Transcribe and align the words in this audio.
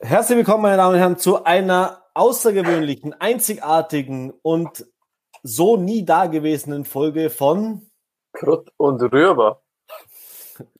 Herzlich 0.00 0.38
willkommen, 0.38 0.62
meine 0.62 0.76
Damen 0.76 0.94
und 0.94 1.00
Herren, 1.00 1.18
zu 1.18 1.42
einer 1.42 2.04
außergewöhnlichen, 2.14 3.20
einzigartigen 3.20 4.32
und 4.42 4.86
so 5.42 5.76
nie 5.76 6.04
dagewesenen 6.04 6.84
Folge 6.84 7.30
von 7.30 7.90
Krutt 8.32 8.70
und 8.76 9.02
Rüber. 9.02 9.60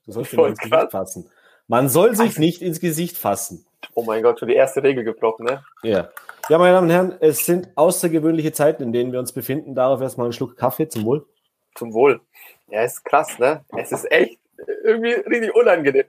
Du 0.07 0.13
sollst 0.13 0.33
dir 0.33 0.47
ins 0.47 0.61
Gesicht 0.61 0.93
fassen. 0.93 1.31
Man 1.67 1.89
soll 1.89 2.15
sich 2.15 2.39
nicht 2.39 2.63
ins 2.63 2.79
Gesicht 2.79 3.19
fassen. 3.19 3.67
Oh 3.95 4.05
mein 4.05 4.23
Gott, 4.23 4.39
schon 4.39 4.49
die 4.49 4.55
erste 4.55 4.85
Regel 4.85 5.03
gebrochen, 5.03 5.47
ne? 5.47 5.65
Ja. 5.83 6.11
Ja, 6.49 6.59
meine 6.59 6.75
Damen 6.75 6.87
und 6.87 6.95
Herren, 6.95 7.17
es 7.19 7.45
sind 7.45 7.71
außergewöhnliche 7.75 8.53
Zeiten, 8.53 8.85
in 8.85 8.93
denen 8.93 9.11
wir 9.11 9.19
uns 9.19 9.33
befinden. 9.33 9.75
Darauf 9.75 10.01
erstmal 10.01 10.27
einen 10.27 10.33
Schluck 10.33 10.57
Kaffee 10.57 10.89
zum 10.89 11.05
Wohl. 11.05 11.27
Zum 11.75 11.93
Wohl. 11.93 12.21
Ja, 12.69 12.83
ist 12.83 13.05
krass, 13.05 13.37
ne? 13.41 13.65
Es 13.77 13.91
ist 13.91 14.11
echt 14.13 14.39
irgendwie 14.85 15.13
richtig 15.13 15.53
unangenehm. 15.57 16.07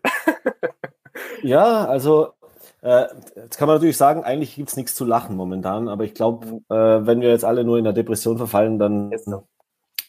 ja, 1.42 1.86
also 1.86 2.34
äh, 2.82 3.08
jetzt 3.36 3.58
kann 3.58 3.68
man 3.68 3.76
natürlich 3.76 3.98
sagen, 3.98 4.24
eigentlich 4.24 4.56
gibt 4.56 4.70
es 4.70 4.78
nichts 4.78 4.96
zu 4.96 5.06
lachen 5.06 5.36
momentan, 5.36 5.88
aber 5.90 6.04
ich 6.04 6.14
glaube, 6.14 6.62
äh, 6.70 7.06
wenn 7.06 7.22
wir 7.22 7.30
jetzt 7.30 7.46
alle 7.46 7.64
nur 7.64 7.78
in 7.78 7.84
der 7.84 7.94
Depression 7.94 8.38
verfallen, 8.38 8.80
dann 8.80 9.12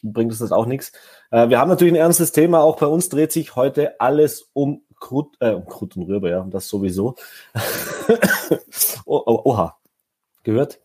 bringt 0.03 0.31
uns 0.31 0.39
das 0.39 0.51
auch 0.51 0.65
nichts. 0.65 0.91
Äh, 1.31 1.49
wir 1.49 1.59
haben 1.59 1.69
natürlich 1.69 1.93
ein 1.93 1.97
ernstes 1.97 2.31
Thema, 2.31 2.61
auch 2.61 2.77
bei 2.77 2.87
uns 2.87 3.09
dreht 3.09 3.31
sich 3.31 3.55
heute 3.55 3.99
alles 3.99 4.49
um 4.53 4.83
Krut, 4.99 5.35
äh, 5.39 5.51
um 5.51 5.65
Krut 5.65 5.97
und 5.97 6.03
Rüber, 6.03 6.29
ja, 6.29 6.45
das 6.49 6.67
sowieso. 6.67 7.15
oh, 9.05 9.21
oh, 9.25 9.41
oha, 9.45 9.77
gehört? 10.43 10.79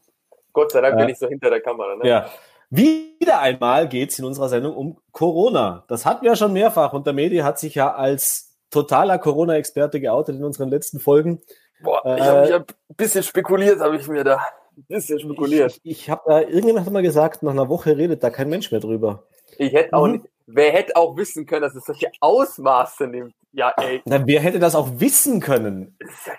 Gott 0.52 0.72
sei 0.72 0.80
Dank 0.80 0.96
bin 0.96 1.10
ich 1.10 1.18
so 1.18 1.28
hinter 1.28 1.50
der 1.50 1.60
Kamera. 1.60 1.96
Ne? 1.96 2.08
Ja. 2.08 2.30
Wieder 2.68 3.40
einmal 3.40 3.88
geht 3.88 4.10
es 4.10 4.18
in 4.18 4.24
unserer 4.24 4.48
Sendung 4.48 4.74
um 4.74 4.98
Corona. 5.12 5.84
Das 5.86 6.04
hatten 6.04 6.22
wir 6.22 6.32
ja 6.32 6.36
schon 6.36 6.52
mehrfach 6.52 6.92
und 6.94 7.06
der 7.06 7.12
Medi 7.12 7.38
hat 7.38 7.60
sich 7.60 7.76
ja 7.76 7.94
als 7.94 8.56
totaler 8.70 9.18
Corona-Experte 9.18 10.00
geoutet 10.00 10.36
in 10.36 10.44
unseren 10.44 10.68
letzten 10.68 10.98
Folgen. 10.98 11.40
Boah, 11.82 12.02
ich 12.16 12.24
habe 12.24 12.52
hab 12.52 12.70
ein 12.70 12.96
bisschen 12.96 13.22
spekuliert, 13.22 13.80
habe 13.80 13.96
ich 13.96 14.08
mir 14.08 14.24
da. 14.24 14.40
Ein 14.76 14.84
bisschen 14.88 15.18
spekuliert. 15.18 15.80
Ich, 15.82 16.02
ich 16.02 16.10
habe 16.10 16.22
da, 16.26 16.40
irgendjemand 16.40 16.86
hat 16.86 16.92
mal 16.92 17.02
gesagt, 17.02 17.42
nach 17.42 17.52
einer 17.52 17.68
Woche 17.68 17.96
redet 17.96 18.22
da 18.22 18.30
kein 18.30 18.48
Mensch 18.48 18.70
mehr 18.70 18.80
drüber. 18.80 19.24
Ich 19.58 19.72
hätte 19.72 19.94
auch 19.94 20.06
mhm. 20.06 20.12
nicht, 20.12 20.24
wer 20.46 20.72
hätte 20.72 20.96
auch 20.96 21.16
wissen 21.16 21.46
können, 21.46 21.62
dass 21.62 21.74
es 21.74 21.84
solche 21.84 22.10
Ausmaße 22.20 23.06
nimmt. 23.06 23.34
Ja, 23.52 23.72
ey. 23.78 24.02
Na, 24.04 24.26
wer 24.26 24.40
hätte 24.40 24.58
das 24.58 24.74
auch 24.74 24.88
wissen 25.00 25.40
können? 25.40 25.96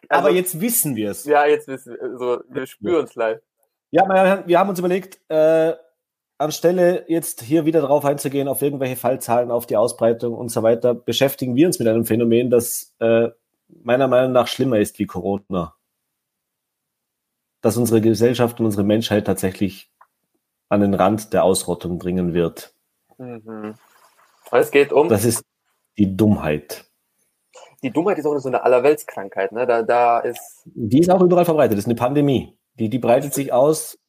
Also, 0.07 0.27
Aber 0.27 0.29
jetzt 0.29 0.61
wissen 0.61 0.95
wir 0.95 1.11
es. 1.11 1.25
Ja, 1.25 1.47
jetzt 1.47 1.67
wissen 1.67 1.93
wir, 1.93 2.01
also, 2.03 2.41
wir 2.47 2.67
spüren 2.67 3.05
es 3.05 3.15
live. 3.15 3.39
Ja, 3.89 4.43
wir 4.45 4.59
haben 4.59 4.69
uns 4.69 4.79
überlegt, 4.79 5.19
äh, 5.29 5.73
anstelle 6.37 7.05
jetzt 7.07 7.41
hier 7.41 7.65
wieder 7.65 7.81
darauf 7.81 8.05
einzugehen, 8.05 8.47
auf 8.47 8.61
irgendwelche 8.61 8.95
Fallzahlen, 8.95 9.49
auf 9.49 9.65
die 9.65 9.77
Ausbreitung 9.77 10.35
und 10.35 10.49
so 10.49 10.61
weiter, 10.61 10.93
beschäftigen 10.93 11.55
wir 11.55 11.67
uns 11.67 11.79
mit 11.79 11.87
einem 11.87 12.05
Phänomen, 12.05 12.49
das 12.49 12.93
äh, 12.99 13.29
meiner 13.69 14.07
Meinung 14.07 14.31
nach 14.31 14.47
schlimmer 14.47 14.79
ist 14.79 14.99
wie 14.99 15.05
Corona. 15.05 15.75
Dass 17.61 17.77
unsere 17.77 18.01
Gesellschaft 18.01 18.59
und 18.59 18.65
unsere 18.65 18.83
Menschheit 18.83 19.25
tatsächlich 19.25 19.91
an 20.69 20.81
den 20.81 20.93
Rand 20.93 21.33
der 21.33 21.43
Ausrottung 21.43 21.97
bringen 21.97 22.33
wird. 22.33 22.73
Mhm. 23.17 23.75
Es 24.51 24.71
geht 24.71 24.93
um. 24.93 25.09
Das 25.09 25.25
ist 25.25 25.43
die 25.97 26.15
Dummheit. 26.15 26.85
Die 27.83 27.91
Dummheit 27.91 28.17
ist 28.17 28.25
auch 28.25 28.37
so 28.39 28.49
eine 28.49 28.63
Allerweltskrankheit, 28.63 29.51
ne? 29.51 29.67
Da, 29.67 29.83
da 29.83 30.19
ist. 30.19 30.63
Die 30.65 30.99
ist 30.99 31.09
auch 31.09 31.21
überall 31.21 31.45
verbreitet. 31.45 31.73
Das 31.73 31.83
ist 31.83 31.87
eine 31.87 31.95
Pandemie. 31.95 32.57
Die, 32.75 32.89
die 32.89 32.99
breitet 32.99 33.33
sich 33.33 33.53
aus. 33.53 33.99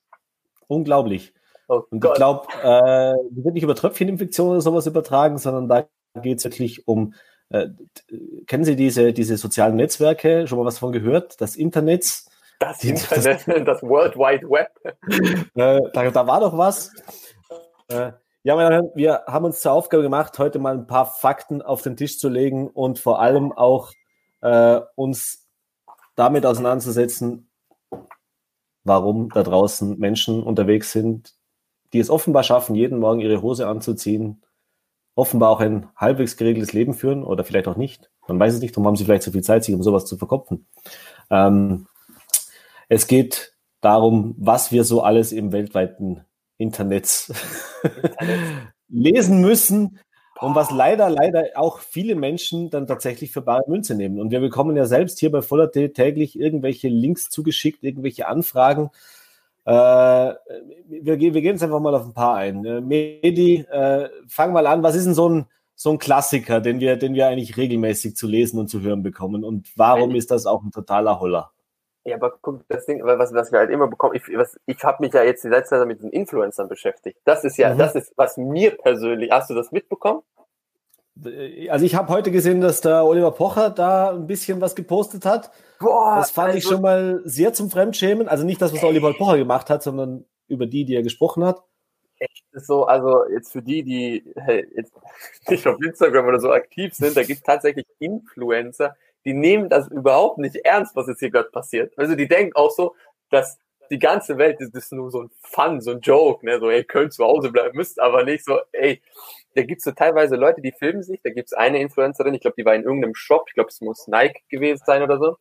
Unglaublich. 0.66 1.34
Oh 1.68 1.82
und 1.90 2.02
ich 2.04 2.14
glaube, 2.14 2.46
äh, 2.62 3.14
die 3.30 3.44
wird 3.44 3.54
nicht 3.54 3.62
über 3.62 3.74
Tröpfcheninfektionen 3.74 4.52
oder 4.52 4.60
sowas 4.60 4.86
übertragen, 4.86 5.38
sondern 5.38 5.68
da 5.68 5.88
geht 6.22 6.38
es 6.38 6.44
wirklich 6.44 6.88
um 6.88 7.14
äh, 7.50 7.68
kennen 8.46 8.64
Sie 8.64 8.77
diese, 8.77 9.12
diese 9.12 9.36
sozialen 9.36 9.77
Netzwerke? 9.77 10.46
Schon 10.46 10.58
mal 10.58 10.64
was 10.64 10.74
davon 10.74 10.92
gehört? 10.92 11.41
Das 11.41 11.56
Internet? 11.56 12.24
Das 12.58 12.82
Internet, 12.84 13.46
das, 13.46 13.64
das 13.64 13.82
World 13.82 14.16
Wide 14.16 14.48
Web. 14.48 14.70
Äh, 15.54 15.80
da, 15.92 16.10
da, 16.10 16.26
war 16.26 16.41
doch 16.41 16.56
was. 16.58 16.92
Äh, 17.88 18.12
ja, 18.42 18.56
meine 18.56 18.70
Herren, 18.74 18.91
wir 18.94 19.24
haben 19.26 19.44
uns 19.44 19.60
zur 19.60 19.72
Aufgabe 19.72 20.03
gemacht, 20.03 20.38
heute 20.38 20.59
mal 20.59 20.75
ein 20.75 20.86
paar 20.86 21.06
Fakten 21.06 21.62
auf 21.62 21.82
den 21.82 21.97
Tisch 21.97 22.19
zu 22.19 22.28
legen 22.28 22.69
und 22.69 22.98
vor 22.98 23.20
allem 23.20 23.53
auch 23.53 23.92
äh, 24.41 24.80
uns 24.94 25.47
damit 26.16 26.44
auseinanderzusetzen, 26.44 27.48
warum 28.84 29.28
da 29.30 29.42
draußen 29.42 29.98
Menschen 29.98 30.42
unterwegs 30.42 30.92
sind, 30.92 31.34
die 31.92 32.00
es 32.00 32.10
offenbar 32.10 32.42
schaffen, 32.42 32.75
jeden 32.75 32.98
Morgen 32.98 33.20
ihre 33.20 33.41
Hose 33.41 33.69
anzuziehen, 33.69 34.42
offenbar 35.18 35.50
auch 35.50 35.60
ein 35.60 35.88
halbwegs 35.96 36.36
geregeltes 36.36 36.72
Leben 36.72 36.94
führen 36.94 37.24
oder 37.24 37.42
vielleicht 37.42 37.66
auch 37.66 37.76
nicht. 37.76 38.08
Man 38.28 38.38
weiß 38.38 38.54
es 38.54 38.60
nicht, 38.60 38.76
darum 38.76 38.86
haben 38.86 38.96
sie 38.96 39.04
vielleicht 39.04 39.24
so 39.24 39.32
viel 39.32 39.42
Zeit, 39.42 39.64
sich 39.64 39.74
um 39.74 39.82
sowas 39.82 40.06
zu 40.06 40.16
verkopfen. 40.16 40.66
Ähm, 41.28 41.88
es 42.88 43.08
geht 43.08 43.54
darum, 43.80 44.36
was 44.38 44.70
wir 44.70 44.84
so 44.84 45.02
alles 45.02 45.32
im 45.32 45.50
weltweiten 45.50 46.24
Internet 46.56 47.32
lesen 48.88 49.40
müssen 49.40 49.98
und 50.40 50.54
was 50.54 50.70
leider, 50.70 51.10
leider 51.10 51.46
auch 51.56 51.80
viele 51.80 52.14
Menschen 52.14 52.70
dann 52.70 52.86
tatsächlich 52.86 53.32
für 53.32 53.42
bare 53.42 53.64
Münze 53.66 53.96
nehmen. 53.96 54.20
Und 54.20 54.30
wir 54.30 54.38
bekommen 54.38 54.76
ja 54.76 54.86
selbst 54.86 55.18
hier 55.18 55.32
bei 55.32 55.42
Voller 55.42 55.72
täglich 55.72 56.38
irgendwelche 56.38 56.88
Links 56.88 57.28
zugeschickt, 57.28 57.82
irgendwelche 57.82 58.28
Anfragen, 58.28 58.90
äh, 59.68 60.34
wir, 60.88 61.20
wir, 61.20 61.30
gehen 61.30 61.44
jetzt 61.44 61.62
einfach 61.62 61.80
mal 61.80 61.94
auf 61.94 62.06
ein 62.06 62.14
paar 62.14 62.36
ein. 62.36 62.64
Äh, 62.64 62.80
Medi, 62.80 63.66
äh, 63.70 64.08
fang 64.26 64.52
mal 64.52 64.66
an. 64.66 64.82
Was 64.82 64.94
ist 64.94 65.04
denn 65.04 65.14
so 65.14 65.28
ein, 65.28 65.46
so 65.74 65.90
ein 65.90 65.98
Klassiker, 65.98 66.60
den 66.60 66.80
wir, 66.80 66.96
den 66.96 67.14
wir 67.14 67.28
eigentlich 67.28 67.56
regelmäßig 67.56 68.16
zu 68.16 68.26
lesen 68.26 68.58
und 68.58 68.68
zu 68.68 68.80
hören 68.80 69.02
bekommen? 69.02 69.44
Und 69.44 69.70
warum 69.76 70.14
ist 70.14 70.30
das 70.30 70.46
auch 70.46 70.62
ein 70.62 70.70
totaler 70.70 71.20
Holler? 71.20 71.50
Ja, 72.04 72.16
aber 72.16 72.38
guck, 72.40 72.66
das 72.68 72.86
Ding, 72.86 73.04
was, 73.04 73.34
was 73.34 73.52
wir 73.52 73.58
halt 73.58 73.70
immer 73.70 73.86
bekommen, 73.86 74.14
ich, 74.14 74.22
ich 74.64 74.82
habe 74.82 75.02
mich 75.02 75.12
ja 75.12 75.22
jetzt 75.22 75.44
die 75.44 75.48
letzte 75.48 75.76
Zeit 75.76 75.86
mit 75.86 76.02
den 76.02 76.10
Influencern 76.10 76.68
beschäftigt. 76.68 77.18
Das 77.24 77.44
ist 77.44 77.58
ja, 77.58 77.74
mhm. 77.74 77.78
das 77.78 77.94
ist, 77.94 78.14
was 78.16 78.38
mir 78.38 78.70
persönlich, 78.78 79.30
hast 79.30 79.50
du 79.50 79.54
das 79.54 79.70
mitbekommen? 79.72 80.22
Also 81.68 81.84
ich 81.84 81.94
habe 81.94 82.12
heute 82.12 82.30
gesehen, 82.30 82.60
dass 82.60 82.80
der 82.80 83.04
Oliver 83.04 83.32
Pocher 83.32 83.70
da 83.70 84.12
ein 84.12 84.26
bisschen 84.26 84.60
was 84.60 84.76
gepostet 84.76 85.24
hat. 85.24 85.50
Boah, 85.80 86.16
das 86.16 86.30
fand 86.30 86.48
also, 86.48 86.58
ich 86.58 86.64
schon 86.64 86.82
mal 86.82 87.20
sehr 87.24 87.52
zum 87.52 87.70
Fremdschämen. 87.70 88.28
Also 88.28 88.44
nicht 88.44 88.62
das, 88.62 88.72
was 88.72 88.84
Oliver 88.84 89.12
Pocher 89.14 89.38
gemacht 89.38 89.70
hat, 89.70 89.82
sondern 89.82 90.24
über 90.46 90.66
die, 90.66 90.84
die 90.84 90.94
er 90.94 91.02
gesprochen 91.02 91.44
hat. 91.44 91.62
Echt 92.18 92.44
so, 92.52 92.84
also 92.84 93.28
jetzt 93.30 93.52
für 93.52 93.62
die, 93.62 93.82
die 93.82 94.32
hey, 94.36 94.66
jetzt 94.74 94.92
nicht 95.48 95.66
auf 95.66 95.80
Instagram 95.80 96.26
oder 96.26 96.40
so 96.40 96.50
aktiv 96.50 96.94
sind, 96.94 97.16
da 97.16 97.22
gibt 97.22 97.38
es 97.38 97.44
tatsächlich 97.44 97.86
Influencer, 97.98 98.96
die 99.24 99.34
nehmen 99.34 99.68
das 99.68 99.88
überhaupt 99.88 100.38
nicht 100.38 100.56
ernst, 100.56 100.96
was 100.96 101.06
jetzt 101.06 101.20
hier 101.20 101.30
gerade 101.30 101.50
passiert. 101.50 101.92
Also 101.96 102.14
die 102.14 102.28
denken 102.28 102.56
auch 102.56 102.70
so, 102.70 102.94
dass 103.30 103.58
die 103.90 103.98
ganze 103.98 104.38
Welt 104.38 104.60
ist, 104.60 104.74
ist 104.74 104.92
nur 104.92 105.10
so 105.10 105.22
ein 105.22 105.30
Fun, 105.42 105.80
so 105.80 105.92
ein 105.92 106.00
Joke, 106.00 106.44
ne? 106.44 106.58
So, 106.58 106.70
ihr 106.70 106.84
könnt 106.84 107.12
zu 107.12 107.24
Hause 107.24 107.50
bleiben, 107.50 107.76
müsst 107.76 108.00
aber 108.00 108.24
nicht 108.24 108.44
so, 108.44 108.58
ey, 108.72 109.00
da 109.58 109.64
gibt's 109.64 109.84
so 109.84 109.91
teilweise 109.91 110.36
Leute, 110.36 110.62
die 110.62 110.72
filmen 110.72 111.02
sich, 111.02 111.20
da 111.22 111.30
gibt's 111.30 111.52
eine 111.52 111.80
Influencerin, 111.80 112.32
ich 112.32 112.41
glaube, 112.41 112.54
die 112.56 112.64
war 112.64 112.76
in 112.76 112.84
irgendeinem 112.84 113.16
Shop, 113.16 113.44
ich 113.48 113.54
glaube, 113.54 113.70
es 113.70 113.80
muss 113.80 114.06
Nike 114.06 114.41
gewesen 114.48 114.82
sein 114.86 115.02
oder 115.02 115.19
so. 115.19 115.36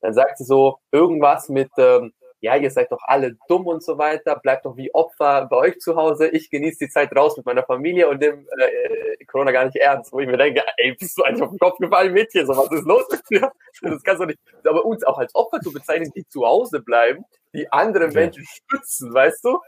Dann 0.00 0.14
sagt 0.14 0.38
sie 0.38 0.44
so 0.44 0.78
irgendwas 0.90 1.50
mit, 1.50 1.68
ähm, 1.76 2.12
ja, 2.40 2.56
ihr 2.56 2.70
seid 2.70 2.90
doch 2.92 3.02
alle 3.02 3.36
dumm 3.46 3.66
und 3.66 3.82
so 3.82 3.98
weiter, 3.98 4.36
bleibt 4.36 4.64
doch 4.64 4.76
wie 4.76 4.94
Opfer 4.94 5.46
bei 5.50 5.56
euch 5.56 5.80
zu 5.80 5.96
Hause, 5.96 6.28
ich 6.28 6.48
genieße 6.50 6.86
die 6.86 6.88
Zeit 6.88 7.14
raus 7.14 7.36
mit 7.36 7.44
meiner 7.44 7.64
Familie 7.64 8.08
und 8.08 8.22
dem 8.22 8.46
äh, 8.58 9.24
Corona 9.26 9.50
gar 9.50 9.66
nicht 9.66 9.76
ernst, 9.76 10.12
wo 10.12 10.20
ich 10.20 10.26
mir 10.26 10.38
denke, 10.38 10.62
ey, 10.78 10.94
bist 10.94 11.18
du 11.18 11.24
eigentlich 11.24 11.42
auf 11.42 11.50
den 11.50 11.58
Kopf 11.58 11.76
gefallen, 11.78 12.14
Mädchen, 12.14 12.46
so 12.46 12.56
was 12.56 12.70
ist 12.70 12.86
los 12.86 13.04
mit 13.10 13.20
dir? 13.28 13.52
Das 13.82 14.02
kannst 14.02 14.22
du 14.22 14.26
nicht, 14.26 14.38
aber 14.64 14.84
uns 14.84 15.04
auch 15.04 15.18
als 15.18 15.34
Opfer 15.34 15.60
zu 15.60 15.72
bezeichnen, 15.72 16.10
die 16.14 16.26
zu 16.26 16.46
Hause 16.46 16.80
bleiben, 16.80 17.24
die 17.52 17.70
andere 17.70 18.06
ja. 18.06 18.12
Menschen 18.12 18.44
stützen, 18.46 19.12
weißt 19.12 19.44
du? 19.44 19.58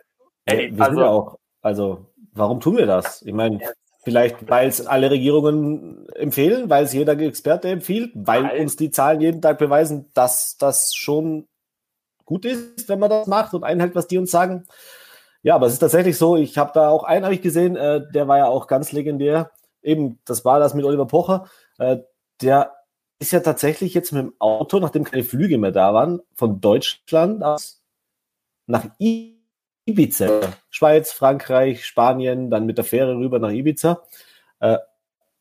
Ey, 0.46 0.74
wir 0.74 0.84
also, 0.84 1.00
ja 1.00 1.08
auch, 1.08 1.38
also, 1.60 2.06
warum 2.32 2.60
tun 2.60 2.76
wir 2.76 2.86
das? 2.86 3.22
Ich 3.22 3.32
meine, 3.32 3.60
Vielleicht, 4.02 4.48
weil 4.48 4.68
es 4.68 4.86
alle 4.86 5.10
Regierungen 5.10 6.08
empfehlen, 6.14 6.70
weil 6.70 6.84
es 6.84 6.92
jeder 6.94 7.18
Experte 7.18 7.68
empfiehlt, 7.68 8.12
weil 8.14 8.44
Nein. 8.44 8.62
uns 8.62 8.76
die 8.76 8.90
Zahlen 8.90 9.20
jeden 9.20 9.42
Tag 9.42 9.58
beweisen, 9.58 10.10
dass 10.14 10.56
das 10.56 10.94
schon 10.94 11.48
gut 12.24 12.46
ist, 12.46 12.88
wenn 12.88 12.98
man 12.98 13.10
das 13.10 13.26
macht 13.26 13.52
und 13.52 13.62
einhält, 13.62 13.94
was 13.94 14.06
die 14.06 14.16
uns 14.16 14.30
sagen. 14.30 14.64
Ja, 15.42 15.54
aber 15.54 15.66
es 15.66 15.74
ist 15.74 15.80
tatsächlich 15.80 16.16
so, 16.16 16.36
ich 16.36 16.56
habe 16.56 16.70
da 16.72 16.88
auch 16.88 17.04
einen, 17.04 17.24
habe 17.24 17.34
ich 17.34 17.42
gesehen, 17.42 17.76
äh, 17.76 18.00
der 18.12 18.26
war 18.26 18.38
ja 18.38 18.46
auch 18.46 18.66
ganz 18.66 18.92
legendär. 18.92 19.50
Eben, 19.82 20.18
das 20.24 20.44
war 20.44 20.60
das 20.60 20.74
mit 20.74 20.84
Oliver 20.84 21.06
Pocher. 21.06 21.46
Äh, 21.78 21.98
der 22.40 22.74
ist 23.18 23.32
ja 23.32 23.40
tatsächlich 23.40 23.92
jetzt 23.92 24.12
mit 24.12 24.22
dem 24.22 24.34
Auto, 24.38 24.80
nachdem 24.80 25.04
keine 25.04 25.24
Flüge 25.24 25.58
mehr 25.58 25.72
da 25.72 25.92
waren, 25.92 26.20
von 26.34 26.60
Deutschland 26.60 27.42
aus 27.42 27.82
nach 28.66 28.86
I 28.98 29.39
Ibiza. 29.90 30.40
Schweiz, 30.70 31.12
Frankreich, 31.12 31.84
Spanien, 31.84 32.50
dann 32.50 32.66
mit 32.66 32.78
der 32.78 32.84
Fähre 32.84 33.16
rüber 33.16 33.38
nach 33.38 33.50
Ibiza. 33.50 34.02
Äh, 34.60 34.78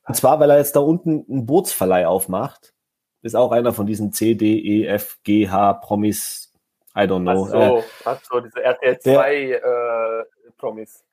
und 0.07 0.16
zwar, 0.16 0.40
weil 0.40 0.50
er 0.50 0.57
jetzt 0.57 0.75
da 0.75 0.80
unten 0.80 1.25
einen 1.30 1.46
Bootsverleih 1.46 2.07
aufmacht. 2.07 2.74
Ist 3.22 3.36
auch 3.36 3.51
einer 3.51 3.74
von 3.74 3.86
diesen 3.86 4.13
C, 4.13 4.36
D, 4.36 4.57
E, 4.60 4.86
F, 4.86 5.19
G, 5.24 5.50
H, 5.50 5.74
Promis, 5.74 6.54
I 6.96 7.01
don't 7.01 7.22
know. 7.22 7.46
Ach 7.46 7.50
so, 7.50 7.78
äh, 7.78 7.84
ach 8.06 8.19
so 8.24 8.40
diese 8.40 8.63
RTL 8.63 9.00
2 9.00 9.36
äh, 9.51 9.62
Promis. 10.57 11.04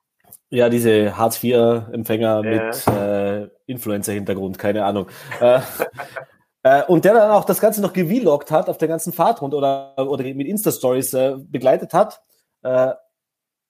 Ja, 0.50 0.68
diese 0.68 1.16
Hartz-IV-Empfänger 1.16 2.42
ja. 2.44 2.64
mit 2.64 2.86
äh, 2.86 3.48
Influencer-Hintergrund, 3.66 4.58
keine 4.58 4.84
Ahnung. 4.84 5.08
Äh, 5.40 5.60
Äh, 6.66 6.82
und 6.86 7.04
der 7.04 7.14
dann 7.14 7.30
auch 7.30 7.44
das 7.44 7.60
Ganze 7.60 7.80
noch 7.80 7.92
gewloggt 7.92 8.50
hat 8.50 8.68
auf 8.68 8.76
der 8.76 8.88
ganzen 8.88 9.12
Fahrtrunde 9.12 9.56
oder, 9.56 9.94
oder 9.98 10.24
mit 10.24 10.48
Insta-Stories 10.48 11.14
äh, 11.14 11.36
begleitet 11.38 11.94
hat. 11.94 12.20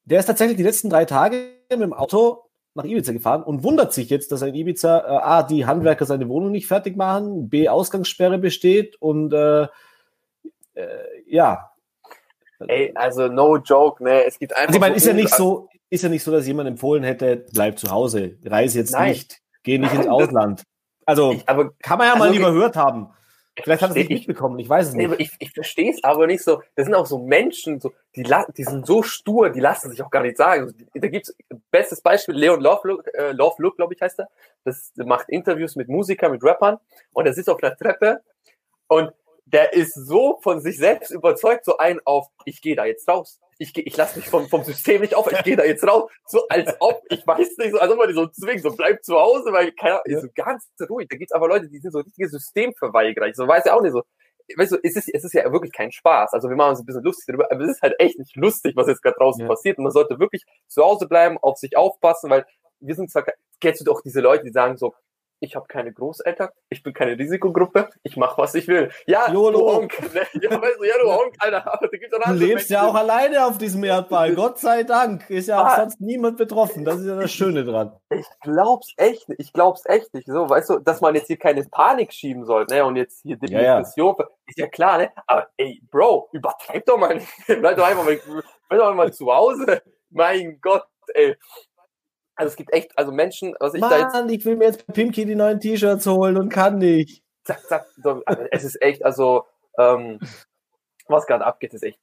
Der 0.06 0.20
ist 0.20 0.26
tatsächlich 0.26 0.56
die 0.56 0.62
letzten 0.62 0.88
drei 0.88 1.04
Tage 1.04 1.50
mit 1.68 1.80
dem 1.80 1.92
Auto 1.92 2.44
nach 2.74 2.84
Ibiza 2.84 3.12
gefahren 3.12 3.42
und 3.42 3.64
wundert 3.64 3.92
sich 3.92 4.08
jetzt, 4.10 4.30
dass 4.30 4.42
er 4.42 4.48
in 4.48 4.54
Ibiza 4.54 4.98
äh, 4.98 5.22
A, 5.22 5.42
die 5.42 5.66
Handwerker 5.66 6.06
seine 6.06 6.28
Wohnung 6.28 6.52
nicht 6.52 6.66
fertig 6.66 6.96
machen, 6.96 7.48
B, 7.48 7.68
Ausgangssperre 7.68 8.38
besteht 8.38 8.96
und 9.00 9.32
äh, 9.32 9.62
äh, 9.62 9.68
ja. 11.26 11.70
Ey, 12.58 12.92
also 12.94 13.28
no 13.28 13.56
joke, 13.56 14.02
ne? 14.02 14.24
Es 14.24 14.38
gibt 14.38 14.52
einfach. 14.52 14.68
Also 14.68 14.76
ich 14.76 14.80
meine, 14.80 14.94
ist 14.94 15.06
ja 15.06 15.12
nicht 15.12 15.34
so, 15.34 15.68
ist 15.90 16.02
ja 16.02 16.08
nicht 16.08 16.22
so, 16.22 16.30
dass 16.30 16.46
jemand 16.46 16.68
empfohlen 16.68 17.02
hätte, 17.02 17.44
bleib 17.52 17.78
zu 17.78 17.90
Hause, 17.90 18.38
reise 18.44 18.78
jetzt 18.78 18.92
Nein. 18.92 19.10
nicht, 19.10 19.40
geh 19.62 19.78
nicht 19.78 19.92
Nein, 19.92 20.02
ins 20.02 20.10
Ausland. 20.10 20.62
Also 21.04 21.32
ich, 21.32 21.48
aber, 21.48 21.72
kann 21.82 21.98
man 21.98 22.06
ja 22.06 22.14
also, 22.14 22.24
mal 22.24 22.32
lieber 22.32 22.52
gehört 22.52 22.76
haben. 22.76 23.10
Vielleicht 23.62 23.82
hat 23.82 23.90
er 23.90 24.02
es 24.02 24.08
nicht 24.08 24.10
mitbekommen, 24.10 24.58
ich 24.58 24.68
weiß 24.68 24.88
es 24.88 24.94
nicht. 24.94 25.08
Nee, 25.08 25.16
ich, 25.18 25.30
ich 25.38 25.50
verstehe 25.52 25.90
es 25.90 26.04
aber 26.04 26.26
nicht 26.26 26.42
so. 26.42 26.62
Das 26.74 26.84
sind 26.84 26.94
auch 26.94 27.06
so 27.06 27.18
Menschen, 27.18 27.80
so, 27.80 27.92
die, 28.14 28.24
die 28.56 28.64
sind 28.64 28.86
so 28.86 29.02
stur, 29.02 29.50
die 29.50 29.60
lassen 29.60 29.90
sich 29.90 30.02
auch 30.02 30.10
gar 30.10 30.22
nicht 30.22 30.36
sagen. 30.36 30.74
Da 30.94 31.08
gibt's 31.08 31.34
bestes 31.70 32.00
Beispiel, 32.00 32.34
Leon 32.34 32.60
Lovelook, 32.60 33.06
äh, 33.14 33.32
Lovelook 33.32 33.76
glaube 33.76 33.94
ich, 33.94 34.00
heißt 34.02 34.20
er. 34.20 34.28
Das 34.64 34.92
macht 34.96 35.28
Interviews 35.30 35.74
mit 35.74 35.88
Musikern, 35.88 36.32
mit 36.32 36.44
Rappern 36.44 36.78
und 37.12 37.26
er 37.26 37.32
sitzt 37.32 37.48
auf 37.48 37.60
der 37.60 37.76
Treppe 37.76 38.20
und 38.88 39.12
der 39.46 39.72
ist 39.72 39.94
so 39.94 40.38
von 40.42 40.60
sich 40.60 40.76
selbst 40.76 41.10
überzeugt, 41.10 41.64
so 41.64 41.78
ein 41.78 42.00
auf, 42.04 42.28
ich 42.44 42.60
gehe 42.60 42.76
da 42.76 42.84
jetzt 42.84 43.08
raus. 43.08 43.40
Ich, 43.58 43.76
ich 43.76 43.96
lasse 43.96 44.18
mich 44.18 44.28
vom, 44.28 44.48
vom 44.48 44.64
System 44.64 45.00
nicht 45.00 45.14
auf, 45.14 45.30
ich 45.30 45.42
gehe 45.42 45.56
da 45.56 45.64
jetzt 45.64 45.86
raus. 45.86 46.10
So 46.26 46.46
als 46.48 46.74
ob, 46.80 47.02
ich 47.08 47.26
weiß 47.26 47.56
nicht, 47.56 47.72
so, 47.72 47.78
als 47.78 47.90
ob 47.90 47.98
man 47.98 48.08
die 48.08 48.14
so 48.14 48.26
zwingt, 48.26 48.62
so 48.62 48.74
bleib 48.74 49.02
zu 49.02 49.14
Hause, 49.14 49.52
weil 49.52 49.72
keiner, 49.72 50.02
ja. 50.06 50.20
so 50.20 50.28
ganz 50.34 50.68
ruhig. 50.88 51.08
Da 51.08 51.16
gibt's 51.16 51.32
aber 51.32 51.48
Leute, 51.48 51.68
die 51.68 51.78
sind 51.78 51.92
so 51.92 52.00
richtige 52.00 52.28
Systemverweigerer. 52.28 53.28
Ich 53.28 53.36
so 53.36 53.48
weiß 53.48 53.64
ja 53.64 53.74
auch 53.74 53.82
nicht 53.82 53.92
so. 53.92 54.02
Weißt 54.56 54.72
du, 54.72 54.78
es 54.82 54.94
ist, 54.94 55.08
es 55.12 55.24
ist 55.24 55.32
ja 55.32 55.50
wirklich 55.52 55.72
kein 55.72 55.90
Spaß. 55.90 56.32
Also 56.32 56.48
wir 56.48 56.56
machen 56.56 56.70
uns 56.70 56.80
ein 56.80 56.86
bisschen 56.86 57.02
lustig 57.02 57.24
darüber, 57.26 57.50
aber 57.50 57.64
es 57.64 57.70
ist 57.70 57.82
halt 57.82 57.94
echt 57.98 58.18
nicht 58.18 58.36
lustig, 58.36 58.76
was 58.76 58.86
jetzt 58.86 59.02
gerade 59.02 59.16
draußen 59.16 59.40
ja. 59.40 59.48
passiert. 59.48 59.78
Und 59.78 59.84
man 59.84 59.92
sollte 59.92 60.20
wirklich 60.20 60.44
zu 60.68 60.84
Hause 60.84 61.08
bleiben, 61.08 61.38
auf 61.38 61.56
sich 61.56 61.76
aufpassen, 61.76 62.30
weil 62.30 62.44
wir 62.80 62.94
sind 62.94 63.10
zwar, 63.10 63.24
kennst 63.60 63.80
du 63.80 63.84
doch 63.84 64.02
diese 64.02 64.20
Leute, 64.20 64.44
die 64.44 64.52
sagen 64.52 64.76
so, 64.76 64.94
ich 65.40 65.54
habe 65.54 65.66
keine 65.66 65.92
Großeltern, 65.92 66.48
ich 66.68 66.82
bin 66.82 66.92
keine 66.94 67.18
Risikogruppe, 67.18 67.90
ich 68.02 68.16
mache, 68.16 68.40
was 68.40 68.54
ich 68.54 68.66
will. 68.68 68.90
Ja, 69.06 69.30
Jolo. 69.30 69.58
du 69.58 69.66
Honk. 69.66 70.14
Ne? 70.14 70.26
Ja, 70.42 70.50
weißt 70.60 70.78
du, 70.78 70.84
ja, 70.84 70.94
du 71.02 71.10
Honk, 71.10 71.34
Alter. 71.38 71.72
Aber 71.72 71.88
da 71.92 71.96
gibt's 71.96 72.10
du 72.10 72.32
lebst 72.32 72.70
Menschen. 72.70 72.72
ja 72.72 72.86
auch 72.86 72.94
alleine 72.94 73.46
auf 73.46 73.58
diesem 73.58 73.84
Erdball, 73.84 74.34
Gott 74.34 74.58
sei 74.58 74.82
Dank. 74.82 75.28
Ist 75.30 75.48
ja 75.48 75.60
auch 75.60 75.66
ah. 75.66 75.76
sonst 75.76 76.00
niemand 76.00 76.36
betroffen, 76.36 76.84
das 76.84 77.00
ist 77.00 77.06
ja 77.06 77.16
das 77.16 77.32
Schöne 77.32 77.64
dran. 77.64 77.92
Ich 78.10 78.26
glaub's 78.42 78.92
echt 78.96 79.28
nicht, 79.28 79.40
ich 79.40 79.52
glaub's 79.52 79.84
echt 79.86 80.12
nicht. 80.14 80.26
So, 80.26 80.48
weißt 80.48 80.70
du, 80.70 80.78
dass 80.78 81.00
man 81.00 81.14
jetzt 81.14 81.26
hier 81.26 81.38
keine 81.38 81.64
Panik 81.64 82.12
schieben 82.12 82.44
soll, 82.44 82.66
ne, 82.70 82.84
und 82.84 82.96
jetzt 82.96 83.22
hier 83.22 83.36
Depression, 83.36 84.14
ja, 84.18 84.24
ja. 84.24 84.30
ist 84.46 84.58
ja 84.58 84.68
klar, 84.68 84.98
ne, 84.98 85.10
aber 85.26 85.48
ey, 85.56 85.82
Bro, 85.90 86.28
übertreib 86.32 86.84
doch 86.86 86.98
mal 86.98 87.14
nicht. 87.14 87.28
Bleib 87.46 87.76
doch 87.76 87.86
einfach 87.86 88.04
mal, 88.04 88.18
bleib 88.68 88.80
doch 88.80 88.94
mal 88.94 89.12
zu 89.12 89.32
Hause. 89.32 89.82
Mein 90.10 90.58
Gott, 90.60 90.86
ey. 91.14 91.36
Also 92.36 92.50
es 92.50 92.56
gibt 92.56 92.72
echt, 92.72 92.96
also 92.98 93.12
Menschen, 93.12 93.54
was 93.58 93.74
ich 93.74 93.80
Mann, 93.80 93.90
da 93.90 94.20
jetzt. 94.20 94.30
ich 94.30 94.44
will 94.44 94.56
mir 94.56 94.66
jetzt 94.66 94.86
bei 94.86 94.92
Pimki 94.92 95.24
die 95.24 95.34
neuen 95.34 95.58
T-Shirts 95.58 96.06
holen 96.06 96.36
und 96.36 96.50
kann 96.50 96.78
nicht. 96.78 97.22
Zack, 97.44 97.62
zack. 97.66 97.86
So, 98.02 98.22
also 98.26 98.42
es 98.50 98.64
ist 98.64 98.82
echt, 98.82 99.04
also, 99.04 99.44
ähm, 99.78 100.20
was 101.08 101.26
gerade 101.26 101.46
abgeht, 101.46 101.72
ist 101.72 101.82
echt 101.82 102.00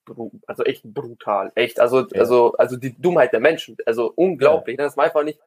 also 0.48 0.64
echt 0.64 0.84
brutal. 0.84 1.52
Echt, 1.56 1.80
also, 1.80 2.02
ja. 2.02 2.20
also, 2.20 2.54
also 2.54 2.78
die 2.78 3.00
Dummheit 3.00 3.34
der 3.34 3.42
Menschen, 3.42 3.78
also 3.86 4.12
unglaublich. 4.16 4.78
Ja. 4.78 4.86
Das 4.86 4.94
ist 4.94 5.00
einfach 5.00 5.24
nicht, 5.24 5.40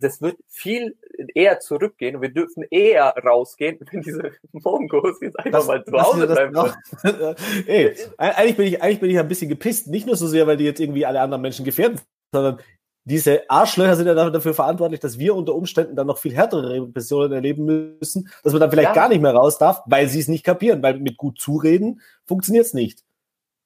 das 0.00 0.22
wird 0.22 0.36
viel 0.48 0.96
eher 1.34 1.60
zurückgehen 1.60 2.16
und 2.16 2.22
wir 2.22 2.32
dürfen 2.32 2.64
eher 2.70 3.14
rausgehen, 3.24 3.78
wenn 3.90 4.02
diese 4.02 4.32
Mongos 4.52 5.20
jetzt 5.20 5.38
einfach 5.38 5.58
das, 5.58 5.66
mal 5.66 5.84
zu 5.84 5.92
Hause 5.92 6.26
bleiben. 6.26 6.56
Ey, 7.66 7.94
eigentlich 8.16 8.56
bin 8.56 8.66
ich, 8.66 8.82
eigentlich 8.82 9.00
bin 9.00 9.10
ich 9.10 9.18
ein 9.18 9.28
bisschen 9.28 9.48
gepisst. 9.48 9.88
Nicht 9.88 10.06
nur 10.06 10.16
so 10.16 10.26
sehr, 10.26 10.46
weil 10.46 10.56
die 10.56 10.64
jetzt 10.64 10.80
irgendwie 10.80 11.06
alle 11.06 11.20
anderen 11.20 11.42
Menschen 11.42 11.64
gefährden, 11.64 12.00
sondern 12.32 12.60
diese 13.08 13.48
Arschlöcher 13.48 13.96
sind 13.96 14.06
ja 14.06 14.30
dafür 14.30 14.52
verantwortlich, 14.52 15.00
dass 15.00 15.18
wir 15.18 15.34
unter 15.34 15.54
Umständen 15.54 15.96
dann 15.96 16.06
noch 16.06 16.18
viel 16.18 16.34
härtere 16.34 16.70
Repressionen 16.70 17.32
erleben 17.32 17.64
müssen, 17.98 18.28
dass 18.42 18.52
man 18.52 18.60
dann 18.60 18.70
vielleicht 18.70 18.90
ja. 18.90 18.94
gar 18.94 19.08
nicht 19.08 19.22
mehr 19.22 19.34
raus 19.34 19.56
darf, 19.56 19.82
weil 19.86 20.08
sie 20.08 20.20
es 20.20 20.28
nicht 20.28 20.44
kapieren, 20.44 20.82
weil 20.82 20.98
mit 20.98 21.16
gut 21.16 21.40
zureden 21.40 22.02
funktioniert 22.26 22.66
es 22.66 22.74
nicht. 22.74 23.04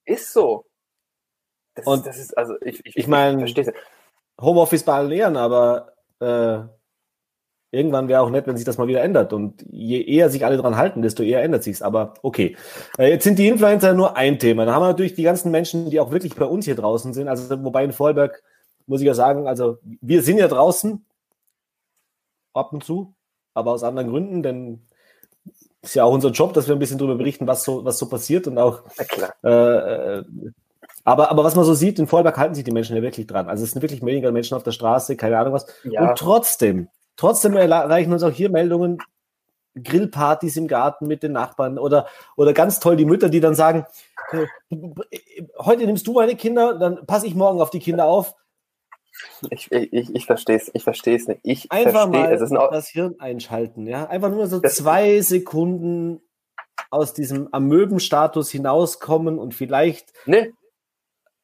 Ist 0.04 0.32
so. 0.32 0.64
Das, 1.74 1.86
Und 1.86 2.06
das 2.06 2.18
ist, 2.18 2.38
also 2.38 2.54
ich, 2.60 2.86
ich, 2.86 2.96
ich 2.96 3.06
meine, 3.08 3.44
Homeoffice 4.40 4.84
bei 4.84 4.94
allen 4.94 5.10
Ehren, 5.10 5.36
aber 5.36 5.92
äh, 6.20 6.60
irgendwann 7.72 8.06
wäre 8.06 8.20
auch 8.20 8.30
nett, 8.30 8.46
wenn 8.46 8.56
sich 8.56 8.66
das 8.66 8.78
mal 8.78 8.86
wieder 8.86 9.02
ändert. 9.02 9.32
Und 9.32 9.64
je 9.70 10.02
eher 10.02 10.30
sich 10.30 10.44
alle 10.44 10.56
dran 10.56 10.76
halten, 10.76 11.02
desto 11.02 11.24
eher 11.24 11.42
ändert 11.42 11.64
sich's. 11.64 11.82
Aber 11.82 12.14
okay. 12.22 12.56
Äh, 12.96 13.10
jetzt 13.10 13.24
sind 13.24 13.40
die 13.40 13.48
Influencer 13.48 13.94
nur 13.94 14.16
ein 14.16 14.38
Thema. 14.38 14.66
Dann 14.66 14.74
haben 14.74 14.82
wir 14.82 14.88
natürlich 14.88 15.14
die 15.14 15.24
ganzen 15.24 15.50
Menschen, 15.50 15.90
die 15.90 15.98
auch 15.98 16.12
wirklich 16.12 16.36
bei 16.36 16.44
uns 16.44 16.64
hier 16.64 16.76
draußen 16.76 17.12
sind. 17.12 17.26
Also 17.26 17.64
wobei 17.64 17.82
in 17.82 17.92
Vollberg 17.92 18.42
muss 18.86 19.00
ich 19.00 19.06
ja 19.06 19.14
sagen, 19.14 19.46
also 19.46 19.78
wir 19.82 20.22
sind 20.22 20.38
ja 20.38 20.48
draußen 20.48 21.04
ab 22.54 22.72
und 22.72 22.84
zu, 22.84 23.14
aber 23.54 23.72
aus 23.72 23.82
anderen 23.82 24.10
Gründen, 24.10 24.42
denn 24.42 24.82
ist 25.82 25.94
ja 25.94 26.04
auch 26.04 26.12
unser 26.12 26.30
Job, 26.30 26.52
dass 26.52 26.68
wir 26.68 26.76
ein 26.76 26.78
bisschen 26.78 26.98
darüber 26.98 27.16
berichten, 27.16 27.46
was 27.46 27.64
so, 27.64 27.84
was 27.84 27.98
so 27.98 28.08
passiert 28.08 28.46
und 28.46 28.56
auch. 28.58 28.82
Äh, 29.42 29.48
äh, 29.50 30.24
aber, 31.04 31.30
aber 31.30 31.42
was 31.42 31.56
man 31.56 31.64
so 31.64 31.74
sieht, 31.74 31.98
in 31.98 32.06
Vorarlberg 32.06 32.38
halten 32.38 32.54
sich 32.54 32.64
die 32.64 32.70
Menschen 32.70 32.94
ja 32.94 33.02
wirklich 33.02 33.26
dran. 33.26 33.48
Also 33.48 33.64
es 33.64 33.72
sind 33.72 33.82
wirklich 33.82 34.04
weniger 34.04 34.30
Menschen 34.30 34.56
auf 34.56 34.62
der 34.62 34.70
Straße, 34.70 35.16
keine 35.16 35.38
Ahnung 35.38 35.54
was. 35.54 35.66
Ja. 35.82 36.08
Und 36.08 36.18
trotzdem, 36.18 36.88
trotzdem 37.16 37.56
erreichen 37.56 38.12
uns 38.12 38.22
auch 38.22 38.30
hier 38.30 38.50
Meldungen, 38.50 38.98
Grillpartys 39.74 40.56
im 40.56 40.68
Garten 40.68 41.06
mit 41.06 41.22
den 41.22 41.32
Nachbarn 41.32 41.78
oder, 41.78 42.06
oder 42.36 42.52
ganz 42.52 42.78
toll 42.78 42.96
die 42.96 43.06
Mütter, 43.06 43.28
die 43.28 43.40
dann 43.40 43.54
sagen, 43.54 43.86
äh, 44.30 44.46
heute 45.58 45.86
nimmst 45.86 46.06
du 46.06 46.12
meine 46.12 46.36
Kinder, 46.36 46.78
dann 46.78 47.06
passe 47.06 47.26
ich 47.26 47.34
morgen 47.34 47.60
auf 47.60 47.70
die 47.70 47.80
Kinder 47.80 48.04
auf. 48.04 48.34
Ich, 49.50 49.70
ich, 49.70 50.14
ich 50.14 50.26
verstehe 50.26 50.56
es 50.56 50.70
ich 50.72 50.84
versteh's 50.84 51.28
nicht. 51.28 51.40
Ich 51.42 51.70
Einfach 51.70 52.08
mal 52.08 52.32
es 52.32 52.40
ist 52.40 52.52
das 52.52 52.88
Hirn 52.88 53.16
einschalten, 53.18 53.86
ja. 53.86 54.06
Einfach 54.06 54.30
nur 54.30 54.46
so 54.46 54.60
zwei 54.60 55.20
Sekunden 55.20 56.20
aus 56.90 57.14
diesem 57.14 57.48
Amöbenstatus 57.52 58.50
hinauskommen 58.50 59.38
und 59.38 59.54
vielleicht 59.54 60.12
nee. 60.26 60.52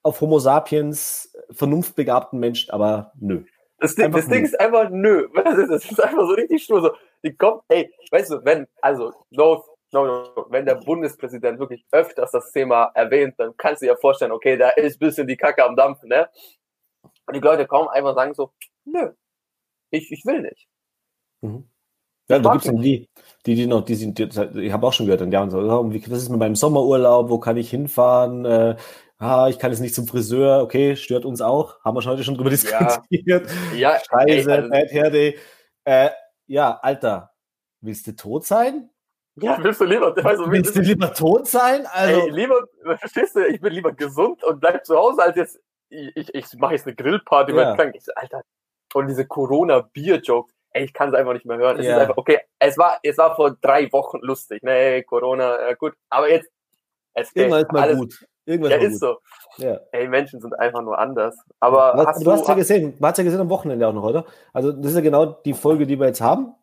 auf 0.02 0.20
Homo 0.20 0.38
sapiens 0.38 1.32
vernunftbegabten 1.50 2.38
Menschen, 2.38 2.70
aber 2.70 3.12
nö. 3.18 3.44
Das, 3.80 3.94
Ding, 3.94 4.10
das 4.10 4.28
Ding 4.28 4.44
ist 4.44 4.58
einfach 4.58 4.90
nö. 4.90 5.28
Das 5.34 5.84
ist 5.84 6.02
einfach 6.02 6.26
so 6.26 6.34
richtig 6.34 6.64
stur. 6.64 6.82
So, 6.82 6.90
die 7.22 7.34
kommt, 7.34 7.62
ey, 7.68 7.92
weißt 8.10 8.30
du, 8.32 8.44
wenn, 8.44 8.66
also, 8.82 9.12
no, 9.30 9.64
no, 9.92 10.06
no, 10.06 10.46
wenn 10.50 10.66
der 10.66 10.74
Bundespräsident 10.74 11.58
wirklich 11.58 11.84
öfters 11.92 12.32
das 12.32 12.50
Thema 12.52 12.90
erwähnt, 12.94 13.34
dann 13.38 13.56
kannst 13.56 13.82
du 13.82 13.86
dir 13.86 13.96
vorstellen, 13.96 14.32
okay, 14.32 14.56
da 14.56 14.70
ist 14.70 14.96
ein 14.96 15.06
bisschen 15.06 15.26
die 15.26 15.36
Kacke 15.36 15.64
am 15.64 15.76
Dampfen, 15.76 16.08
ne? 16.08 16.28
Und 17.28 17.34
die 17.34 17.40
Leute 17.40 17.66
kaum 17.66 17.88
einfach 17.88 18.14
sagen 18.14 18.32
so, 18.34 18.52
nö, 18.86 19.12
ich, 19.90 20.10
ich 20.10 20.24
will 20.24 20.40
nicht. 20.40 20.66
Mhm. 21.42 21.68
Ja, 22.30 22.38
da 22.38 22.52
gibt 22.52 22.64
es 22.64 22.70
dann 22.70 22.80
die, 22.80 23.08
die, 23.46 23.54
die 23.54 23.66
noch, 23.66 23.84
die 23.84 23.94
sind, 23.94 24.18
die, 24.18 24.24
ich 24.60 24.72
habe 24.72 24.86
auch 24.86 24.92
schon 24.92 25.06
gehört, 25.06 25.22
und 25.22 25.30
die 25.30 25.36
haben 25.36 25.50
so, 25.50 25.58
was 25.58 26.22
ist 26.22 26.28
mit 26.28 26.38
meinem 26.38 26.56
Sommerurlaub, 26.56 27.30
wo 27.30 27.38
kann 27.38 27.56
ich 27.56 27.70
hinfahren? 27.70 28.44
Äh, 28.44 28.76
ah, 29.18 29.48
ich 29.48 29.58
kann 29.58 29.70
jetzt 29.70 29.80
nicht 29.80 29.94
zum 29.94 30.06
Friseur, 30.06 30.62
okay, 30.62 30.96
stört 30.96 31.24
uns 31.24 31.40
auch, 31.40 31.82
haben 31.84 31.96
wir 31.96 32.02
schon 32.02 32.12
heute 32.12 32.24
schon 32.24 32.34
drüber 32.34 32.50
diskutiert. 32.50 33.00
Ja, 33.10 33.42
ja 33.76 33.98
Scheiße, 33.98 34.50
ey, 34.50 34.56
also, 34.56 34.68
Bad 34.70 34.92
Hair 34.92 35.10
Day. 35.10 35.38
Äh, 35.84 36.10
ja, 36.46 36.78
Alter, 36.82 37.30
willst 37.80 38.06
du 38.06 38.16
tot 38.16 38.44
sein? 38.44 38.90
Ja, 39.36 39.56
willst 39.62 39.80
du 39.80 39.84
lieber, 39.84 40.14
also, 40.24 40.50
willst 40.50 40.76
du 40.76 40.80
lieber 40.80 41.12
tot 41.14 41.46
sein? 41.46 41.86
Also, 41.86 42.20
ey, 42.20 42.30
lieber, 42.30 42.66
verstehst 42.98 43.36
du, 43.36 43.46
ich 43.46 43.60
bin 43.60 43.72
lieber 43.72 43.92
gesund 43.92 44.42
und 44.44 44.60
bleib 44.60 44.84
zu 44.84 44.96
Hause, 44.96 45.22
als 45.22 45.36
jetzt 45.36 45.60
ich, 45.90 46.34
ich 46.34 46.54
mache 46.58 46.74
jetzt 46.74 46.86
eine 46.86 46.96
Grillparty 46.96 47.54
ja. 47.54 47.76
Ich 47.94 48.04
so, 48.04 48.12
Alter, 48.14 48.42
und 48.94 49.06
diese 49.06 49.26
Corona-Bier-Jokes, 49.26 50.54
ey, 50.70 50.84
ich 50.84 50.92
kann 50.92 51.08
es 51.08 51.14
einfach 51.14 51.32
nicht 51.32 51.46
mehr 51.46 51.58
hören. 51.58 51.78
Es 51.78 51.86
ja. 51.86 51.96
ist 51.96 52.00
einfach, 52.00 52.16
okay, 52.16 52.40
es 52.58 52.78
war, 52.78 52.98
es 53.02 53.18
war 53.18 53.36
vor 53.36 53.56
drei 53.60 53.90
Wochen 53.92 54.18
lustig, 54.20 54.62
ne, 54.62 55.02
Corona, 55.04 55.68
äh, 55.68 55.76
gut, 55.76 55.94
aber 56.08 56.30
jetzt, 56.30 56.50
es 57.14 57.34
Irgendwann 57.34 57.62
ist 57.62 57.72
mal 57.72 57.82
alles, 57.82 57.98
gut. 57.98 58.26
Irgendwas 58.44 58.72
ja, 58.72 58.78
ist 58.78 59.00
gut. 59.00 59.18
so. 59.56 59.62
Ja. 59.62 59.80
Ey, 59.92 60.08
Menschen 60.08 60.40
sind 60.40 60.58
einfach 60.58 60.80
nur 60.80 60.98
anders. 60.98 61.36
Aber 61.60 61.92
Was, 61.96 62.06
hast 62.06 62.20
du, 62.20 62.24
du 62.24 62.32
hast 62.32 62.48
ja 62.48 62.54
gesehen, 62.54 62.96
du 62.98 63.04
hast 63.04 63.18
ja 63.18 63.24
gesehen 63.24 63.40
am 63.40 63.50
Wochenende 63.50 63.86
auch 63.86 63.92
noch, 63.92 64.04
oder? 64.04 64.24
Also, 64.52 64.72
das 64.72 64.92
ist 64.92 64.94
ja 64.94 65.02
genau 65.02 65.26
die 65.26 65.52
Folge, 65.52 65.86
die 65.86 65.98
wir 65.98 66.06
jetzt 66.06 66.20
haben. 66.20 66.54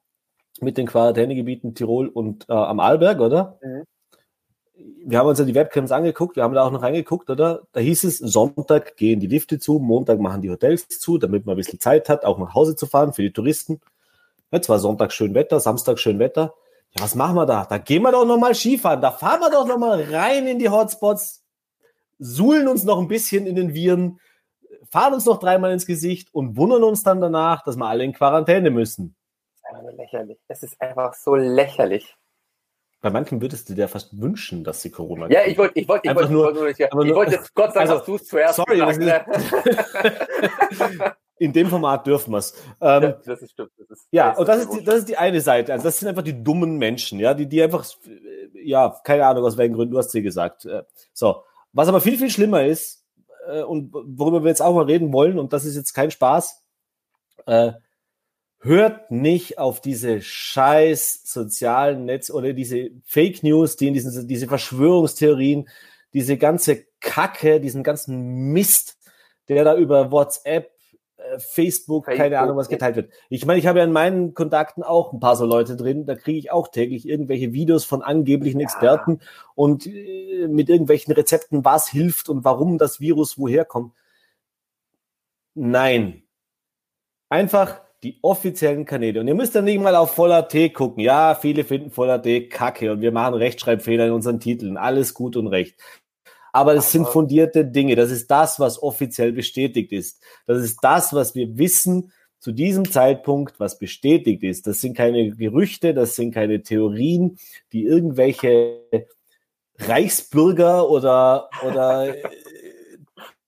Mit 0.61 0.77
den 0.77 0.87
Quarantänegebieten 0.87 1.75
Tirol 1.75 2.07
und 2.07 2.47
äh, 2.47 2.53
am 2.53 2.79
Arlberg, 2.79 3.19
oder? 3.19 3.59
Mhm 3.61 3.83
wir 4.77 5.19
haben 5.19 5.27
uns 5.27 5.39
ja 5.39 5.45
die 5.45 5.55
Webcams 5.55 5.91
angeguckt, 5.91 6.35
wir 6.35 6.43
haben 6.43 6.53
da 6.53 6.65
auch 6.65 6.71
noch 6.71 6.81
reingeguckt, 6.81 7.29
oder? 7.29 7.61
Da 7.71 7.79
hieß 7.79 8.03
es, 8.03 8.17
Sonntag 8.17 8.97
gehen 8.97 9.19
die 9.19 9.27
Lifte 9.27 9.59
zu, 9.59 9.79
Montag 9.79 10.19
machen 10.19 10.41
die 10.41 10.49
Hotels 10.49 10.87
zu, 10.87 11.17
damit 11.17 11.45
man 11.45 11.55
ein 11.55 11.57
bisschen 11.57 11.79
Zeit 11.79 12.09
hat, 12.09 12.25
auch 12.25 12.37
nach 12.37 12.53
Hause 12.53 12.75
zu 12.75 12.85
fahren 12.85 13.13
für 13.13 13.21
die 13.21 13.31
Touristen. 13.31 13.79
Jetzt 14.51 14.69
war 14.69 14.79
Sonntag 14.79 15.11
schön 15.11 15.33
Wetter, 15.33 15.59
Samstag 15.59 15.99
schön 15.99 16.19
Wetter. 16.19 16.53
Ja, 16.95 17.03
was 17.03 17.15
machen 17.15 17.35
wir 17.35 17.45
da? 17.45 17.65
Da 17.65 17.77
gehen 17.77 18.03
wir 18.03 18.11
doch 18.11 18.25
nochmal 18.25 18.55
Skifahren, 18.55 19.01
da 19.01 19.11
fahren 19.11 19.39
wir 19.39 19.51
doch 19.51 19.67
nochmal 19.67 20.01
rein 20.11 20.47
in 20.47 20.59
die 20.59 20.69
Hotspots, 20.69 21.43
suhlen 22.19 22.67
uns 22.67 22.83
noch 22.83 22.99
ein 22.99 23.07
bisschen 23.07 23.47
in 23.47 23.55
den 23.55 23.73
Viren, 23.73 24.19
fahren 24.89 25.13
uns 25.13 25.25
noch 25.25 25.39
dreimal 25.39 25.71
ins 25.71 25.85
Gesicht 25.85 26.33
und 26.33 26.57
wundern 26.57 26.83
uns 26.83 27.03
dann 27.03 27.21
danach, 27.21 27.63
dass 27.63 27.75
wir 27.77 27.85
alle 27.85 28.03
in 28.03 28.13
Quarantäne 28.13 28.71
müssen. 28.71 29.15
Das 29.61 29.71
ist 29.71 29.77
einfach 29.77 29.97
lächerlich. 29.97 30.37
Es 30.47 30.63
ist 30.63 30.81
einfach 30.81 31.13
so 31.13 31.35
lächerlich. 31.35 32.15
Bei 33.01 33.09
manchen 33.09 33.41
würdest 33.41 33.69
du 33.69 33.73
dir 33.75 33.87
fast 33.87 34.19
wünschen, 34.19 34.63
dass 34.63 34.81
sie 34.81 34.89
Corona 34.89 35.29
Ja, 35.29 35.45
ich 35.45 35.57
wollte, 35.57 35.79
ich 35.79 35.87
wollte, 35.87 36.09
ich 36.09 36.15
wollte 36.15 36.31
nur, 36.31 36.51
nur, 36.53 36.69
ich, 36.69 36.79
ich 36.79 36.91
wollte 36.91 37.33
jetzt 37.33 37.53
Gott 37.53 37.73
sagen, 37.73 37.89
also, 37.89 37.97
dass 37.97 38.05
du 38.05 38.15
es 38.15 38.25
zuerst 38.27 38.55
sorry, 38.55 38.79
gesagt. 38.79 39.29
In 41.37 41.51
dem 41.51 41.67
Format 41.67 42.07
dürfen 42.07 42.31
wir 42.31 42.37
es. 42.37 42.53
Ähm, 42.81 43.03
Ja, 43.03 43.11
das 43.25 43.41
ist 43.41 43.51
stimmt. 43.51 43.71
Das 43.77 43.89
ist, 43.89 44.07
Ja, 44.11 44.29
das 44.31 44.39
und 44.39 44.47
das 44.47 44.57
ist, 44.61 44.69
die, 44.73 44.83
das 44.85 44.95
ist 44.95 45.09
die 45.09 45.17
eine 45.17 45.41
Seite. 45.41 45.73
Also 45.73 45.83
das 45.83 45.99
sind 45.99 46.07
einfach 46.07 46.23
die 46.23 46.43
dummen 46.43 46.77
Menschen, 46.77 47.19
ja, 47.19 47.33
die, 47.33 47.45
die 47.45 47.61
einfach, 47.61 47.85
äh, 48.05 48.63
ja, 48.63 48.95
keine 49.03 49.25
Ahnung 49.25 49.43
aus 49.43 49.57
welchen 49.57 49.73
Gründen, 49.75 49.91
du 49.91 49.97
hast 49.97 50.11
sie 50.11 50.21
gesagt. 50.21 50.65
Äh, 50.65 50.83
So. 51.13 51.43
Was 51.73 51.89
aber 51.89 51.99
viel, 51.99 52.17
viel 52.17 52.29
schlimmer 52.29 52.65
ist, 52.65 53.03
äh, 53.49 53.63
und 53.63 53.93
worüber 53.93 54.43
wir 54.43 54.49
jetzt 54.49 54.61
auch 54.61 54.73
mal 54.73 54.85
reden 54.85 55.11
wollen, 55.11 55.37
und 55.37 55.51
das 55.51 55.65
ist 55.65 55.75
jetzt 55.75 55.93
kein 55.93 56.09
Spaß, 56.09 56.63
äh, 57.47 57.73
hört 58.65 59.11
nicht 59.11 59.59
auf 59.59 59.79
diese 59.79 60.21
scheiß 60.21 61.21
sozialen 61.23 62.05
Netz 62.05 62.29
oder 62.29 62.53
diese 62.53 62.89
Fake 63.05 63.43
News, 63.43 63.77
die 63.77 63.87
in 63.87 63.93
diesen, 63.93 64.27
diese 64.27 64.47
Verschwörungstheorien, 64.47 65.69
diese 66.13 66.37
ganze 66.37 66.85
Kacke, 66.99 67.61
diesen 67.61 67.83
ganzen 67.83 68.51
Mist, 68.51 68.97
der 69.47 69.63
da 69.63 69.77
über 69.77 70.11
WhatsApp, 70.11 70.71
äh, 71.17 71.37
Facebook, 71.37 72.05
keine 72.05 72.17
Facebook, 72.17 72.39
Ahnung 72.39 72.57
was 72.57 72.69
geteilt 72.69 72.95
wird. 72.95 73.11
Ich 73.29 73.45
meine, 73.45 73.59
ich 73.59 73.67
habe 73.67 73.79
ja 73.79 73.85
in 73.85 73.91
meinen 73.91 74.33
Kontakten 74.33 74.81
auch 74.81 75.13
ein 75.13 75.19
paar 75.19 75.35
so 75.35 75.45
Leute 75.45 75.75
drin, 75.75 76.05
da 76.05 76.15
kriege 76.15 76.39
ich 76.39 76.51
auch 76.51 76.67
täglich 76.67 77.07
irgendwelche 77.07 77.53
Videos 77.53 77.85
von 77.85 78.01
angeblichen 78.01 78.59
Ja. 78.59 78.65
Experten 78.65 79.19
und 79.53 79.85
äh, 79.85 80.47
mit 80.47 80.69
irgendwelchen 80.69 81.13
Rezepten, 81.13 81.63
was 81.63 81.87
hilft 81.87 82.29
und 82.29 82.43
warum 82.43 82.79
das 82.79 82.99
Virus 82.99 83.37
woher 83.37 83.63
kommt. 83.63 83.93
Nein. 85.53 86.23
Einfach 87.29 87.84
die 88.05 88.19
offiziellen 88.21 88.85
Kanäle. 88.85 89.19
Und 89.19 89.27
ihr 89.27 89.33
müsst 89.33 89.55
dann 89.55 89.65
nicht 89.65 89.81
mal 89.81 89.95
auf 89.95 90.13
voller 90.13 90.47
T 90.47 90.69
gucken. 90.69 91.03
Ja, 91.03 91.33
viele 91.33 91.63
finden 91.63 91.89
voller 91.89 92.21
T 92.21 92.47
kacke 92.47 92.91
und 92.91 93.01
wir 93.01 93.11
machen 93.11 93.33
Rechtschreibfehler 93.33 94.05
in 94.05 94.11
unseren 94.11 94.39
Titeln. 94.39 94.77
Alles 94.77 95.15
gut 95.15 95.35
und 95.35 95.47
recht. 95.47 95.75
Aber 96.53 96.75
es 96.75 96.91
sind 96.91 97.07
fundierte 97.07 97.65
Dinge. 97.65 97.95
Das 97.95 98.11
ist 98.11 98.29
das, 98.29 98.59
was 98.59 98.81
offiziell 98.81 99.33
bestätigt 99.33 99.91
ist. 99.91 100.21
Das 100.45 100.63
ist 100.63 100.77
das, 100.83 101.13
was 101.13 101.33
wir 101.33 101.57
wissen 101.57 102.11
zu 102.39 102.51
diesem 102.51 102.89
Zeitpunkt, 102.91 103.59
was 103.59 103.79
bestätigt 103.79 104.43
ist. 104.43 104.67
Das 104.67 104.81
sind 104.81 104.95
keine 104.95 105.31
Gerüchte, 105.31 105.95
das 105.95 106.15
sind 106.15 106.31
keine 106.31 106.61
Theorien, 106.61 107.39
die 107.73 107.85
irgendwelche 107.85 108.83
Reichsbürger 109.79 110.87
oder, 110.89 111.49
oder 111.67 112.15
äh, 112.15 112.23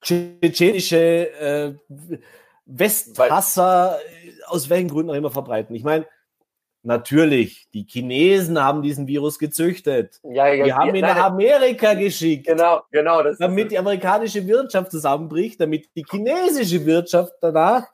tschetschenische 0.01 1.29
äh, 1.39 2.17
Westhasser 2.67 3.97
äh, 4.24 4.31
aus 4.47 4.69
welchen 4.69 4.89
Gründen 4.89 5.12
auch 5.12 5.15
immer 5.15 5.31
verbreiten. 5.31 5.75
Ich 5.75 5.83
meine, 5.83 6.05
natürlich, 6.83 7.67
die 7.74 7.86
Chinesen 7.89 8.62
haben 8.63 8.81
diesen 8.81 9.07
Virus 9.07 9.39
gezüchtet. 9.39 10.19
Ja, 10.24 10.47
ja, 10.47 10.65
Die 10.65 10.74
haben 10.74 10.95
ihn 10.95 11.01
nach 11.01 11.17
Amerika 11.17 11.93
geschickt, 11.93 12.47
Genau, 12.47 12.81
genau. 12.91 13.24
Das 13.24 13.38
damit 13.38 13.71
die 13.71 13.77
amerikanische 13.79 14.45
Wirtschaft 14.47 14.91
zusammenbricht, 14.91 15.59
damit 15.59 15.89
die 15.95 16.05
chinesische 16.09 16.86
Wirtschaft 16.86 17.33
danach 17.41 17.88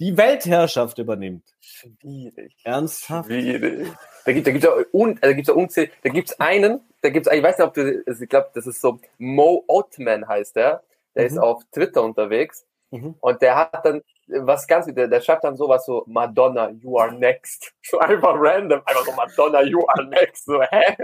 die 0.00 0.16
Weltherrschaft 0.16 0.98
übernimmt. 0.98 1.44
schwierig. 1.60 2.54
Ernsthaft? 2.62 3.28
Schwierig. 3.28 3.88
Da 4.24 4.32
gibt 4.32 4.46
da 4.46 4.52
gibt's 4.52 4.64
ja 4.66 4.72
un, 4.92 5.18
da 5.20 5.32
gibt's 5.32 5.48
ja 5.48 5.54
unzählig, 5.54 5.90
da 6.02 6.10
gibt's 6.10 6.38
einen, 6.38 6.80
da 7.02 7.08
gibt's 7.08 7.28
ich 7.32 7.42
weiß 7.42 7.58
nicht, 7.58 7.66
ob 7.66 7.74
du 7.74 8.02
also 8.06 8.22
ich 8.22 8.28
glaube, 8.28 8.50
das 8.54 8.66
ist 8.66 8.80
so 8.80 9.00
Mo 9.18 9.64
Oatman 9.66 10.28
heißt 10.28 10.54
der. 10.56 10.82
Der 11.16 11.24
Mhm. 11.24 11.30
ist 11.30 11.38
auf 11.38 11.62
Twitter 11.72 12.02
unterwegs 12.04 12.64
Mhm. 12.90 13.16
und 13.20 13.42
der 13.42 13.56
hat 13.56 13.84
dann 13.84 14.02
was 14.28 14.66
ganz 14.66 14.86
der, 14.86 15.08
der 15.08 15.20
schreibt 15.20 15.44
dann 15.44 15.56
sowas 15.56 15.84
so 15.86 16.04
Madonna 16.06 16.70
you 16.70 16.98
are 16.98 17.12
next. 17.12 17.72
So 17.82 17.98
einfach 17.98 18.34
random, 18.36 18.82
einfach 18.84 19.04
so 19.04 19.12
Madonna 19.12 19.62
you 19.62 19.86
are 19.88 20.04
next. 20.06 20.44
So 20.44 20.60
hä? 20.60 20.96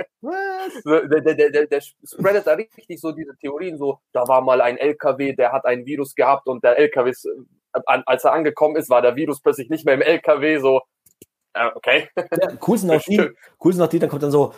So, 0.82 1.00
der, 1.06 1.20
der, 1.20 1.34
der, 1.34 1.50
der, 1.50 1.66
der 1.66 1.80
spreadet 1.80 2.46
da 2.46 2.52
richtig 2.54 3.00
so 3.00 3.12
diese 3.12 3.34
Theorien, 3.36 3.78
so, 3.78 4.00
da 4.12 4.26
war 4.28 4.42
mal 4.42 4.60
ein 4.60 4.76
LKW, 4.76 5.34
der 5.34 5.52
hat 5.52 5.64
ein 5.64 5.86
Virus 5.86 6.14
gehabt 6.14 6.46
und 6.46 6.62
der 6.62 6.78
LKW 6.78 7.10
ist, 7.10 7.24
äh, 7.24 7.80
an, 7.86 8.02
als 8.06 8.24
er 8.24 8.32
angekommen 8.32 8.76
ist, 8.76 8.90
war 8.90 9.00
der 9.00 9.16
Virus 9.16 9.40
plötzlich 9.40 9.70
nicht 9.70 9.86
mehr 9.86 9.94
im 9.94 10.02
LKW, 10.02 10.58
so, 10.58 10.82
äh, 11.54 11.70
okay. 11.74 12.08
Ja, 12.16 12.48
cool 12.66 12.78
sind 12.78 12.90
auch 12.94 13.02
die, 13.02 13.30
cool 13.62 13.72
sind 13.72 13.82
auch 13.82 13.88
die, 13.88 13.98
dann 13.98 14.10
kommt 14.10 14.22
dann 14.22 14.30
so, 14.30 14.52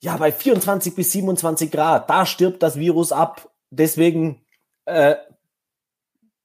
ja, 0.00 0.16
bei 0.16 0.32
24 0.32 0.94
bis 0.94 1.12
27 1.12 1.70
Grad, 1.70 2.10
da 2.10 2.26
stirbt 2.26 2.62
das 2.62 2.78
Virus 2.78 3.12
ab. 3.12 3.48
Deswegen, 3.70 4.44
äh, 4.84 5.14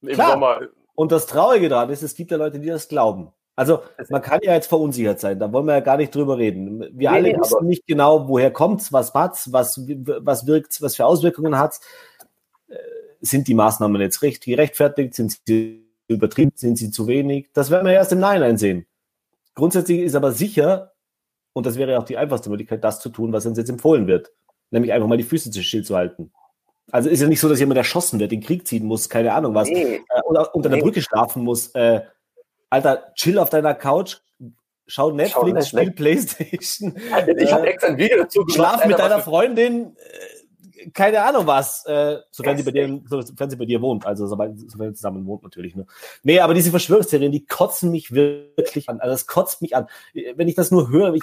Im 0.02 0.08
Klar. 0.10 0.32
Sommer. 0.32 0.60
und 0.94 1.12
das 1.12 1.26
Traurige 1.26 1.68
daran 1.68 1.90
ist, 1.90 2.02
es 2.02 2.14
gibt 2.14 2.30
ja 2.30 2.36
Leute, 2.36 2.58
die 2.60 2.68
das 2.68 2.88
glauben. 2.88 3.32
Also, 3.56 3.80
man 4.10 4.22
kann 4.22 4.38
ja 4.42 4.54
jetzt 4.54 4.68
verunsichert 4.68 5.18
sein, 5.18 5.40
da 5.40 5.52
wollen 5.52 5.66
wir 5.66 5.74
ja 5.74 5.80
gar 5.80 5.96
nicht 5.96 6.14
drüber 6.14 6.38
reden. 6.38 6.80
Wir 6.80 6.90
Nee, 6.92 7.06
alle 7.08 7.32
nee, 7.32 7.38
wissen 7.40 7.66
nicht 7.66 7.86
genau, 7.88 8.28
woher 8.28 8.52
kommt's, 8.52 8.92
was 8.92 9.12
hat's, 9.14 9.52
was, 9.52 9.80
was 9.86 10.46
wirkt, 10.46 10.80
was 10.80 10.94
für 10.94 11.04
Auswirkungen 11.06 11.58
hat's. 11.58 11.80
Äh, 12.68 12.76
Sind 13.20 13.48
die 13.48 13.54
Maßnahmen 13.54 14.00
jetzt 14.00 14.22
recht, 14.22 14.44
gerechtfertigt? 14.44 15.14
Sind 15.14 15.36
sie 15.44 15.88
übertrieben? 16.06 16.52
Sind 16.54 16.78
sie 16.78 16.92
zu 16.92 17.08
wenig? 17.08 17.48
Das 17.52 17.70
werden 17.70 17.84
wir 17.84 17.94
erst 17.94 18.12
im 18.12 18.20
Nachhinein 18.20 18.58
sehen. 18.58 18.86
Grundsätzlich 19.56 20.02
ist 20.02 20.14
aber 20.14 20.30
sicher, 20.30 20.92
und 21.52 21.66
das 21.66 21.76
wäre 21.76 21.98
auch 21.98 22.04
die 22.04 22.16
einfachste 22.16 22.50
Möglichkeit, 22.50 22.84
das 22.84 23.00
zu 23.00 23.08
tun, 23.08 23.32
was 23.32 23.44
uns 23.44 23.58
jetzt 23.58 23.70
empfohlen 23.70 24.06
wird. 24.06 24.30
Nämlich 24.70 24.92
einfach 24.92 25.08
mal 25.08 25.18
die 25.18 25.24
Füße 25.24 25.50
zu 25.50 25.64
still 25.64 25.82
zu 25.84 25.96
halten. 25.96 26.30
Also 26.90 27.08
ist 27.10 27.20
ja 27.20 27.28
nicht 27.28 27.40
so, 27.40 27.48
dass 27.48 27.60
jemand 27.60 27.78
erschossen 27.78 28.18
wird, 28.18 28.32
den 28.32 28.40
Krieg 28.42 28.66
ziehen 28.66 28.86
muss, 28.86 29.08
keine 29.08 29.34
Ahnung 29.34 29.54
was, 29.54 29.68
Nee, 29.68 29.96
äh, 29.96 30.20
oder 30.24 30.54
unter 30.54 30.68
der 30.68 30.78
Nee. 30.78 30.84
Brücke 30.84 31.02
schlafen 31.02 31.44
muss. 31.44 31.68
Äh, 31.74 32.00
Alter, 32.70 33.12
chill 33.14 33.38
auf 33.38 33.50
deiner 33.50 33.74
Couch, 33.74 34.16
schau 34.86 35.10
Netflix, 35.10 35.44
Netflix. 35.46 35.68
spiel 35.68 35.90
Playstation, 35.92 36.96
ich 37.38 37.52
habe 37.52 37.66
extra 37.66 37.88
ein 37.88 37.98
Video 37.98 38.18
dazu 38.18 38.40
gemacht. 38.40 38.54
schlaf 38.54 38.86
mit 38.86 38.98
deiner 38.98 39.20
Freundin, 39.20 39.96
äh, 39.96 40.90
keine 40.94 41.22
Ahnung 41.22 41.46
was, 41.46 41.84
äh, 41.86 42.18
sofern, 42.30 42.56
sie 42.56 42.62
bei 42.62 42.70
dir, 42.70 43.00
sofern 43.06 43.50
sie 43.50 43.56
bei 43.56 43.66
dir 43.66 43.82
wohnt, 43.82 44.06
also 44.06 44.26
sobald, 44.26 44.58
sofern 44.70 44.88
sie 44.90 44.94
zusammen 44.94 45.26
wohnt 45.26 45.42
natürlich. 45.42 45.74
Ne? 45.76 45.86
Nee, 46.22 46.40
aber 46.40 46.54
diese 46.54 46.70
Verschwörungstheorien, 46.70 47.32
die 47.32 47.44
kotzen 47.44 47.90
mich 47.90 48.12
wirklich 48.14 48.88
an. 48.88 49.00
Also 49.00 49.12
das 49.12 49.26
kotzt 49.26 49.60
mich 49.60 49.76
an. 49.76 49.88
Wenn 50.36 50.48
ich 50.48 50.54
das 50.54 50.70
nur 50.70 50.88
höre, 50.88 51.14
ich, 51.14 51.22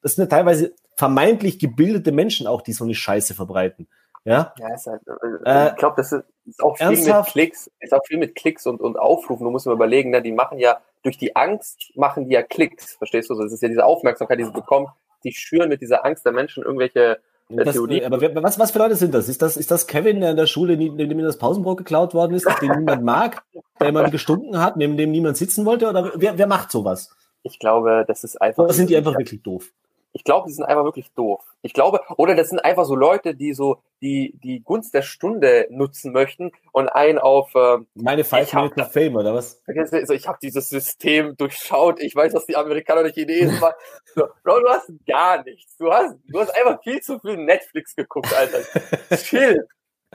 das 0.00 0.14
sind 0.14 0.24
ja 0.24 0.36
teilweise 0.36 0.74
vermeintlich 0.96 1.58
gebildete 1.58 2.12
Menschen 2.12 2.46
auch, 2.46 2.62
die 2.62 2.72
so 2.72 2.84
eine 2.84 2.94
Scheiße 2.94 3.34
verbreiten. 3.34 3.88
Ja, 4.24 4.54
Ja, 4.58 4.74
ist 4.74 4.86
halt, 4.86 5.02
Äh, 5.44 5.50
äh, 5.66 5.70
ich 5.70 5.76
glaube, 5.76 5.94
das 5.96 6.12
ist, 6.12 6.24
ist 6.46 6.62
auch 6.62 6.76
viel 6.76 6.86
ernsthaft? 6.86 7.28
mit 7.28 7.32
Klicks, 7.32 7.70
ist 7.80 7.92
auch 7.92 8.04
viel 8.06 8.18
mit 8.18 8.34
Klicks 8.34 8.66
und, 8.66 8.80
und 8.80 8.96
Aufrufen. 8.98 9.44
Du 9.44 9.50
musst 9.50 9.66
mal 9.66 9.72
überlegen, 9.72 10.10
ne, 10.10 10.22
die 10.22 10.32
machen 10.32 10.58
ja, 10.58 10.80
durch 11.02 11.18
die 11.18 11.34
Angst 11.34 11.90
machen 11.96 12.28
die 12.28 12.34
ja 12.34 12.42
Klicks, 12.42 12.94
verstehst 12.96 13.30
du? 13.30 13.34
Das 13.34 13.52
ist 13.52 13.62
ja 13.62 13.68
diese 13.68 13.84
Aufmerksamkeit, 13.84 14.38
die 14.38 14.44
sie 14.44 14.52
bekommen, 14.52 14.86
die 15.24 15.32
schüren 15.32 15.68
mit 15.68 15.80
dieser 15.80 16.04
Angst 16.04 16.24
der 16.24 16.32
Menschen 16.32 16.62
irgendwelche 16.62 17.18
äh, 17.48 17.56
Das, 17.64 17.76
aber 17.76 18.20
wer- 18.20 18.42
was, 18.42 18.58
was 18.58 18.70
für 18.70 18.78
Leute 18.78 18.94
sind 18.96 19.12
das? 19.12 19.28
Ist 19.28 19.42
das, 19.42 19.56
ist 19.56 19.70
das 19.72 19.86
Kevin, 19.88 20.20
der 20.20 20.30
in 20.30 20.36
der 20.36 20.46
Schule, 20.46 20.76
dem 20.76 21.18
das 21.18 21.38
Pausenbrot 21.38 21.78
geklaut 21.78 22.14
worden 22.14 22.34
ist, 22.34 22.46
den 22.60 22.70
niemand 22.70 23.02
mag, 23.04 23.42
der 23.80 23.88
immer 23.88 24.08
gestunken 24.08 24.58
hat, 24.60 24.76
neben 24.76 24.96
dem 24.96 25.10
niemand 25.10 25.36
sitzen 25.36 25.66
wollte? 25.66 25.88
Oder 25.88 26.12
wer, 26.14 26.38
wer 26.38 26.46
macht 26.46 26.70
sowas? 26.70 27.10
Ich 27.42 27.58
glaube, 27.58 28.04
das 28.06 28.22
ist 28.22 28.40
einfach. 28.40 28.62
Oder 28.64 28.72
sind 28.72 28.88
die 28.88 28.96
einfach 28.96 29.18
wirklich 29.18 29.42
doof? 29.42 29.72
Ich 30.14 30.24
glaube, 30.24 30.46
die 30.48 30.52
sind 30.52 30.64
einfach 30.64 30.84
wirklich 30.84 31.10
doof. 31.14 31.42
Ich 31.62 31.72
glaube, 31.72 32.00
oder 32.16 32.34
das 32.34 32.50
sind 32.50 32.58
einfach 32.58 32.84
so 32.84 32.94
Leute, 32.94 33.34
die 33.34 33.54
so 33.54 33.82
die 34.02 34.38
die 34.42 34.60
Gunst 34.62 34.92
der 34.94 35.02
Stunde 35.02 35.66
nutzen 35.70 36.12
möchten 36.12 36.50
und 36.72 36.88
einen 36.88 37.18
auf 37.18 37.52
ähm, 37.54 37.86
Meine 37.94 38.24
Five 38.24 38.52
Minutes 38.52 38.78
of 38.78 38.92
Fame, 38.92 39.16
oder 39.16 39.32
was? 39.32 39.62
Vergiss 39.64 39.92
nicht, 39.92 40.06
so, 40.06 40.12
ich 40.12 40.26
habe 40.26 40.38
dieses 40.42 40.68
System 40.68 41.36
durchschaut. 41.36 42.00
Ich 42.00 42.14
weiß, 42.14 42.32
dass 42.32 42.46
die 42.46 42.56
Amerikaner 42.56 43.02
oder 43.02 43.10
Chinesen 43.10 43.60
waren. 43.60 43.74
So, 44.14 44.26
Bro, 44.42 44.60
du 44.60 44.68
hast 44.68 44.90
gar 45.06 45.42
nichts. 45.44 45.76
Du 45.78 45.90
hast, 45.90 46.16
du 46.26 46.40
hast 46.40 46.50
einfach 46.50 46.82
viel 46.82 47.00
zu 47.00 47.18
viel 47.18 47.38
Netflix 47.38 47.94
geguckt, 47.96 48.34
Alter. 48.34 48.58
Chill. 49.16 49.66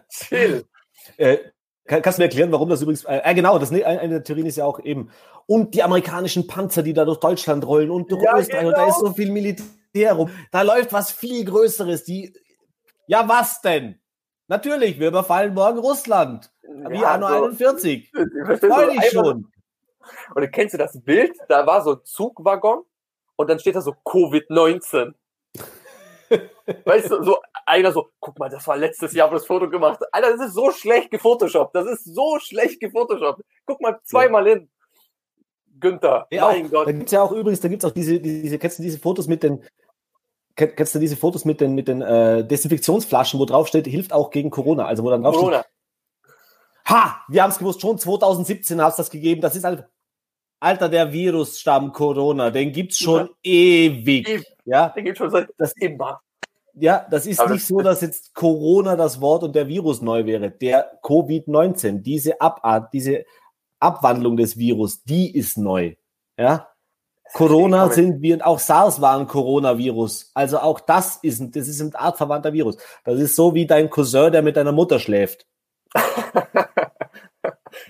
Chill. 0.09 0.65
Äh, 1.17 1.37
kann, 1.87 2.01
kannst 2.01 2.19
du 2.19 2.21
mir 2.21 2.25
erklären, 2.25 2.51
warum 2.51 2.69
das 2.69 2.81
übrigens. 2.81 3.05
Äh, 3.05 3.21
äh, 3.23 3.33
genau, 3.33 3.57
das, 3.57 3.71
eine 3.71 3.85
eine 3.85 4.09
der 4.09 4.23
Theorien 4.23 4.45
ist 4.45 4.57
ja 4.57 4.65
auch 4.65 4.79
eben. 4.81 5.09
Und 5.45 5.73
die 5.73 5.81
amerikanischen 5.81 6.45
Panzer, 6.45 6.83
die 6.83 6.93
da 6.93 7.05
durch 7.05 7.19
Deutschland 7.19 7.65
rollen 7.65 7.89
und 7.89 8.11
durch 8.11 8.21
Ja, 8.21 8.37
Österreich 8.37 8.65
und 8.65 8.73
da 8.73 8.83
genau. 8.83 8.89
ist 8.89 8.99
so 8.99 9.13
viel 9.13 9.31
Militär 9.31 9.65
rum. 10.05 10.29
Da 10.51 10.61
läuft 10.61 10.93
was 10.93 11.11
viel 11.11 11.45
Größeres. 11.45 12.03
Die. 12.03 12.33
Ja, 13.07 13.27
was 13.27 13.61
denn? 13.61 13.99
Natürlich, 14.47 14.99
wir 14.99 15.09
überfallen 15.09 15.53
morgen 15.53 15.79
Russland. 15.79 16.51
Wie 16.61 16.99
Ja, 16.99 17.15
Anno 17.15 17.27
so. 17.27 17.33
41. 17.45 18.11
Verstehst 18.11 18.63
du? 18.63 18.67
Freu 18.69 18.85
So 18.85 18.91
dich 18.91 19.11
schon. 19.11 19.51
Und 20.35 20.51
kennst 20.51 20.73
du 20.73 20.77
das 20.77 21.01
Bild? 21.03 21.37
Da 21.49 21.65
war 21.65 21.83
so 21.83 21.93
ein 21.93 21.99
Zugwaggon 22.03 22.83
und 23.35 23.49
dann 23.49 23.59
steht 23.59 23.75
da 23.75 23.81
so 23.81 23.91
Covid-19. 24.05 25.13
Weißt 26.85 27.11
du, 27.11 27.23
so 27.23 27.39
einer 27.65 27.91
so, 27.91 28.09
guck 28.19 28.37
mal, 28.39 28.49
das 28.49 28.67
war 28.67 28.77
letztes 28.77 29.13
Jahr 29.13 29.29
das 29.29 29.45
Foto 29.45 29.69
gemacht. 29.69 30.01
Alter, 30.11 30.31
das 30.31 30.47
ist 30.47 30.53
so 30.53 30.71
schlecht 30.71 31.11
gefotoshoppt. 31.11 31.75
Das 31.75 31.85
ist 31.85 32.03
so 32.03 32.39
schlecht 32.39 32.79
gefotoshoppt. 32.79 33.41
Guck 33.65 33.81
mal 33.81 33.99
zweimal 34.03 34.47
hin. 34.47 34.69
Günther, 35.79 36.27
Ja, 36.31 36.47
mein 36.47 36.65
auch, 36.65 36.71
Gott. 36.71 36.87
Da 36.87 36.91
gibt's 36.91 37.11
ja 37.11 37.21
auch 37.21 37.31
übrigens, 37.31 37.61
da 37.61 37.67
gibt's 37.67 37.85
auch 37.85 37.91
diese, 37.91 38.19
diese, 38.19 38.57
kennst 38.57 38.79
du 38.79 38.83
diese 38.83 38.99
Fotos 38.99 39.27
mit 39.27 39.43
den, 39.43 39.63
kennst 40.57 40.93
du 40.95 40.99
diese 40.99 41.15
Fotos 41.15 41.45
mit 41.45 41.61
den, 41.61 41.75
mit 41.75 41.87
den 41.87 42.01
äh, 42.01 42.43
Desinfektionsflaschen, 42.45 43.39
wo 43.39 43.45
drauf 43.45 43.67
steht, 43.67 43.87
hilft 43.87 44.11
auch 44.11 44.31
gegen 44.31 44.49
Corona. 44.49 44.85
Also 44.85 45.03
wo 45.03 45.09
dann 45.09 45.21
drauf 45.23 45.35
steht, 45.35 45.43
Corona. 45.45 45.65
ha, 46.87 47.21
wir 47.29 47.43
haben 47.43 47.51
es 47.51 47.59
gewusst, 47.59 47.79
schon 47.81 47.97
2017 47.97 48.81
hat's 48.81 48.97
das 48.97 49.09
gegeben. 49.09 49.41
Das 49.41 49.55
ist 49.55 49.63
halt, 49.63 49.85
Alter, 50.59 50.89
der 50.89 51.11
Virusstamm 51.13 51.93
Corona, 51.93 52.49
den 52.49 52.71
gibt's 52.71 52.97
schon 52.99 53.29
ewig. 53.43 54.27
Ewig. 54.27 54.45
Ja, 54.65 54.89
Der 54.89 55.03
geht 55.03 55.17
schon 55.17 55.29
seit 55.29 55.49
Das- 55.57 55.73
immer. 55.77 56.19
ja, 56.73 57.05
das 57.11 57.25
ist 57.27 57.39
aber 57.39 57.53
nicht 57.53 57.65
so, 57.65 57.79
dass 57.81 58.01
jetzt 58.01 58.33
Corona 58.33 58.95
das 58.95 59.21
Wort 59.21 59.43
und 59.43 59.55
der 59.55 59.67
Virus 59.67 60.01
neu 60.01 60.25
wäre. 60.25 60.49
Der 60.49 60.99
Covid-19, 61.03 62.01
diese 62.01 62.41
Abart, 62.41 62.91
diese 62.93 63.23
Abwandlung 63.79 64.35
des 64.37 64.57
Virus, 64.57 65.03
die 65.03 65.35
ist 65.35 65.57
neu. 65.57 65.93
Ja. 66.37 66.67
Corona 67.33 67.89
sind 67.89 68.21
wir, 68.21 68.45
auch 68.45 68.59
SARS 68.59 69.01
war 69.01 69.19
ein 69.19 69.27
Coronavirus. 69.27 70.31
Also 70.33 70.59
auch 70.59 70.79
das 70.79 71.17
ist, 71.17 71.39
ein, 71.39 71.51
das 71.51 71.67
ist 71.67 71.81
ein 71.81 71.93
artverwandter 71.95 72.53
Virus. 72.53 72.77
Das 73.03 73.19
ist 73.19 73.35
so 73.35 73.53
wie 73.53 73.65
dein 73.65 73.89
Cousin, 73.89 74.31
der 74.31 74.41
mit 74.41 74.57
deiner 74.57 74.71
Mutter 74.71 74.99
schläft. 74.99 75.45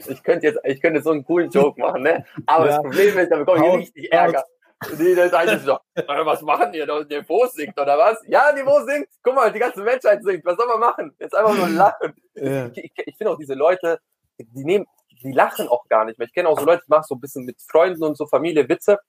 ich 0.08 0.24
könnte 0.24 0.48
jetzt, 0.48 0.60
ich 0.64 0.82
könnte 0.82 1.02
so 1.02 1.12
einen 1.12 1.24
coolen 1.24 1.50
Joke 1.50 1.80
machen, 1.80 2.04
ne? 2.04 2.26
Aber 2.46 2.66
ja. 2.66 2.72
das 2.72 2.84
Problem 2.84 3.18
ist, 3.18 3.32
da 3.32 3.38
bekomme 3.38 3.68
ich 3.68 3.88
richtig 3.88 4.12
Ärger. 4.12 4.44
Nee, 4.98 5.16
das 5.16 5.32
heißt 5.32 5.66
so, 5.66 5.80
was 6.06 6.42
machen 6.44 6.72
die 6.72 6.86
da? 6.86 7.04
Niveau 7.04 7.48
singt 7.48 7.80
oder 7.80 7.98
was? 7.98 8.22
Ja, 8.28 8.52
Niveau 8.54 8.80
singt. 8.86 9.08
Guck 9.24 9.34
mal, 9.34 9.52
die 9.52 9.60
ganze 9.60 9.82
Menschheit 9.82 10.24
singt. 10.24 10.46
Was 10.46 10.56
soll 10.56 10.68
man 10.68 10.80
machen? 10.80 11.16
Jetzt 11.20 11.36
einfach 11.36 11.56
nur 11.56 11.70
lachen. 11.70 12.14
Ja. 12.36 12.68
Ich, 12.68 12.78
ich, 12.84 12.92
ich 13.08 13.18
finde 13.18 13.32
auch 13.32 13.38
diese 13.38 13.56
Leute, 13.56 14.00
die 14.38 14.64
nehmen, 14.64 14.86
die 15.24 15.32
lachen 15.32 15.68
auch 15.68 15.88
gar 15.88 16.06
nicht 16.06 16.20
mehr. 16.20 16.28
Ich 16.28 16.34
kenne 16.34 16.50
auch 16.50 16.60
so 16.60 16.66
Leute, 16.66 16.84
die 16.86 16.92
machen 16.92 17.06
so 17.08 17.16
ein 17.16 17.20
bisschen 17.20 17.46
mit 17.46 17.60
Freunden 17.62 18.04
und 18.04 18.18
so 18.18 18.28
Familie 18.28 18.70
Witze, 18.70 19.00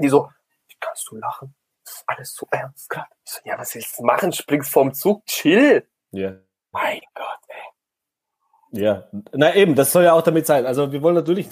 die 0.00 0.08
so, 0.08 0.28
wie 0.68 0.76
kannst 0.80 1.08
du 1.10 1.16
lachen? 1.16 1.54
Das 1.84 1.94
ist 1.94 2.04
alles 2.06 2.34
so 2.34 2.46
ernst 2.50 2.88
gerade. 2.88 3.08
Ich 3.24 3.32
so, 3.32 3.40
ja, 3.44 3.58
was 3.58 3.74
willst 3.74 3.98
du 3.98 4.04
machen? 4.04 4.32
Springst 4.32 4.72
vom 4.72 4.94
Zug, 4.94 5.26
chill. 5.26 5.86
Ja. 6.10 6.34
Mein 6.70 7.00
Gott, 7.14 7.40
ey. 7.48 8.80
Ja, 8.80 9.08
na 9.32 9.54
eben, 9.54 9.74
das 9.74 9.92
soll 9.92 10.04
ja 10.04 10.14
auch 10.14 10.22
damit 10.22 10.46
sein. 10.46 10.64
Also 10.64 10.92
wir 10.92 11.02
wollen 11.02 11.14
natürlich 11.14 11.48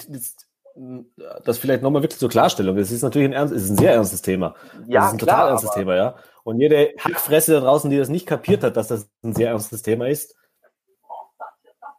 das 1.43 1.57
vielleicht 1.57 1.83
nochmal 1.83 2.01
wirklich 2.01 2.19
zur 2.19 2.29
Klarstellung. 2.29 2.77
Es 2.77 2.91
ist 2.91 3.03
natürlich 3.03 3.27
ein 3.27 3.33
ernst, 3.33 3.53
ist 3.53 3.69
ein 3.69 3.77
sehr 3.77 3.93
ernstes 3.93 4.21
Thema. 4.21 4.55
Ja, 4.87 5.01
das 5.01 5.07
ist 5.07 5.13
ein 5.13 5.17
klar, 5.19 5.37
total 5.37 5.49
ernstes 5.49 5.71
Thema, 5.71 5.95
ja. 5.95 6.15
Und 6.43 6.59
jede 6.59 6.93
Hackfresse 6.97 7.53
da 7.53 7.59
draußen, 7.59 7.89
die 7.89 7.97
das 7.97 8.09
nicht 8.09 8.25
kapiert 8.25 8.63
hat, 8.63 8.77
dass 8.77 8.87
das 8.87 9.09
ein 9.23 9.35
sehr 9.35 9.49
ernstes 9.49 9.81
Thema 9.83 10.07
ist, 10.07 10.35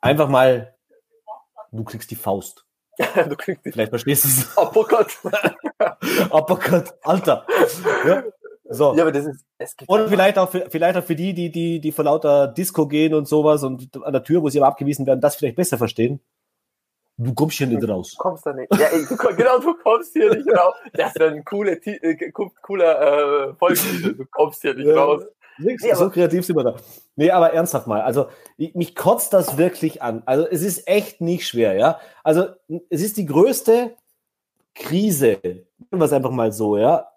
einfach 0.01 0.29
mal, 0.29 0.75
du 1.71 1.85
kriegst 1.85 2.11
die 2.11 2.17
Faust. 2.17 2.67
du 3.29 3.37
kriegst 3.37 3.65
die 3.65 3.73
Vielleicht 3.73 3.91
verstehst 3.91 4.25
du 4.25 4.29
es. 4.29 4.57
Uppercut. 4.57 5.19
Uppercut, 6.31 6.95
Alter. 7.03 7.47
Ja. 8.07 8.25
So. 8.69 8.95
Ja, 8.95 9.03
aber 9.03 9.13
das 9.13 9.27
ist, 9.27 9.45
es 9.59 9.77
gibt 9.77 9.91
Oder 9.91 10.09
vielleicht 10.09 10.39
auch, 10.39 10.51
für, 10.51 10.67
vielleicht 10.71 10.97
auch 10.97 11.05
für 11.05 11.15
die, 11.15 11.35
die, 11.35 11.51
die, 11.51 11.81
die 11.81 11.93
vor 11.93 12.05
lauter 12.05 12.49
Disco 12.49 12.87
gehen 12.87 13.13
und 13.13 13.29
sowas 13.29 13.63
und 13.65 13.97
an 14.03 14.13
der 14.13 14.23
Tür, 14.23 14.43
wo 14.43 14.49
sie 14.49 14.59
aber 14.59 14.69
abgewiesen 14.69 15.07
werden, 15.07 15.21
das 15.21 15.37
vielleicht 15.37 15.57
besser 15.57 15.77
verstehen. 15.77 16.21
Du 17.19 17.35
kommst 17.35 17.59
hier 17.59 17.67
nicht 17.67 17.87
raus. 17.87 18.15
Du 18.17 18.23
kommst 18.23 18.47
da 18.47 18.53
nicht. 18.55 18.75
Ja, 18.75 18.87
ey, 18.87 19.05
du, 19.07 19.17
genau, 19.37 19.59
du 19.59 19.75
kommst 19.75 20.13
hier 20.15 20.35
nicht 20.35 20.49
raus. 20.49 20.75
Das 20.95 21.15
wäre 21.17 21.33
ein 21.33 21.45
cooler, 21.45 21.73
äh, 21.87 22.33
cooler 22.63 23.51
äh, 23.51 23.55
Folgentitel. 23.55 24.15
Du 24.15 24.25
kommst 24.31 24.63
hier 24.63 24.75
nicht 24.75 24.89
raus. 24.89 25.23
Nix, 25.63 25.83
nee, 25.83 25.95
so 25.95 26.11
kreativ 26.11 26.45
sind 26.45 26.57
wir 26.57 26.65
da. 26.65 26.77
Nee, 27.17 27.31
aber 27.31 27.53
ernsthaft 27.53 27.87
mal. 27.87 28.03
Also, 28.03 28.27
ich, 28.57 28.75
mich 28.75 28.95
kotzt 28.95 29.33
das 29.33 29.57
wirklich 29.57 30.03
an. 30.03 30.23
Also, 30.27 30.47
es 30.47 30.63
ist 30.63 30.89
echt 30.89 31.21
nicht 31.21 31.47
schwer, 31.47 31.75
ja. 31.75 32.01
Also, 32.23 32.47
es 32.89 33.03
ist 33.03 33.17
die 33.17 33.27
größte 33.27 33.95
Krise, 34.75 35.39
was 35.91 36.13
einfach 36.13 36.31
mal 36.31 36.53
so, 36.53 36.77
ja, 36.77 37.09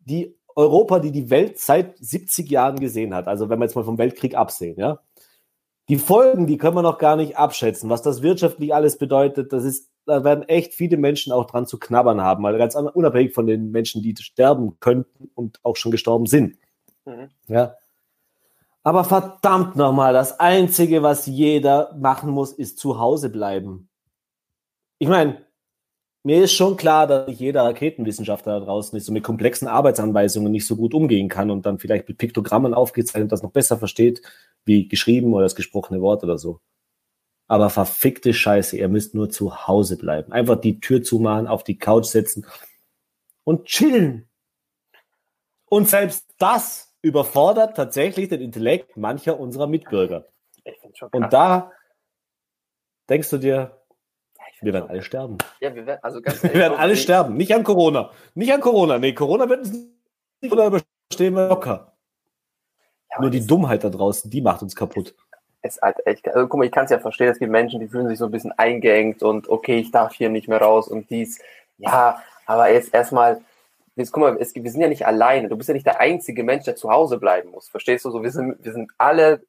die 0.00 0.36
Europa, 0.54 0.98
die 0.98 1.12
die 1.12 1.30
Welt 1.30 1.58
seit 1.58 1.98
70 1.98 2.50
Jahren 2.50 2.78
gesehen 2.78 3.14
hat. 3.14 3.28
Also, 3.28 3.48
wenn 3.48 3.58
wir 3.58 3.66
jetzt 3.66 3.76
mal 3.76 3.84
vom 3.84 3.98
Weltkrieg 3.98 4.34
absehen, 4.34 4.78
ja. 4.78 5.00
Die 5.88 5.98
Folgen, 5.98 6.48
die 6.48 6.58
können 6.58 6.74
wir 6.74 6.82
noch 6.82 6.98
gar 6.98 7.14
nicht 7.14 7.36
abschätzen. 7.36 7.88
Was 7.90 8.02
das 8.02 8.20
wirtschaftlich 8.22 8.74
alles 8.74 8.98
bedeutet, 8.98 9.52
das 9.52 9.64
ist, 9.64 9.88
da 10.04 10.24
werden 10.24 10.48
echt 10.48 10.74
viele 10.74 10.96
Menschen 10.96 11.32
auch 11.32 11.46
dran 11.46 11.66
zu 11.66 11.78
knabbern 11.78 12.20
haben, 12.20 12.42
weil 12.42 12.58
ganz 12.58 12.74
unabhängig 12.74 13.34
von 13.34 13.46
den 13.46 13.70
Menschen, 13.70 14.02
die 14.02 14.14
sterben 14.18 14.80
könnten 14.80 15.30
und 15.34 15.60
auch 15.62 15.76
schon 15.76 15.92
gestorben 15.92 16.26
sind. 16.26 16.56
Mhm. 17.04 17.30
Ja. 17.46 17.76
Aber 18.86 19.02
verdammt 19.02 19.74
nochmal, 19.74 20.12
das 20.12 20.38
Einzige, 20.38 21.02
was 21.02 21.26
jeder 21.26 21.92
machen 21.98 22.30
muss, 22.30 22.52
ist 22.52 22.78
zu 22.78 23.00
Hause 23.00 23.30
bleiben. 23.30 23.88
Ich 24.98 25.08
meine, 25.08 25.44
mir 26.22 26.44
ist 26.44 26.52
schon 26.52 26.76
klar, 26.76 27.08
dass 27.08 27.36
jeder 27.36 27.64
Raketenwissenschaftler 27.64 28.60
da 28.60 28.64
draußen 28.64 28.96
ist 28.96 29.08
und 29.08 29.14
mit 29.14 29.24
komplexen 29.24 29.66
Arbeitsanweisungen 29.66 30.52
nicht 30.52 30.68
so 30.68 30.76
gut 30.76 30.94
umgehen 30.94 31.28
kann 31.28 31.50
und 31.50 31.66
dann 31.66 31.80
vielleicht 31.80 32.06
mit 32.06 32.18
Piktogrammen 32.18 32.74
aufgezeichnet 32.74 33.32
das 33.32 33.42
noch 33.42 33.50
besser 33.50 33.76
versteht, 33.76 34.22
wie 34.64 34.86
geschrieben 34.86 35.34
oder 35.34 35.42
das 35.42 35.56
gesprochene 35.56 36.00
Wort 36.00 36.22
oder 36.22 36.38
so. 36.38 36.60
Aber 37.48 37.70
verfickte 37.70 38.32
Scheiße, 38.32 38.76
ihr 38.76 38.86
müsst 38.86 39.16
nur 39.16 39.30
zu 39.30 39.66
Hause 39.66 39.96
bleiben. 39.96 40.30
Einfach 40.30 40.60
die 40.60 40.78
Tür 40.78 41.02
zumachen, 41.02 41.48
auf 41.48 41.64
die 41.64 41.76
Couch 41.76 42.06
setzen 42.06 42.46
und 43.42 43.64
chillen. 43.64 44.28
Und 45.64 45.88
selbst 45.88 46.28
das 46.38 46.85
überfordert 47.06 47.76
tatsächlich 47.76 48.28
den 48.28 48.40
Intellekt 48.40 48.96
mancher 48.96 49.38
unserer 49.38 49.66
Mitbürger. 49.66 50.26
Und 51.12 51.32
da 51.32 51.70
denkst 53.08 53.30
du 53.30 53.38
dir, 53.38 53.80
wir 54.60 54.72
werden 54.72 54.88
alle 54.88 55.02
sterben. 55.02 55.38
Ja, 55.60 55.74
wir 55.74 55.86
werden, 55.86 56.00
also 56.02 56.20
ganz 56.20 56.42
wir 56.42 56.54
werden 56.54 56.76
alle 56.76 56.96
sterben. 56.96 57.36
Nicht 57.36 57.54
an 57.54 57.62
Corona. 57.62 58.10
Nicht 58.34 58.52
an 58.52 58.60
Corona. 58.60 58.98
Nee, 58.98 59.12
Corona 59.12 59.48
wird 59.48 59.60
uns 59.60 59.72
nicht 59.72 60.52
oder 60.52 60.66
überstehen 60.66 61.34
wir 61.34 61.48
locker. 61.48 61.92
Ja, 63.10 63.20
Nur 63.20 63.30
die 63.30 63.46
Dummheit 63.46 63.84
da 63.84 63.90
draußen, 63.90 64.30
die 64.30 64.40
macht 64.40 64.62
uns 64.62 64.74
kaputt. 64.74 65.14
Es, 65.62 65.80
halt 65.80 66.04
echt, 66.06 66.26
also 66.28 66.48
guck 66.48 66.58
mal, 66.58 66.64
ich 66.64 66.72
kann 66.72 66.84
es 66.84 66.90
ja 66.90 66.98
verstehen, 66.98 67.28
es 67.28 67.38
gibt 67.38 67.50
Menschen, 67.50 67.80
die 67.80 67.88
fühlen 67.88 68.08
sich 68.08 68.18
so 68.18 68.26
ein 68.26 68.30
bisschen 68.30 68.52
eingeengt 68.52 69.22
und 69.22 69.48
okay, 69.48 69.78
ich 69.78 69.90
darf 69.90 70.14
hier 70.14 70.28
nicht 70.28 70.48
mehr 70.48 70.60
raus 70.60 70.88
und 70.88 71.10
dies. 71.10 71.40
Ja, 71.78 72.22
aber 72.46 72.70
jetzt 72.70 72.94
erstmal, 72.94 73.40
jetzt 73.96 74.12
guck 74.12 74.22
mal, 74.22 74.36
es, 74.38 74.54
wir 74.54 74.70
sind 74.70 74.80
ja 74.80 74.88
nicht 74.88 75.06
alleine. 75.06 75.48
Du 75.48 75.56
bist 75.56 75.68
ja 75.68 75.74
nicht 75.74 75.86
der 75.86 76.00
einzige 76.00 76.44
Mensch, 76.44 76.64
der 76.64 76.76
zu 76.76 76.90
Hause 76.90 77.18
bleiben 77.18 77.50
muss. 77.50 77.68
Verstehst 77.68 78.04
du 78.04 78.10
so? 78.10 78.22
Wir 78.22 78.30
sind, 78.30 78.62
wir 78.64 78.72
sind 78.72 78.92
alle 78.98 79.42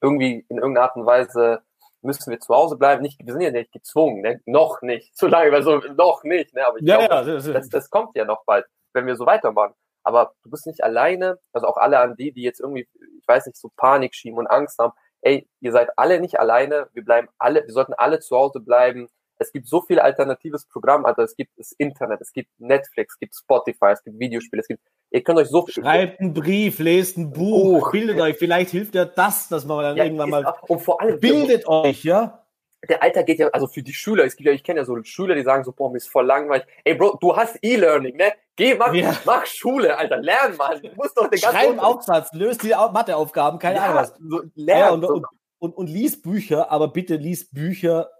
irgendwie 0.00 0.44
in 0.48 0.58
irgendeiner 0.58 0.86
Art 0.86 0.96
und 0.96 1.06
Weise 1.06 1.62
müssen 2.02 2.30
wir 2.30 2.38
zu 2.38 2.54
Hause 2.54 2.76
bleiben. 2.76 3.02
Nicht, 3.02 3.18
wir 3.24 3.32
sind 3.32 3.42
ja 3.42 3.50
nicht 3.50 3.72
gezwungen, 3.72 4.20
ne? 4.20 4.40
noch 4.44 4.82
nicht. 4.82 5.16
Zu 5.16 5.26
lange, 5.26 5.50
weil 5.50 5.62
so 5.62 5.78
noch 5.78 6.22
nicht. 6.22 6.54
Ne? 6.54 6.66
Aber 6.66 6.78
ich 6.78 6.86
ja, 6.86 7.06
glaube, 7.06 7.30
ja, 7.30 7.52
das, 7.52 7.68
das 7.70 7.90
kommt 7.90 8.14
ja 8.14 8.24
noch 8.24 8.44
bald, 8.44 8.66
wenn 8.92 9.06
wir 9.06 9.16
so 9.16 9.26
weitermachen. 9.26 9.74
Aber 10.02 10.34
du 10.42 10.50
bist 10.50 10.66
nicht 10.66 10.84
alleine, 10.84 11.38
also 11.54 11.66
auch 11.66 11.78
alle 11.78 11.98
an 11.98 12.14
die, 12.16 12.30
die 12.30 12.42
jetzt 12.42 12.60
irgendwie, 12.60 12.86
ich 13.18 13.26
weiß 13.26 13.46
nicht, 13.46 13.56
so 13.56 13.70
Panik 13.74 14.14
schieben 14.14 14.38
und 14.38 14.46
Angst 14.46 14.78
haben. 14.78 14.92
Ey, 15.22 15.48
ihr 15.60 15.72
seid 15.72 15.88
alle 15.96 16.20
nicht 16.20 16.38
alleine. 16.38 16.88
Wir 16.92 17.02
bleiben 17.02 17.28
alle, 17.38 17.64
wir 17.64 17.72
sollten 17.72 17.94
alle 17.94 18.20
zu 18.20 18.36
Hause 18.36 18.60
bleiben. 18.60 19.08
Es 19.38 19.52
gibt 19.52 19.66
so 19.66 19.82
viel 19.82 19.98
alternatives 19.98 20.66
Programm, 20.66 21.04
also 21.04 21.22
es 21.22 21.36
gibt 21.36 21.50
das 21.58 21.72
Internet, 21.72 22.20
es 22.20 22.32
gibt 22.32 22.48
Netflix, 22.58 23.14
es 23.14 23.18
gibt 23.18 23.34
Spotify, 23.34 23.86
es 23.92 24.02
gibt 24.02 24.18
Videospiele, 24.18 24.62
es 24.62 24.68
gibt, 24.68 24.80
ihr 25.10 25.22
könnt 25.22 25.38
euch 25.38 25.48
so 25.48 25.66
Schreibt 25.68 26.20
einen 26.20 26.32
Brief, 26.32 26.78
lest 26.78 27.18
ein 27.18 27.32
Buch, 27.32 27.80
Buch. 27.80 27.92
bildet 27.92 28.20
euch, 28.20 28.36
vielleicht 28.36 28.70
hilft 28.70 28.94
ja 28.94 29.04
das, 29.04 29.48
dass 29.48 29.64
man 29.64 29.82
dann 29.82 29.96
ja, 29.96 30.04
irgendwann 30.04 30.30
mal, 30.30 30.54
und 30.68 30.80
vor 30.80 31.00
allem, 31.00 31.18
bildet 31.18 31.66
euch, 31.66 32.04
ja? 32.04 32.44
der 32.88 33.02
Alter 33.02 33.22
geht 33.22 33.38
ja, 33.38 33.48
also 33.48 33.66
für 33.66 33.82
die 33.82 33.92
Schüler, 33.92 34.24
es 34.24 34.36
gibt 34.36 34.46
ja, 34.46 34.52
ich 34.52 34.62
kenne 34.62 34.80
ja 34.80 34.84
so 34.84 35.02
Schüler, 35.02 35.34
die 35.34 35.42
sagen 35.42 35.64
so, 35.64 35.72
boah, 35.72 35.90
mir 35.90 35.98
ist 35.98 36.08
voll 36.08 36.26
langweilig. 36.26 36.66
Ey, 36.84 36.94
Bro, 36.94 37.18
du 37.20 37.36
hast 37.36 37.58
E-Learning, 37.62 38.16
ne? 38.16 38.32
Geh, 38.56 38.74
mach, 38.74 38.92
ja. 38.94 39.16
mach 39.24 39.46
Schule, 39.46 39.96
Alter, 39.96 40.18
lern 40.18 40.56
mal. 40.56 40.80
Du 40.80 40.88
musst 40.94 41.16
doch 41.16 41.28
den 41.28 41.40
ganzen 41.40 41.56
Schreib 41.56 41.70
einen 41.70 41.80
Aufsatz, 41.80 42.32
löst 42.32 42.62
die 42.62 42.68
Matheaufgaben, 42.68 43.58
keine 43.58 43.76
ja, 43.76 43.84
Ahnung 43.84 43.96
was. 43.96 44.14
So, 44.20 44.42
lern. 44.54 44.78
Ja, 44.78 44.90
und, 44.90 45.04
und, 45.04 45.26
und, 45.58 45.76
und 45.76 45.86
lies 45.88 46.20
Bücher, 46.20 46.70
aber 46.70 46.88
bitte 46.88 47.16
lies 47.16 47.50
Bücher, 47.50 48.10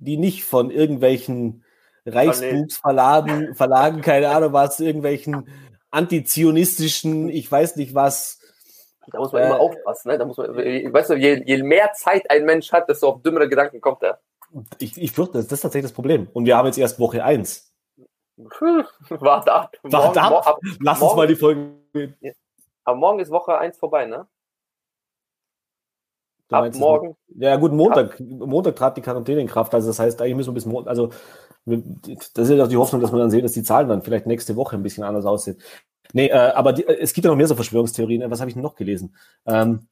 die 0.00 0.16
nicht 0.16 0.44
von 0.44 0.70
irgendwelchen 0.70 1.64
Reichsbuchsverlagen, 2.06 3.54
Verlagen, 3.54 4.00
keine 4.00 4.30
Ahnung 4.30 4.52
was, 4.52 4.80
irgendwelchen 4.80 5.48
antizionistischen, 5.90 7.28
ich 7.28 7.50
weiß 7.50 7.76
nicht 7.76 7.94
was, 7.94 8.40
da 9.12 9.18
muss 9.18 9.32
man 9.32 9.42
äh, 9.42 9.46
immer 9.46 9.60
aufpassen. 9.60 10.08
Ne? 10.08 10.18
Da 10.18 10.24
muss 10.24 10.36
man, 10.36 10.54
weißt 10.56 11.10
du, 11.10 11.14
je, 11.14 11.42
je 11.44 11.62
mehr 11.62 11.92
Zeit 11.94 12.30
ein 12.30 12.44
Mensch 12.44 12.70
hat, 12.72 12.88
desto 12.88 13.08
auf 13.08 13.22
dümmere 13.22 13.48
Gedanken 13.48 13.80
kommt 13.80 14.02
er. 14.02 14.20
Ich, 14.78 15.00
ich 15.00 15.12
fürchte, 15.12 15.34
das 15.34 15.50
ist 15.50 15.60
tatsächlich 15.60 15.90
das 15.90 15.94
Problem. 15.94 16.28
Und 16.32 16.46
wir 16.46 16.56
haben 16.56 16.66
jetzt 16.66 16.78
erst 16.78 16.98
Woche 16.98 17.24
1. 17.24 17.72
Warte 18.36 19.52
ab. 19.52 19.76
Warte 19.82 20.22
ab. 20.22 20.58
Lass 20.80 21.00
morgen, 21.00 21.10
uns 21.10 21.16
mal 21.16 21.26
die 21.26 21.36
Folge. 21.36 22.14
Ja. 22.20 22.32
Aber 22.84 22.96
morgen 22.96 23.20
ist 23.20 23.30
Woche 23.30 23.58
1 23.58 23.78
vorbei, 23.78 24.06
ne? 24.06 24.26
Du 26.50 26.56
ab 26.56 26.74
morgen. 26.74 27.16
Ja, 27.28 27.56
gut, 27.56 27.72
Montag. 27.72 28.14
Ab. 28.14 28.20
Montag 28.20 28.76
trat 28.76 28.96
die 28.96 29.00
Quarantäne 29.00 29.40
in 29.40 29.46
Kraft. 29.46 29.72
Also, 29.72 29.88
das 29.88 29.98
heißt, 29.98 30.20
eigentlich 30.20 30.36
müssen 30.36 30.50
wir 30.50 30.54
bis 30.54 30.66
Montag. 30.66 30.90
Also, 30.90 31.10
das 31.64 32.48
ist 32.48 32.50
ja 32.50 32.64
auch 32.64 32.68
die 32.68 32.76
Hoffnung, 32.76 33.00
dass 33.00 33.12
wir 33.12 33.18
dann 33.18 33.30
sehen, 33.30 33.42
dass 33.42 33.52
die 33.52 33.62
Zahlen 33.62 33.88
dann 33.88 34.02
vielleicht 34.02 34.26
nächste 34.26 34.56
Woche 34.56 34.76
ein 34.76 34.82
bisschen 34.82 35.04
anders 35.04 35.24
aussehen. 35.26 35.58
Nee, 36.12 36.26
äh, 36.26 36.34
aber 36.34 36.72
die, 36.72 36.86
es 36.86 37.12
gibt 37.12 37.24
ja 37.24 37.30
noch 37.30 37.36
mehr 37.36 37.46
so 37.46 37.54
Verschwörungstheorien. 37.54 38.28
Was 38.30 38.40
habe 38.40 38.50
ich 38.50 38.56
noch 38.56 38.74
gelesen? 38.74 39.14
Ähm, 39.46 39.86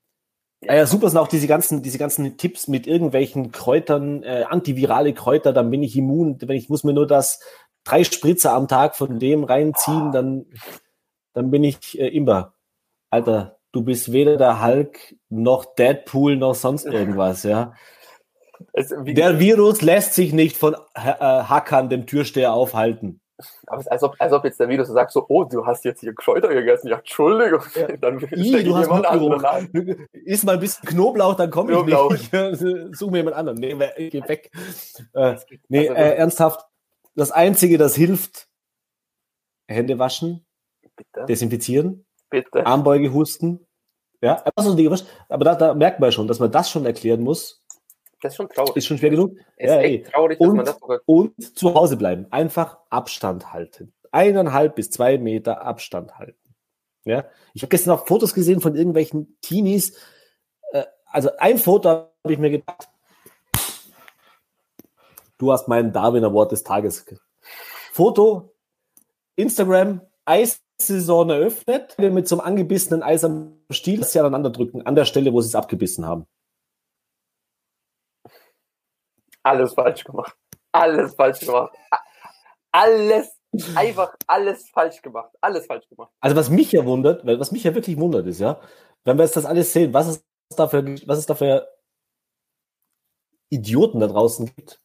ja. 0.63 0.75
ja, 0.75 0.87
super 0.87 1.09
sind 1.09 1.19
auch 1.19 1.29
diese 1.29 1.47
ganzen, 1.47 1.83
diese 1.83 1.99
ganzen 1.99 2.37
Tipps 2.37 2.67
mit 2.67 2.89
irgendwelchen 2.89 3.53
Kräutern, 3.53 4.25
äh, 4.25 4.45
antivirale 4.49 5.15
Kräuter, 5.15 5.53
dann 5.53 5.71
bin 5.71 5.85
ich 5.85 5.97
immun. 5.97 6.39
Wenn 6.41 6.57
ich 6.57 6.69
muss 6.69 6.83
mir 6.83 6.93
nur 6.93 7.07
das 7.07 7.39
drei 7.85 8.03
Spritzer 8.03 8.53
am 8.53 8.67
Tag 8.67 8.97
von 8.97 9.21
dem 9.21 9.45
reinziehen, 9.45 10.11
dann, 10.11 10.47
dann 11.35 11.53
bin 11.53 11.63
ich 11.63 12.01
äh, 12.01 12.09
immer. 12.09 12.55
Alter, 13.11 13.58
du 13.73 13.83
bist 13.83 14.13
weder 14.13 14.37
der 14.37 14.65
Hulk 14.65 15.17
noch 15.29 15.75
Deadpool 15.75 16.37
noch 16.37 16.55
sonst 16.55 16.87
irgendwas, 16.87 17.43
ja. 17.43 17.75
Es, 18.73 18.93
der 19.05 19.39
Virus 19.39 19.83
lässt 19.83 20.15
sich 20.15 20.33
nicht 20.33 20.57
von 20.57 20.75
äh, 20.95 21.01
Hackern, 21.01 21.89
dem 21.89 22.07
Türsteher, 22.07 22.53
aufhalten. 22.53 23.21
Aber 23.67 23.79
es 23.79 23.87
ist, 23.87 23.93
als 23.93 24.03
ob, 24.03 24.17
als 24.19 24.33
ob 24.33 24.45
jetzt 24.45 24.59
der 24.59 24.85
so 24.85 24.93
sagt, 24.93 25.13
so, 25.13 25.25
oh, 25.29 25.45
du 25.45 25.65
hast 25.65 25.85
jetzt 25.85 26.01
hier 26.01 26.13
Kräuter 26.13 26.49
gegessen. 26.49 26.89
Ja, 26.89 26.99
Entschuldigung. 26.99 27.63
Ja. 27.75 27.97
Dann 28.01 28.19
I, 28.35 28.65
du 28.65 28.77
hast 28.77 28.89
anderen 28.91 30.09
Iss 30.13 30.43
mal 30.43 30.55
ein 30.55 30.61
bisschen 30.61 30.89
Knoblauch, 30.89 31.37
dann 31.37 31.51
komme 31.51 31.73
ich 31.73 31.85
nicht. 31.85 32.31
Such 32.97 33.11
mir 33.11 33.19
jemand 33.19 33.37
anderen. 33.37 33.59
Nee, 33.59 33.75
geh 34.11 34.23
weg. 34.27 34.51
Äh, 35.13 35.37
nee, 35.69 35.89
also, 35.89 35.95
äh, 35.95 36.17
ernsthaft. 36.17 36.67
Das 37.15 37.31
Einzige, 37.31 37.79
das 37.79 37.95
hilft, 37.95 38.49
Hände 39.69 39.99
waschen, 39.99 40.47
Bitte? 40.97 41.27
desinfizieren, 41.27 42.07
Bitte? 42.31 42.67
Armbeuge 42.67 43.13
husten. 43.13 43.67
Ja, 44.21 44.43
also, 44.57 44.77
aber 45.29 45.45
da, 45.45 45.55
da 45.55 45.75
merkt 45.75 46.01
man 46.01 46.11
schon, 46.11 46.27
dass 46.27 46.41
man 46.41 46.51
das 46.51 46.71
schon 46.71 46.85
erklären 46.85 47.21
muss. 47.21 47.63
Das 48.21 48.33
ist 48.33 48.37
schon 48.37 48.49
traurig. 48.49 48.77
Ist 48.77 48.87
schon 48.87 48.99
schwer 48.99 49.11
genug. 49.11 49.37
Es 49.57 49.71
ja, 49.71 49.77
ist 49.77 49.85
echt 49.85 50.13
traurig, 50.13 50.39
dass 50.39 50.49
und, 50.49 50.57
man 50.57 50.65
das 50.65 50.79
sogar. 50.79 51.01
Und 51.07 51.57
zu 51.57 51.75
Hause 51.75 51.97
bleiben. 51.97 52.27
Einfach 52.31 52.79
Abstand 52.91 53.53
halten. 53.53 53.93
Eineinhalb 54.11 54.75
bis 54.75 54.91
zwei 54.91 55.19
Meter 55.19 55.63
Abstand 55.63 56.19
halten. 56.19 56.55
Ja. 57.05 57.27
Ich 57.55 57.63
habe 57.63 57.71
gestern 57.71 57.95
auch 57.95 58.07
Fotos 58.07 58.35
gesehen 58.35 58.61
von 58.61 58.75
irgendwelchen 58.75 59.39
Teenies. 59.41 59.97
Äh, 60.73 60.85
also 61.07 61.31
ein 61.39 61.59
Foto 61.59 61.89
habe 61.89 62.11
ich 62.25 62.39
mir 62.39 62.51
gedacht. 62.51 62.89
Du 65.39 65.53
hast 65.53 65.69
meinen 65.69 65.93
Darwin 65.93 66.25
Award 66.25 66.51
des 66.51 66.65
Tages. 66.65 67.07
Foto, 67.93 68.53
Instagram, 69.37 70.01
Eissaison 70.81 71.31
eröffnet, 71.31 71.99
mit 71.99 72.29
so 72.29 72.39
einem 72.39 72.47
angebissenen 72.47 73.03
Eis 73.03 73.25
am 73.25 73.61
Stiel, 73.71 74.01
das 74.01 74.13
sie 74.13 74.21
aneinander 74.21 74.51
drücken, 74.51 74.87
an 74.87 74.95
der 74.95 75.05
Stelle, 75.05 75.33
wo 75.33 75.41
sie 75.41 75.49
es 75.49 75.55
abgebissen 75.55 76.07
haben. 76.07 76.27
alles 79.49 79.75
falsch 79.75 80.05
gemacht. 80.05 80.37
Alles 80.73 81.15
falsch 81.15 81.41
gemacht. 81.41 81.75
Alles, 82.71 83.33
einfach 83.75 84.15
alles 84.27 84.69
falsch 84.71 85.01
gemacht. 85.03 85.35
Alles 85.41 85.67
falsch 85.67 85.89
gemacht. 85.89 86.13
Also 86.21 86.37
was 86.37 86.51
mich 86.51 86.73
ja 86.73 86.85
wundert, 86.85 87.27
was 87.27 87.53
mich 87.53 87.65
ja 87.65 87.75
wirklich 87.75 87.99
wundert 87.99 88.27
ist, 88.27 88.41
ja, 88.41 88.61
wenn 89.05 89.17
wir 89.17 89.25
jetzt 89.25 89.37
das 89.37 89.47
alles 89.47 89.73
sehen, 89.73 89.95
was 89.95 90.07
es 90.09 90.25
da 90.57 90.69
für, 90.69 90.85
was 91.07 91.19
es 91.19 91.27
da 91.27 91.35
für 91.35 91.69
Idioten 93.51 94.01
da 94.01 94.07
draußen 94.07 94.47
gibt. 94.55 94.83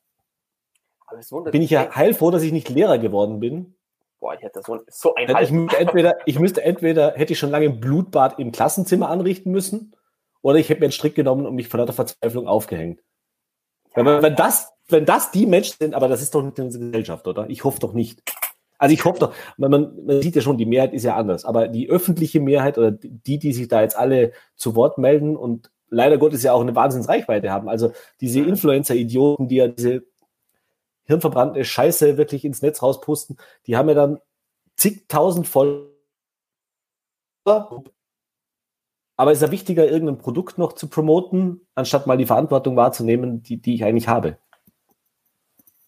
bin 1.51 1.61
ich 1.61 1.71
ja 1.71 1.93
heilfroh, 1.93 2.31
dass 2.31 2.43
ich 2.43 2.53
nicht 2.53 2.69
Lehrer 2.69 2.97
geworden 2.97 3.39
bin. 3.39 3.75
Boah, 4.23 4.35
ich 4.35 4.41
hätte 4.41 4.61
so, 4.65 4.79
so 4.87 5.15
ein 5.15 5.27
ich 5.43 5.51
müsste, 5.51 5.77
entweder, 5.77 6.15
ich 6.25 6.39
müsste 6.39 6.63
entweder, 6.63 7.11
hätte 7.11 7.33
ich 7.33 7.39
schon 7.39 7.49
lange 7.49 7.65
ein 7.65 7.81
Blutbad 7.81 8.39
im 8.39 8.53
Klassenzimmer 8.53 9.09
anrichten 9.09 9.51
müssen, 9.51 9.93
oder 10.41 10.59
ich 10.59 10.69
hätte 10.69 10.79
mir 10.79 10.85
einen 10.85 10.93
Strick 10.93 11.13
genommen 11.13 11.45
und 11.45 11.55
mich 11.55 11.67
von 11.67 11.81
lauter 11.81 11.91
Verzweiflung 11.91 12.47
aufgehängt. 12.47 13.01
Wenn, 13.93 14.05
wenn, 14.05 14.35
das, 14.37 14.71
wenn 14.87 15.03
das 15.03 15.31
die 15.31 15.45
Menschen 15.45 15.75
sind, 15.77 15.93
aber 15.93 16.07
das 16.07 16.21
ist 16.21 16.33
doch 16.33 16.41
nicht 16.41 16.57
unsere 16.57 16.85
Gesellschaft, 16.85 17.27
oder? 17.27 17.49
Ich 17.49 17.65
hoffe 17.65 17.81
doch 17.81 17.91
nicht. 17.91 18.21
Also 18.77 18.93
ich 18.93 19.03
hoffe 19.03 19.19
doch, 19.19 19.33
man, 19.57 19.71
man 19.71 20.21
sieht 20.21 20.37
ja 20.37 20.41
schon, 20.41 20.57
die 20.57 20.65
Mehrheit 20.65 20.93
ist 20.93 21.03
ja 21.03 21.17
anders, 21.17 21.43
aber 21.43 21.67
die 21.67 21.89
öffentliche 21.89 22.39
Mehrheit 22.39 22.77
oder 22.77 22.91
die, 22.91 23.39
die 23.39 23.51
sich 23.51 23.67
da 23.67 23.81
jetzt 23.81 23.97
alle 23.97 24.31
zu 24.55 24.73
Wort 24.77 24.97
melden 24.97 25.35
und 25.35 25.69
leider 25.89 26.17
Gottes 26.17 26.43
ja 26.43 26.53
auch 26.53 26.61
eine 26.61 26.77
Wahnsinnsreichweite 26.77 27.51
haben. 27.51 27.67
Also 27.67 27.91
diese 28.21 28.39
Influencer-Idioten, 28.39 29.49
die 29.49 29.57
ja 29.57 29.67
diese 29.67 30.05
hirnverbrannte 31.05 31.63
Scheiße 31.65 32.17
wirklich 32.17 32.45
ins 32.45 32.61
Netz 32.61 32.81
rauspusten, 32.81 33.37
die 33.67 33.77
haben 33.77 33.89
ja 33.89 33.95
dann 33.95 34.19
zigtausend 34.75 35.47
Follower 35.47 35.93
aber 39.15 39.31
ist 39.31 39.41
ja 39.41 39.51
wichtiger, 39.51 39.85
irgendein 39.85 40.17
Produkt 40.17 40.57
noch 40.57 40.73
zu 40.73 40.89
promoten, 40.89 41.61
anstatt 41.75 42.07
mal 42.07 42.17
die 42.17 42.25
Verantwortung 42.25 42.75
wahrzunehmen, 42.75 43.43
die, 43.43 43.57
die 43.57 43.75
ich 43.75 43.83
eigentlich 43.83 44.07
habe. 44.07 44.37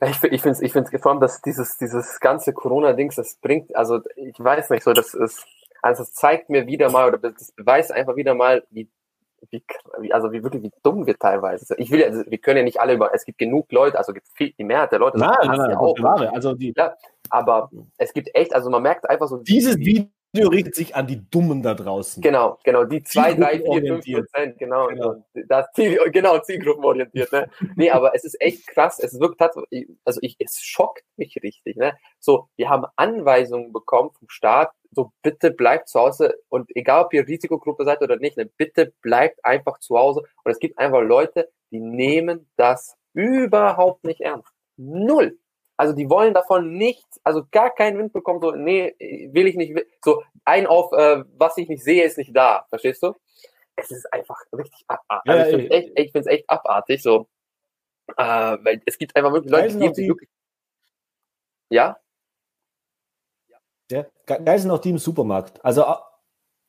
Ich, 0.02 0.24
ich 0.24 0.42
finde 0.42 0.52
es 0.52 0.62
ich 0.62 0.74
find's 0.74 0.92
geformt, 0.92 1.24
dass 1.24 1.42
dieses, 1.42 1.78
dieses 1.78 2.20
ganze 2.20 2.54
Corona-Dings, 2.54 3.16
das 3.16 3.36
bringt, 3.36 3.76
also 3.76 4.02
ich 4.16 4.38
weiß 4.38 4.70
nicht 4.70 4.84
so, 4.84 4.94
das 4.94 5.14
ist, 5.14 5.46
also 5.82 6.04
es 6.04 6.14
zeigt 6.14 6.50
mir 6.50 6.68
wieder 6.68 6.92
mal, 6.92 7.08
oder 7.08 7.18
das 7.18 7.52
beweist 7.54 7.92
einfach 7.92 8.16
wieder 8.16 8.36
mal, 8.36 8.64
wie, 8.70 8.90
wie, 9.50 10.14
also 10.14 10.32
wie 10.32 10.44
wirklich, 10.44 10.64
wie 10.64 10.72
dumm 10.84 11.06
wir 11.06 11.18
teilweise 11.18 11.66
sind. 11.66 11.80
Ich 11.80 11.92
will, 11.92 12.04
also 12.04 12.24
wir 12.28 12.38
können 12.38 12.58
ja 12.58 12.64
nicht 12.64 12.80
alle 12.80 12.94
über, 12.94 13.14
es 13.14 13.26
gibt 13.26 13.38
genug 13.38 13.72
Leute, 13.72 13.98
also 13.98 14.14
gibt 14.14 14.28
viel, 14.34 14.54
die 14.58 14.64
Mehrheit 14.64 14.92
der 14.92 15.00
Leute. 15.00 15.18
Nein, 15.18 15.36
nein, 15.46 15.58
nein, 15.58 15.70
ja 15.72 15.80
auch. 15.80 15.98
Ware, 16.02 16.34
also 16.34 16.54
die, 16.54 16.74
ja, 16.76 16.96
aber 17.30 17.70
es 17.98 18.14
gibt 18.14 18.30
echt, 18.34 18.54
also 18.54 18.70
man 18.70 18.84
merkt 18.84 19.10
einfach 19.10 19.28
so. 19.28 19.38
Dieses 19.38 19.78
Video 19.78 20.08
Video 20.36 20.50
richtet 20.50 20.76
sich 20.76 20.96
an 20.96 21.08
die 21.08 21.30
Dummen 21.30 21.64
da 21.64 21.74
draußen. 21.74 22.22
Genau, 22.22 22.60
genau, 22.64 22.84
die 22.84 23.04
2, 23.04 23.34
3, 23.36 23.60
4, 23.62 24.02
5 24.02 24.06
Prozent, 24.06 24.58
genau, 24.58 24.88
genau. 24.88 25.26
Das 25.48 25.68
Ziel, 25.74 25.98
genau, 26.12 26.40
zielgruppenorientiert, 26.40 27.32
ne? 27.32 27.50
nee, 27.76 27.90
aber 27.92 28.14
es 28.16 28.24
ist 28.24 28.40
echt 28.42 28.68
krass, 28.68 29.00
es 29.00 29.20
wirkt 29.20 29.40
tatsächlich, 29.40 29.88
also 30.04 30.20
ich, 30.22 30.36
es 30.40 30.62
schockt 30.62 31.04
mich 31.18 31.38
richtig, 31.42 31.78
ne? 31.78 31.98
So, 32.20 32.50
wir 32.56 32.70
haben 32.70 32.86
Anweisungen 32.96 33.72
bekommen 33.72 34.12
vom 34.18 34.30
Staat, 34.30 34.72
so 34.92 35.12
bitte 35.22 35.52
bleibt 35.52 35.90
zu 35.90 36.00
Hause 36.00 36.36
und 36.50 36.70
egal 36.76 37.06
ob 37.06 37.14
ihr 37.14 37.28
Risikogruppe 37.28 37.86
seid 37.86 38.02
oder 38.02 38.18
nicht, 38.18 38.38
ne, 38.38 38.46
bitte 38.46 38.94
bleibt 39.02 39.44
einfach 39.46 39.80
zu 39.80 39.98
Hause 39.98 40.22
und 40.44 40.52
es 40.52 40.60
gibt 40.60 40.78
einfach 40.78 41.02
Leute, 41.02 41.50
die 41.72 41.80
nehmen 41.80 42.50
das 42.58 42.96
überhaupt 43.14 44.04
nicht 44.04 44.22
ernst. 44.22 44.52
Null. 44.78 45.38
Also 45.78 45.94
die 45.94 46.10
wollen 46.10 46.34
davon 46.34 46.78
nichts, 46.78 47.20
also 47.24 47.44
gar 47.52 47.74
keinen 47.74 47.98
Wind 47.98 48.14
bekommen, 48.14 48.40
so, 48.42 48.52
nee, 48.52 48.96
will 49.32 49.48
ich 49.48 49.56
nicht, 49.56 49.76
so 50.04 50.24
ein 50.46 50.68
auf, 50.68 50.92
äh, 50.94 51.24
was 51.38 51.58
ich 51.58 51.68
nicht 51.68 51.84
sehe, 51.84 52.04
ist 52.04 52.18
nicht 52.18 52.36
da, 52.36 52.66
verstehst 52.70 53.04
du? 53.04 53.14
Es 53.76 53.92
ist 53.92 54.12
einfach 54.14 54.40
richtig 54.54 54.86
abartig. 54.88 55.32
Also 55.32 55.40
ja, 55.40 55.46
ich 55.46 55.56
finde 55.56 55.66
es 55.66 55.96
echt, 55.98 56.16
ich 56.16 56.28
echt 56.28 56.50
abartig, 56.50 57.04
so. 57.04 57.28
Äh, 58.16 58.24
weil 58.24 58.82
es 58.86 58.98
gibt 58.98 59.16
einfach 59.16 59.34
wirklich 59.34 59.52
Leute, 59.52 59.74
die 59.74 59.80
geben 59.80 59.94
sich 59.94 60.08
wirklich. 60.08 60.30
Ja? 61.70 61.98
Ja, 63.92 64.06
geil 64.26 64.60
sind 64.60 64.72
auch 64.72 64.80
die 64.80 64.92
im 64.92 64.98
Supermarkt. 64.98 65.64
Also 65.64 65.86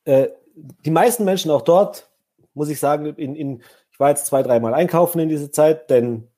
äh, 0.05 0.29
die 0.55 0.91
meisten 0.91 1.25
Menschen 1.25 1.51
auch 1.51 1.63
dort, 1.63 2.11
muss 2.55 2.69
ich 2.69 2.81
sagen, 2.81 3.07
in, 3.17 3.37
in, 3.37 3.63
ich 3.93 4.01
war 4.01 4.09
jetzt 4.09 4.27
zwei, 4.27 4.43
dreimal 4.43 4.75
einkaufen 4.75 5.21
in 5.21 5.29
dieser 5.29 5.53
Zeit, 5.53 5.91
denn 5.91 6.29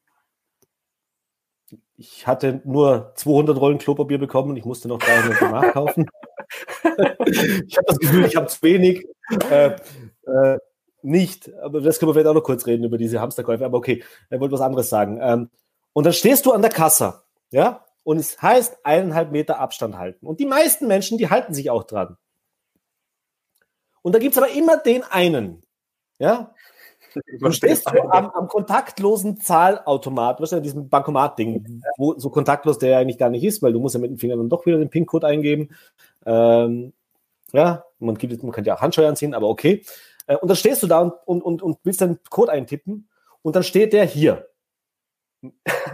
ich 1.98 2.28
hatte 2.28 2.62
nur 2.64 3.12
200 3.16 3.60
Rollen 3.60 3.78
Klopapier 3.78 4.18
bekommen 4.18 4.50
und 4.50 4.56
ich 4.56 4.64
musste 4.64 4.86
noch 4.86 4.98
300 5.00 5.42
nachkaufen. 5.50 6.08
ich 7.26 7.76
habe 7.76 7.86
das 7.86 7.98
Gefühl, 7.98 8.24
ich 8.24 8.36
habe 8.36 8.46
zu 8.46 8.62
wenig. 8.62 9.04
Äh, 9.50 9.76
äh, 10.26 10.58
nicht, 11.02 11.52
aber 11.60 11.80
das 11.80 11.98
können 11.98 12.08
wir 12.08 12.14
vielleicht 12.14 12.28
auch 12.28 12.34
noch 12.34 12.44
kurz 12.44 12.66
reden 12.66 12.84
über 12.84 12.98
diese 12.98 13.20
Hamsterkäufe, 13.20 13.64
aber 13.64 13.78
okay, 13.78 14.04
er 14.30 14.40
wollte 14.40 14.54
was 14.54 14.60
anderes 14.60 14.88
sagen. 14.88 15.18
Ähm, 15.20 15.50
und 15.92 16.06
dann 16.06 16.12
stehst 16.12 16.46
du 16.46 16.52
an 16.52 16.62
der 16.62 16.70
Kasse, 16.70 17.22
ja, 17.50 17.84
und 18.04 18.18
es 18.18 18.40
heißt 18.40 18.78
eineinhalb 18.84 19.32
Meter 19.32 19.58
Abstand 19.58 19.98
halten. 19.98 20.26
Und 20.26 20.38
die 20.38 20.46
meisten 20.46 20.86
Menschen, 20.86 21.18
die 21.18 21.30
halten 21.30 21.52
sich 21.52 21.70
auch 21.70 21.84
dran. 21.84 22.16
Und 24.02 24.14
da 24.14 24.18
gibt 24.20 24.36
es 24.36 24.38
aber 24.42 24.50
immer 24.52 24.76
den 24.76 25.02
einen, 25.02 25.62
ja, 26.18 26.54
Du 27.40 27.50
stehst 27.52 27.88
du 27.90 28.00
am, 28.10 28.30
am, 28.30 28.48
kontaktlosen 28.48 29.40
Zahlautomat, 29.40 30.40
was 30.40 30.50
ist 30.50 30.56
ja 30.56 30.60
diesem 30.60 30.88
Bankomat-Ding, 30.88 31.82
wo 31.96 32.18
so 32.18 32.30
kontaktlos 32.30 32.78
der 32.78 32.90
ja 32.90 32.98
eigentlich 32.98 33.18
gar 33.18 33.30
nicht 33.30 33.44
ist, 33.44 33.62
weil 33.62 33.72
du 33.72 33.80
musst 33.80 33.94
ja 33.94 34.00
mit 34.00 34.10
dem 34.10 34.18
Finger 34.18 34.36
dann 34.36 34.48
doch 34.48 34.66
wieder 34.66 34.78
den 34.78 34.90
PIN-Code 34.90 35.26
eingeben. 35.26 35.70
Ähm, 36.26 36.92
ja, 37.52 37.84
man, 37.98 38.16
gibt, 38.16 38.42
man 38.42 38.52
kann 38.52 38.64
ja 38.64 38.76
auch 38.76 38.80
Handscheuern 38.80 39.16
ziehen, 39.16 39.34
aber 39.34 39.48
okay. 39.48 39.84
Äh, 40.26 40.36
und 40.36 40.48
dann 40.48 40.56
stehst 40.56 40.82
du 40.82 40.86
da 40.86 41.00
und, 41.00 41.12
und, 41.26 41.42
und, 41.42 41.62
und 41.62 41.78
willst 41.84 42.00
deinen 42.00 42.18
Code 42.30 42.52
eintippen 42.52 43.08
und 43.42 43.56
dann 43.56 43.62
steht 43.62 43.92
der 43.92 44.04
hier. 44.04 44.48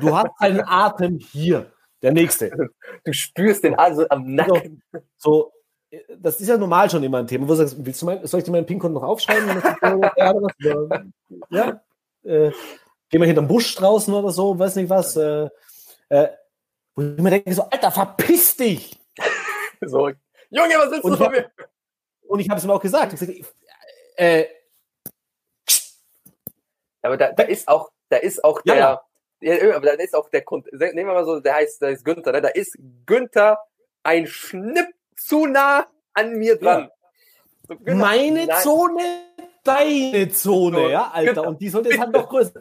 Du 0.00 0.16
hast 0.16 0.30
einen 0.38 0.62
Atem 0.66 1.18
hier. 1.18 1.70
Der 2.02 2.12
nächste. 2.12 2.50
Du 3.04 3.12
spürst 3.14 3.64
den 3.64 3.76
also 3.76 4.06
am 4.10 4.34
Nacken. 4.34 4.82
So, 4.92 5.00
so 5.16 5.52
das 6.18 6.40
ist 6.40 6.48
ja 6.48 6.56
normal 6.56 6.90
schon 6.90 7.02
immer 7.02 7.18
ein 7.18 7.26
Thema. 7.26 7.44
Wo 7.44 7.52
du 7.52 7.56
sagst, 7.56 7.76
willst 7.78 8.02
du 8.02 8.06
mein, 8.06 8.26
soll 8.26 8.38
ich 8.38 8.44
dir 8.44 8.52
meinen 8.52 8.66
PIN-Code 8.66 8.94
noch 8.94 9.02
aufschreiben? 9.02 9.48
ja, 11.50 11.80
äh, 12.24 12.50
gehen 13.08 13.20
wir 13.20 13.26
hinterm 13.26 13.48
Busch 13.48 13.74
draußen 13.74 14.12
oder 14.12 14.30
so, 14.30 14.58
weiß 14.58 14.76
nicht 14.76 14.90
was. 14.90 15.16
Äh, 15.16 15.48
äh, 16.08 16.28
wo 16.94 17.02
ich 17.02 17.18
mir 17.18 17.30
denke, 17.30 17.52
so, 17.52 17.62
Alter, 17.62 17.90
verpiss 17.90 18.56
dich! 18.56 18.98
so, 19.80 20.08
Junge, 20.50 20.74
was 20.76 20.90
willst 20.90 21.04
du 21.04 21.16
von 21.16 21.30
mir? 21.30 21.50
Und 22.26 22.40
ich 22.40 22.48
habe 22.48 22.58
es 22.58 22.64
ihm 22.64 22.70
auch 22.70 22.80
gesagt. 22.80 23.12
Ich 23.12 23.20
gesagt 23.20 23.54
äh, 24.16 24.46
aber 27.02 27.16
da, 27.16 27.32
da 27.32 27.42
ist 27.42 27.68
auch, 27.68 27.90
da 28.08 28.16
ist 28.16 28.42
auch 28.42 28.62
der, 28.62 28.76
ja, 28.76 29.02
ja. 29.40 29.76
aber 29.76 29.86
da 29.86 29.92
ist 29.92 30.14
auch 30.14 30.30
der, 30.30 30.42
nehmen 30.72 31.08
wir 31.08 31.14
mal 31.14 31.24
so, 31.24 31.40
der 31.40 31.54
heißt, 31.54 31.82
der 31.82 31.90
ist 31.90 32.04
Günther, 32.04 32.32
ne? 32.32 32.40
da 32.40 32.48
ist 32.48 32.78
Günther 33.04 33.58
ein 34.02 34.26
Schnipp 34.26 34.88
zu 35.16 35.46
nah 35.46 35.86
an 36.12 36.34
mir 36.34 36.58
dran. 36.58 36.90
So, 37.68 37.76
genau. 37.76 37.98
Meine 37.98 38.46
Nein. 38.46 38.62
Zone, 38.62 39.02
deine 39.64 40.30
Zone, 40.30 40.76
so, 40.76 40.88
ja, 40.88 41.10
Alter. 41.12 41.34
Genau. 41.34 41.48
Und 41.48 41.60
die 41.60 41.68
sollte 41.68 41.90
jetzt 41.90 42.00
halt 42.00 42.12
noch 42.12 42.28
größer. 42.28 42.60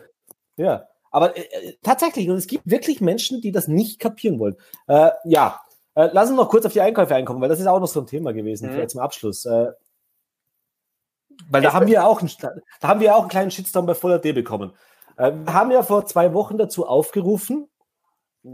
Ja. 0.58 0.88
Aber 1.12 1.38
äh, 1.38 1.42
äh, 1.42 1.78
tatsächlich, 1.84 2.30
und 2.30 2.38
es 2.38 2.48
gibt 2.48 2.63
wirklich 2.66 3.00
Menschen, 3.02 3.42
die 3.42 3.52
das 3.52 3.68
nicht 3.68 4.00
kapieren 4.00 4.39
wollen. 4.39 4.56
Äh, 4.88 5.12
ja, 5.26 5.62
äh, 5.96 6.10
lass 6.12 6.30
uns 6.30 6.38
noch 6.38 6.50
kurz 6.50 6.66
auf 6.66 6.74
die 6.74 6.82
Einkäufe 6.82 7.13
einkommen, 7.13 7.39
weil 7.39 7.50
das 7.50 7.60
ist 7.60 7.68
auch 7.68 7.80
noch 7.80 7.88
so 7.88 8.00
ein 8.00 8.08
Thema 8.08 8.34
gewesen, 8.34 8.76
mhm. 8.76 8.89
zum 8.89 9.02
Abschluss. 9.02 9.46
Äh, 9.46 9.72
weil 11.50 11.62
da 11.62 11.74
haben 11.74 11.88
wir 11.88 12.06
auch 12.06 12.22
einen, 12.22 12.32
da 12.80 12.88
haben 12.88 13.00
wir 13.00 13.16
auch 13.16 13.22
einen 13.22 13.30
kleinen 13.30 13.52
Shitstorm 13.52 13.86
bei 13.86 13.96
Voller 13.96 14.20
D 14.20 14.34
bekommen. 14.34 14.74
Äh, 15.18 15.32
wir 15.32 15.54
haben 15.54 15.72
ja 15.72 15.84
vor 15.84 16.06
zwei 16.06 16.34
Wochen 16.34 16.58
dazu 16.58 16.88
aufgerufen. 16.88 17.70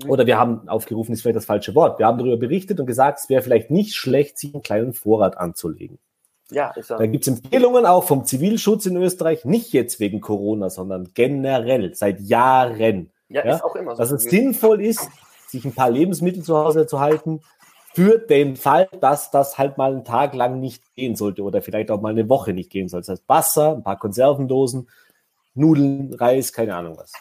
Oder 0.07 0.27
wir 0.27 0.37
haben 0.37 0.69
aufgerufen, 0.69 1.13
ist 1.13 1.21
vielleicht 1.21 1.37
das 1.37 1.45
falsche 1.45 1.73
Wort. 1.73 1.97
Wir 1.97 2.05
haben 2.05 2.19
darüber 2.19 2.37
berichtet 2.37 2.79
und 2.79 2.85
gesagt, 2.85 3.19
es 3.19 3.29
wäre 3.29 3.41
vielleicht 3.41 3.71
nicht 3.71 3.95
schlecht, 3.95 4.37
sich 4.37 4.53
einen 4.53 4.61
kleinen 4.61 4.93
Vorrat 4.93 5.37
anzulegen. 5.37 5.97
Ja, 6.51 6.71
ist 6.71 6.89
ja. 6.89 6.97
Da 6.97 7.05
gibt 7.07 7.27
es 7.27 7.35
Empfehlungen 7.35 7.85
auch 7.85 8.03
vom 8.03 8.25
Zivilschutz 8.25 8.85
in 8.85 8.97
Österreich, 8.97 9.45
nicht 9.45 9.73
jetzt 9.73 9.99
wegen 9.99 10.21
Corona, 10.21 10.69
sondern 10.69 11.09
generell, 11.13 11.93
seit 11.95 12.21
Jahren. 12.21 13.11
Ja, 13.29 13.45
ja? 13.45 13.55
ist 13.55 13.63
auch 13.63 13.75
immer 13.75 13.95
so. 13.95 14.01
Dass 14.01 14.11
es 14.11 14.23
sinnvoll 14.23 14.83
ist, 14.83 15.09
sich 15.47 15.65
ein 15.65 15.73
paar 15.73 15.89
Lebensmittel 15.89 16.43
zu 16.43 16.57
Hause 16.57 16.85
zu 16.85 16.99
halten, 16.99 17.41
für 17.93 18.19
den 18.19 18.55
Fall, 18.55 18.87
dass 19.01 19.31
das 19.31 19.57
halt 19.57 19.77
mal 19.77 19.91
einen 19.91 20.05
Tag 20.05 20.35
lang 20.35 20.59
nicht 20.59 20.83
gehen 20.95 21.15
sollte 21.15 21.41
oder 21.41 21.61
vielleicht 21.61 21.89
auch 21.89 22.01
mal 22.01 22.11
eine 22.11 22.29
Woche 22.29 22.53
nicht 22.53 22.69
gehen 22.69 22.87
soll. 22.87 23.01
Das 23.01 23.09
heißt 23.09 23.23
Wasser, 23.27 23.73
ein 23.73 23.83
paar 23.83 23.97
Konservendosen, 23.97 24.89
Nudeln, 25.55 26.13
Reis, 26.13 26.53
keine 26.53 26.75
Ahnung 26.75 26.97
was. 26.97 27.11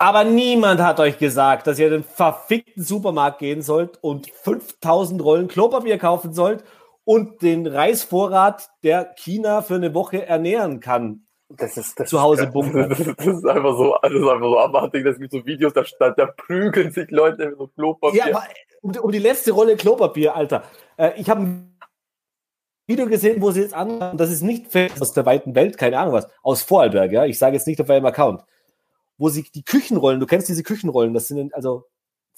Aber 0.00 0.24
niemand 0.24 0.80
hat 0.80 0.98
euch 0.98 1.18
gesagt, 1.18 1.66
dass 1.66 1.78
ihr 1.78 1.88
in 1.88 1.92
den 1.92 2.04
verfickten 2.04 2.82
Supermarkt 2.82 3.38
gehen 3.38 3.60
sollt 3.60 4.02
und 4.02 4.30
5000 4.30 5.22
Rollen 5.22 5.46
Klopapier 5.46 5.98
kaufen 5.98 6.32
sollt 6.32 6.64
und 7.04 7.42
den 7.42 7.66
Reisvorrat, 7.66 8.70
der 8.82 9.12
China 9.16 9.60
für 9.60 9.74
eine 9.74 9.92
Woche 9.92 10.24
ernähren 10.24 10.80
kann. 10.80 11.26
Das 11.50 11.76
ist 11.76 12.00
das 12.00 12.08
zu 12.08 12.22
Hause 12.22 12.46
bunkern. 12.46 12.88
Das, 12.88 12.98
das, 13.16 13.26
ist 13.26 13.44
einfach 13.44 13.76
so, 13.76 13.94
das 14.00 14.12
ist 14.12 14.26
einfach 14.26 14.40
so 14.40 14.58
abartig. 14.58 15.04
Es 15.04 15.18
gibt 15.18 15.32
so 15.32 15.44
Videos, 15.44 15.74
da, 15.74 15.84
da, 15.98 16.10
da 16.12 16.26
prügeln 16.34 16.92
sich 16.92 17.10
Leute 17.10 17.50
mit 17.50 17.58
so 17.58 17.66
Klopapier. 17.66 18.26
Ja, 18.26 18.34
aber 18.34 18.44
um, 18.80 18.96
um 19.02 19.12
die 19.12 19.18
letzte 19.18 19.52
Rolle 19.52 19.76
Klopapier, 19.76 20.34
Alter. 20.34 20.62
Äh, 20.96 21.10
ich 21.16 21.28
habe 21.28 21.42
ein 21.42 21.78
Video 22.86 23.04
gesehen, 23.04 23.42
wo 23.42 23.50
sie 23.50 23.60
jetzt 23.60 23.74
an, 23.74 24.16
das 24.16 24.30
ist 24.30 24.40
nicht 24.40 24.74
aus 24.98 25.12
der 25.12 25.26
weiten 25.26 25.54
Welt, 25.54 25.76
keine 25.76 25.98
Ahnung 25.98 26.14
was, 26.14 26.26
aus 26.42 26.62
Vorarlberg, 26.62 27.12
ja. 27.12 27.26
Ich 27.26 27.38
sage 27.38 27.56
jetzt 27.56 27.66
nicht 27.66 27.82
auf 27.82 27.90
einem 27.90 28.06
Account 28.06 28.42
wo 29.20 29.28
sie 29.28 29.42
die 29.42 29.64
Küchenrollen, 29.64 30.18
du 30.18 30.26
kennst 30.26 30.48
diese 30.48 30.62
Küchenrollen, 30.62 31.12
das 31.12 31.28
sind 31.28 31.54
also 31.54 31.84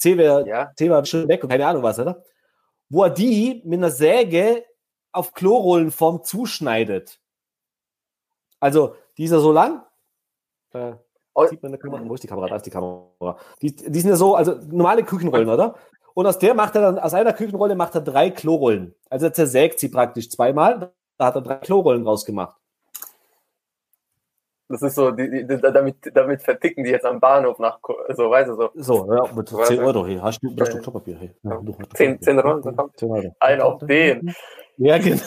wäre 0.04 0.46
ja. 0.48 1.04
Schon 1.04 1.28
weg 1.28 1.44
und 1.44 1.50
keine 1.50 1.64
Ahnung 1.64 1.84
was, 1.84 1.96
oder? 2.00 2.24
Wo 2.88 3.04
er 3.04 3.10
die 3.10 3.62
mit 3.64 3.78
einer 3.78 3.92
Säge 3.92 4.64
auf 5.12 5.32
Klorollenform 5.32 6.24
zuschneidet. 6.24 7.20
Also, 8.58 8.96
die 9.16 9.24
ist 9.24 9.30
ja 9.30 9.38
so 9.38 9.52
lang. 9.52 9.84
Äh, 10.72 10.94
oh. 11.34 11.46
sieht 11.46 11.62
man 11.62 11.72
in 11.72 11.78
der 11.78 11.80
Kamera? 11.80 12.08
Wo 12.08 12.14
ist 12.14 12.24
die 12.24 12.26
Kamera? 12.26 12.48
Da 12.48 12.56
ist 12.56 12.66
die 12.66 12.70
Kamera. 12.70 13.38
Die, 13.60 13.76
die 13.76 14.00
sind 14.00 14.10
ja 14.10 14.16
so, 14.16 14.34
also 14.34 14.58
normale 14.68 15.04
Küchenrollen, 15.04 15.48
oder? 15.48 15.76
Und 16.14 16.26
aus 16.26 16.38
der 16.38 16.54
macht 16.54 16.74
er 16.74 16.82
dann, 16.82 16.98
aus 16.98 17.14
einer 17.14 17.32
Küchenrolle 17.32 17.76
macht 17.76 17.94
er 17.94 18.00
drei 18.00 18.30
Klorollen. 18.30 18.96
Also 19.08 19.26
er 19.26 19.32
zersägt 19.32 19.78
sie 19.78 19.88
praktisch 19.88 20.30
zweimal. 20.30 20.92
Da 21.16 21.26
hat 21.26 21.36
er 21.36 21.42
drei 21.42 21.56
Klorollen 21.56 22.04
rausgemacht. 22.04 22.56
Das 24.72 24.80
ist 24.80 24.94
so, 24.94 25.10
die, 25.10 25.46
die, 25.46 25.60
damit, 25.60 25.96
damit 26.14 26.40
verticken 26.40 26.82
die 26.82 26.90
jetzt 26.90 27.04
am 27.04 27.20
Bahnhof 27.20 27.58
nach, 27.58 27.78
so, 28.08 28.30
weißt 28.30 28.48
du, 28.48 28.54
so. 28.54 28.70
So, 28.74 29.14
ja, 29.14 29.22
mit 29.34 29.46
10 29.46 29.78
Euro 29.80 30.06
hier. 30.06 30.22
Hast 30.22 30.40
du, 30.42 30.48
hast 30.58 30.72
du 30.72 30.80
Klopapier 30.80 31.18
hier? 31.18 31.34
Ja, 31.42 31.60
10, 31.94 32.22
10 32.22 32.38
Euro, 32.38 32.88
10 32.96 33.10
Euro. 33.10 33.36
Ein 33.38 33.60
auf 33.60 33.80
den. 33.84 34.34
Ja, 34.78 34.96
genau. 34.96 35.20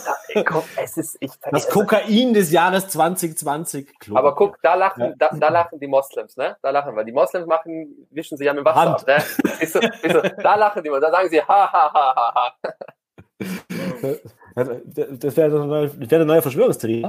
es 0.81 0.97
ist, 0.97 1.17
ich, 1.19 1.29
das 1.51 1.69
Kokain 1.69 2.33
des 2.33 2.51
Jahres 2.51 2.87
2020. 2.87 3.85
Klopapier. 3.99 4.17
Aber 4.17 4.33
guck, 4.33 4.57
da 4.63 4.73
lachen, 4.73 5.03
ja. 5.03 5.13
da, 5.15 5.29
da, 5.37 5.49
lachen 5.49 5.79
die 5.79 5.85
Moslems, 5.85 6.35
ne? 6.37 6.57
Da 6.63 6.71
lachen 6.71 6.95
wir. 6.95 7.03
Die 7.03 7.11
Moslems 7.11 7.45
machen, 7.45 8.07
wischen 8.09 8.39
sich 8.39 8.47
ja 8.47 8.53
mit 8.55 8.65
Wasser 8.65 8.79
Hand. 8.81 9.01
ab, 9.01 9.07
ne? 9.07 9.17
Ist 9.61 9.73
so, 9.73 9.79
ist 9.79 10.11
so, 10.11 10.21
da 10.41 10.55
lachen 10.55 10.81
die, 10.81 10.89
da 10.89 11.11
sagen 11.11 11.29
sie, 11.29 11.39
ha, 11.39 11.71
ha, 11.71 11.93
ha, 11.93 12.15
ha, 12.15 12.33
ha. 12.35 12.73
Das 14.55 15.35
wäre 15.35 15.53
eine 15.53 15.67
neue, 15.67 16.09
wär 16.09 16.17
eine 16.17 16.25
neue 16.25 16.41
Verschwörungstheorie. 16.41 17.05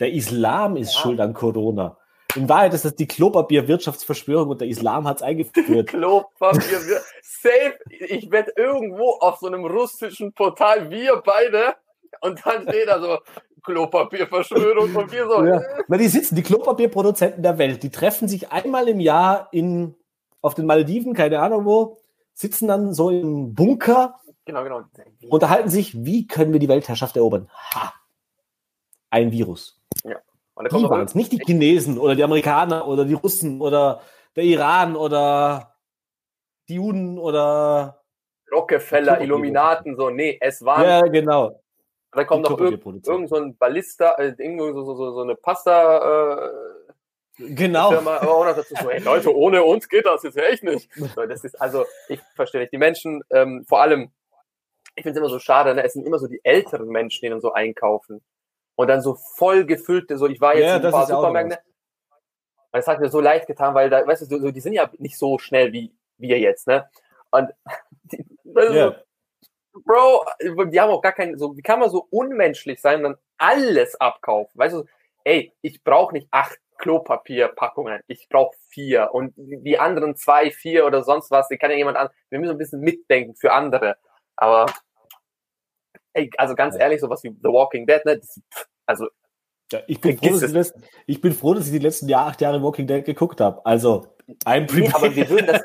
Der 0.00 0.12
Islam 0.12 0.76
ist 0.76 0.94
ja. 0.94 1.00
schuld 1.00 1.20
an 1.20 1.34
Corona. 1.34 1.96
In 2.34 2.48
Wahrheit 2.48 2.74
ist 2.74 2.84
das 2.84 2.94
die 2.94 3.06
Klopapier-Wirtschaftsverschwörung 3.06 4.50
und 4.50 4.60
der 4.60 4.68
Islam 4.68 5.06
hat 5.06 5.16
es 5.16 5.22
eingeführt. 5.22 5.88
Klopapier, 5.88 6.78
safe. 7.22 7.78
Ich 7.88 8.30
werde 8.30 8.52
irgendwo 8.56 9.12
auf 9.12 9.38
so 9.38 9.46
einem 9.46 9.64
russischen 9.64 10.32
Portal, 10.32 10.90
wir 10.90 11.22
beide, 11.24 11.76
und 12.20 12.44
dann 12.44 12.62
steht 12.62 12.88
da 12.88 13.00
so 13.00 13.18
Klopapierverschwörung 13.62 14.94
und 14.94 15.12
wir 15.12 15.26
so. 15.26 15.44
Ja. 15.44 15.58
Äh. 15.58 15.84
Na, 15.88 15.96
die 15.96 16.08
sitzen, 16.08 16.36
die 16.36 16.42
Klopapierproduzenten 16.42 17.42
der 17.42 17.58
Welt, 17.58 17.82
die 17.82 17.90
treffen 17.90 18.28
sich 18.28 18.52
einmal 18.52 18.88
im 18.88 19.00
Jahr 19.00 19.48
in, 19.52 19.94
auf 20.42 20.54
den 20.54 20.66
Malediven, 20.66 21.14
keine 21.14 21.40
Ahnung 21.40 21.64
wo, 21.64 21.98
sitzen 22.34 22.68
dann 22.68 22.92
so 22.92 23.10
im 23.10 23.54
Bunker. 23.54 24.20
Genau, 24.44 24.62
genau. 24.62 24.82
Unterhalten 25.28 25.70
sich, 25.70 26.04
wie 26.04 26.26
können 26.26 26.52
wir 26.52 26.60
die 26.60 26.68
Weltherrschaft 26.68 27.16
erobern? 27.16 27.48
Ha! 27.74 27.92
Ein 29.10 29.32
Virus. 29.32 29.80
Und 30.56 30.72
die 30.72 30.88
waren 30.88 31.04
es, 31.04 31.14
nicht 31.14 31.32
die 31.32 31.38
Chinesen 31.44 31.98
oder 31.98 32.14
die 32.14 32.24
Amerikaner 32.24 32.88
oder 32.88 33.04
die 33.04 33.12
Russen 33.12 33.60
oder 33.60 34.00
der 34.36 34.44
Iran 34.44 34.96
oder 34.96 35.76
die 36.68 36.76
Juden 36.76 37.18
oder 37.18 38.02
Rockefeller, 38.50 39.20
Illuminaten, 39.20 39.96
so, 39.96 40.08
nee, 40.08 40.38
es 40.40 40.64
waren. 40.64 40.84
Ja, 40.84 41.00
genau. 41.02 41.60
Da 42.12 42.24
kommt 42.24 42.48
noch 42.48 42.58
irgend, 42.58 43.06
irgend 43.06 43.28
so 43.28 43.36
ein 43.36 43.56
Ballista, 43.58 44.14
äh, 44.14 44.34
so, 44.38 44.84
so, 44.84 44.94
so, 44.94 45.12
so 45.12 45.20
eine 45.20 45.34
Pasta. 45.34 46.46
Äh, 46.46 46.50
genau. 47.36 47.90
Firma, 47.90 48.16
aber 48.16 48.54
dazu 48.54 48.74
so, 48.74 48.76
hey, 48.90 49.02
Leute, 49.02 49.36
ohne 49.36 49.62
uns 49.62 49.86
geht 49.90 50.06
das 50.06 50.22
jetzt 50.22 50.38
echt 50.38 50.64
nicht. 50.64 50.88
So, 50.94 51.26
das 51.26 51.44
ist, 51.44 51.60
also, 51.60 51.84
ich 52.08 52.20
verstehe 52.34 52.62
nicht. 52.62 52.72
Die 52.72 52.78
Menschen, 52.78 53.22
ähm, 53.28 53.66
vor 53.68 53.82
allem, 53.82 54.10
ich 54.94 55.02
finde 55.02 55.18
es 55.18 55.18
immer 55.18 55.28
so 55.28 55.38
schade, 55.38 55.74
ne? 55.74 55.84
es 55.84 55.92
sind 55.92 56.06
immer 56.06 56.18
so 56.18 56.28
die 56.28 56.40
älteren 56.44 56.88
Menschen, 56.88 57.20
die 57.22 57.28
dann 57.28 57.42
so 57.42 57.52
einkaufen 57.52 58.22
und 58.76 58.88
dann 58.88 59.00
so 59.00 59.14
voll 59.14 59.64
gefüllte, 59.64 60.16
so 60.16 60.28
ich 60.28 60.40
war 60.40 60.54
jetzt 60.54 60.66
ja, 60.66 60.76
in 60.76 60.84
ein 60.84 60.92
paar 60.92 61.06
Supermärkten. 61.06 61.58
Das 62.72 62.86
hat 62.86 63.00
mir 63.00 63.08
so 63.08 63.20
leicht 63.20 63.46
getan, 63.46 63.74
weil 63.74 63.88
da, 63.88 64.06
weißt 64.06 64.30
du, 64.30 64.38
so, 64.38 64.50
die 64.50 64.60
sind 64.60 64.74
ja 64.74 64.90
nicht 64.98 65.18
so 65.18 65.38
schnell 65.38 65.72
wie 65.72 65.94
wir 66.18 66.38
jetzt, 66.38 66.66
ne? 66.66 66.88
Und 67.30 67.50
die, 68.04 68.24
yeah. 68.46 68.94
so, 69.72 69.80
Bro, 69.84 70.24
die 70.70 70.80
haben 70.80 70.90
auch 70.90 71.02
gar 71.02 71.12
keinen, 71.12 71.38
so, 71.38 71.56
wie 71.56 71.62
kann 71.62 71.80
man 71.80 71.90
so 71.90 72.06
unmenschlich 72.10 72.80
sein 72.80 72.98
und 72.98 73.02
dann 73.04 73.16
alles 73.38 73.98
abkaufen? 74.00 74.58
Weißt 74.58 74.74
du, 74.74 74.84
ey, 75.24 75.52
ich 75.60 75.82
brauche 75.82 76.14
nicht 76.14 76.28
acht 76.30 76.58
Klopapierpackungen, 76.78 78.02
ich 78.06 78.28
brauche 78.28 78.56
vier 78.68 79.10
und 79.12 79.32
die 79.36 79.78
anderen 79.78 80.16
zwei, 80.16 80.50
vier 80.50 80.86
oder 80.86 81.02
sonst 81.02 81.30
was, 81.30 81.48
die 81.48 81.56
kann 81.56 81.70
ja 81.70 81.76
jemand 81.76 81.96
an. 81.96 82.08
Wir 82.28 82.38
müssen 82.38 82.52
ein 82.52 82.58
bisschen 82.58 82.80
mitdenken 82.80 83.34
für 83.34 83.52
andere. 83.52 83.96
Aber 84.36 84.66
ey, 86.16 86.30
also 86.38 86.54
ganz 86.54 86.76
ehrlich, 86.76 87.00
sowas 87.00 87.22
wie 87.22 87.28
The 87.28 87.48
Walking 87.48 87.86
Dead, 87.86 88.04
ne? 88.04 88.18
Das, 88.18 88.40
also 88.86 89.08
ja, 89.72 89.80
ich, 89.88 90.00
bin 90.00 90.16
froh, 90.16 90.38
dass 90.38 90.52
letzten, 90.52 90.82
ich 91.06 91.20
bin 91.20 91.32
froh, 91.32 91.54
dass 91.54 91.66
ich 91.66 91.72
die 91.72 91.80
letzten 91.80 92.08
Jahr, 92.08 92.26
acht 92.26 92.40
Jahre 92.40 92.62
Walking 92.62 92.86
Dead 92.86 93.04
geguckt 93.04 93.40
habe. 93.40 93.64
Also, 93.66 94.06
I'm 94.44 94.66
prepared. 94.66 94.76
Nee, 94.76 94.92
aber 94.94 95.16
wir 95.16 95.28
würden 95.28 95.46
das, 95.46 95.62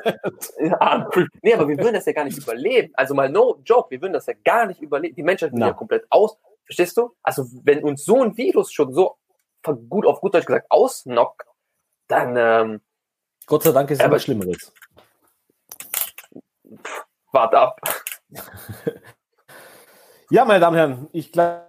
ja, 0.58 1.08
nee, 1.42 1.54
aber 1.54 1.68
wir 1.68 1.78
würden 1.78 1.94
das 1.94 2.06
ja 2.06 2.12
gar 2.12 2.24
nicht 2.24 2.38
überleben. 2.38 2.92
Also 2.94 3.14
mal 3.14 3.28
no 3.28 3.60
joke, 3.64 3.90
wir 3.90 4.02
würden 4.02 4.12
das 4.12 4.26
ja 4.26 4.34
gar 4.44 4.66
nicht 4.66 4.80
überleben. 4.80 5.14
Die 5.14 5.22
Menschheit 5.22 5.52
würde 5.52 5.66
ja 5.66 5.72
komplett 5.72 6.04
aus. 6.10 6.36
Verstehst 6.64 6.96
du? 6.96 7.14
Also, 7.22 7.44
wenn 7.62 7.84
uns 7.84 8.04
so 8.04 8.22
ein 8.22 8.36
Virus 8.36 8.72
schon 8.72 8.92
so 8.92 9.16
gut 9.88 10.06
auf 10.06 10.20
gut 10.20 10.34
Deutsch 10.34 10.46
gesagt 10.46 10.66
ausnockt, 10.68 11.46
dann 12.08 12.36
ähm, 12.36 12.80
Gott 13.46 13.62
sei 13.62 13.72
Dank 13.72 13.90
ist 13.90 14.00
es 14.00 14.04
aber 14.04 14.18
Schlimmeres. 14.18 14.72
Wart 17.30 17.54
ab. 17.54 17.80
Ja, 20.32 20.46
meine 20.46 20.60
Damen 20.60 20.74
und 20.74 20.78
Herren, 20.78 21.08
ich 21.12 21.30
glaube, 21.30 21.66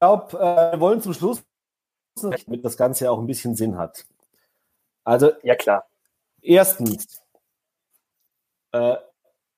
äh, 0.00 0.72
wir 0.72 0.80
wollen 0.80 1.02
zum 1.02 1.12
Schluss, 1.12 1.44
damit 2.18 2.64
das 2.64 2.78
Ganze 2.78 3.10
auch 3.10 3.18
ein 3.18 3.26
bisschen 3.26 3.56
Sinn 3.56 3.76
hat. 3.76 4.06
Also, 5.04 5.32
ja 5.42 5.54
klar. 5.54 5.84
Erstens, 6.40 7.20
äh, 8.72 8.96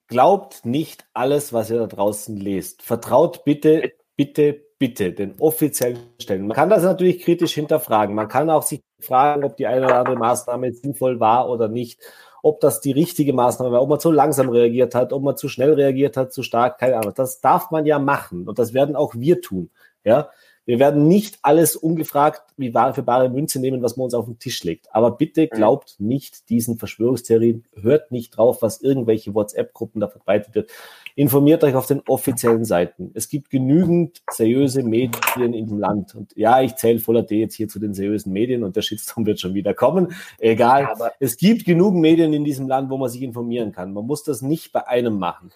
glaubt 0.08 0.66
nicht 0.66 1.06
alles, 1.12 1.52
was 1.52 1.70
ihr 1.70 1.78
da 1.78 1.86
draußen 1.86 2.36
lest. 2.36 2.82
Vertraut 2.82 3.44
bitte, 3.44 3.92
bitte, 4.16 4.60
bitte 4.76 5.12
den 5.12 5.38
offiziellen 5.38 6.12
Stellen. 6.20 6.48
Man 6.48 6.56
kann 6.56 6.68
das 6.68 6.82
natürlich 6.82 7.22
kritisch 7.22 7.54
hinterfragen. 7.54 8.16
Man 8.16 8.26
kann 8.26 8.50
auch 8.50 8.64
sich 8.64 8.82
fragen, 8.98 9.44
ob 9.44 9.56
die 9.56 9.68
eine 9.68 9.86
oder 9.86 9.98
andere 10.00 10.16
Maßnahme 10.16 10.72
sinnvoll 10.72 11.20
war 11.20 11.48
oder 11.48 11.68
nicht 11.68 12.00
ob 12.46 12.60
das 12.60 12.80
die 12.80 12.92
richtige 12.92 13.32
Maßnahme 13.32 13.72
war, 13.72 13.82
ob 13.82 13.88
man 13.88 13.98
zu 13.98 14.12
langsam 14.12 14.48
reagiert 14.48 14.94
hat, 14.94 15.12
ob 15.12 15.20
man 15.20 15.36
zu 15.36 15.48
schnell 15.48 15.72
reagiert 15.72 16.16
hat, 16.16 16.32
zu 16.32 16.44
stark, 16.44 16.78
keine 16.78 16.96
Ahnung. 16.96 17.12
Das 17.16 17.40
darf 17.40 17.72
man 17.72 17.86
ja 17.86 17.98
machen 17.98 18.46
und 18.46 18.60
das 18.60 18.72
werden 18.72 18.94
auch 18.94 19.16
wir 19.16 19.40
tun. 19.40 19.70
Ja, 20.04 20.30
wir 20.64 20.78
werden 20.78 21.08
nicht 21.08 21.40
alles 21.42 21.74
ungefragt 21.74 22.42
wie 22.56 22.72
Ware 22.72 22.94
für 22.94 23.02
bare 23.02 23.28
Münze 23.28 23.58
nehmen, 23.58 23.82
was 23.82 23.96
man 23.96 24.04
uns 24.04 24.14
auf 24.14 24.26
den 24.26 24.38
Tisch 24.38 24.62
legt. 24.62 24.94
Aber 24.94 25.10
bitte 25.10 25.42
mhm. 25.42 25.56
glaubt 25.56 25.96
nicht 25.98 26.48
diesen 26.48 26.78
Verschwörungstheorien, 26.78 27.64
hört 27.74 28.12
nicht 28.12 28.36
drauf, 28.36 28.62
was 28.62 28.80
irgendwelche 28.80 29.34
WhatsApp-Gruppen 29.34 30.00
da 30.00 30.06
verbreitet 30.06 30.54
wird 30.54 30.70
informiert 31.16 31.64
euch 31.64 31.74
auf 31.74 31.86
den 31.86 32.02
offiziellen 32.06 32.64
Seiten. 32.64 33.10
Es 33.14 33.28
gibt 33.28 33.48
genügend 33.50 34.22
seriöse 34.30 34.82
Medien 34.82 35.54
in 35.54 35.66
dem 35.66 35.78
Land. 35.78 36.14
Und 36.14 36.36
ja, 36.36 36.60
ich 36.60 36.76
zähle 36.76 37.00
voller 37.00 37.22
D 37.22 37.40
jetzt 37.40 37.54
hier 37.54 37.68
zu 37.68 37.80
den 37.80 37.94
seriösen 37.94 38.32
Medien 38.32 38.62
und 38.62 38.76
der 38.76 38.82
Shitstorm 38.82 39.24
wird 39.24 39.40
schon 39.40 39.54
wieder 39.54 39.72
kommen. 39.72 40.14
Egal. 40.38 40.82
Ja, 40.82 41.10
es 41.18 41.38
gibt 41.38 41.64
genug 41.64 41.94
Medien 41.94 42.34
in 42.34 42.44
diesem 42.44 42.68
Land, 42.68 42.90
wo 42.90 42.98
man 42.98 43.08
sich 43.08 43.22
informieren 43.22 43.72
kann. 43.72 43.94
Man 43.94 44.06
muss 44.06 44.24
das 44.24 44.42
nicht 44.42 44.72
bei 44.72 44.86
einem 44.86 45.18
machen. 45.18 45.50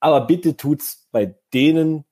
Aber 0.00 0.22
bitte 0.26 0.56
tut's 0.56 1.06
bei 1.12 1.34
denen, 1.52 2.04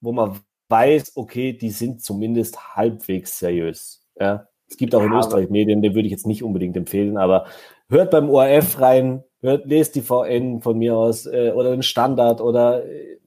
wo 0.00 0.12
man 0.12 0.38
weiß, 0.68 1.16
okay, 1.16 1.52
die 1.52 1.70
sind 1.70 2.00
zumindest 2.00 2.76
halbwegs 2.76 3.40
seriös. 3.40 4.06
Ja. 4.18 4.46
Es 4.68 4.76
gibt 4.76 4.94
auch 4.94 5.02
in 5.02 5.12
Österreich 5.12 5.50
Medien, 5.50 5.82
die 5.82 5.96
würde 5.96 6.06
ich 6.06 6.12
jetzt 6.12 6.28
nicht 6.28 6.44
unbedingt 6.44 6.76
empfehlen, 6.76 7.16
aber 7.16 7.46
hört 7.90 8.10
beim 8.10 8.30
ORF 8.30 8.80
rein, 8.80 9.24
hört, 9.40 9.66
lest 9.66 9.94
die 9.96 10.02
VN 10.02 10.62
von 10.62 10.78
mir 10.78 10.96
aus 10.96 11.26
äh, 11.26 11.52
oder 11.54 11.72
den 11.72 11.82
Standard 11.82 12.40
oder 12.40 12.84
äh, 12.86 13.18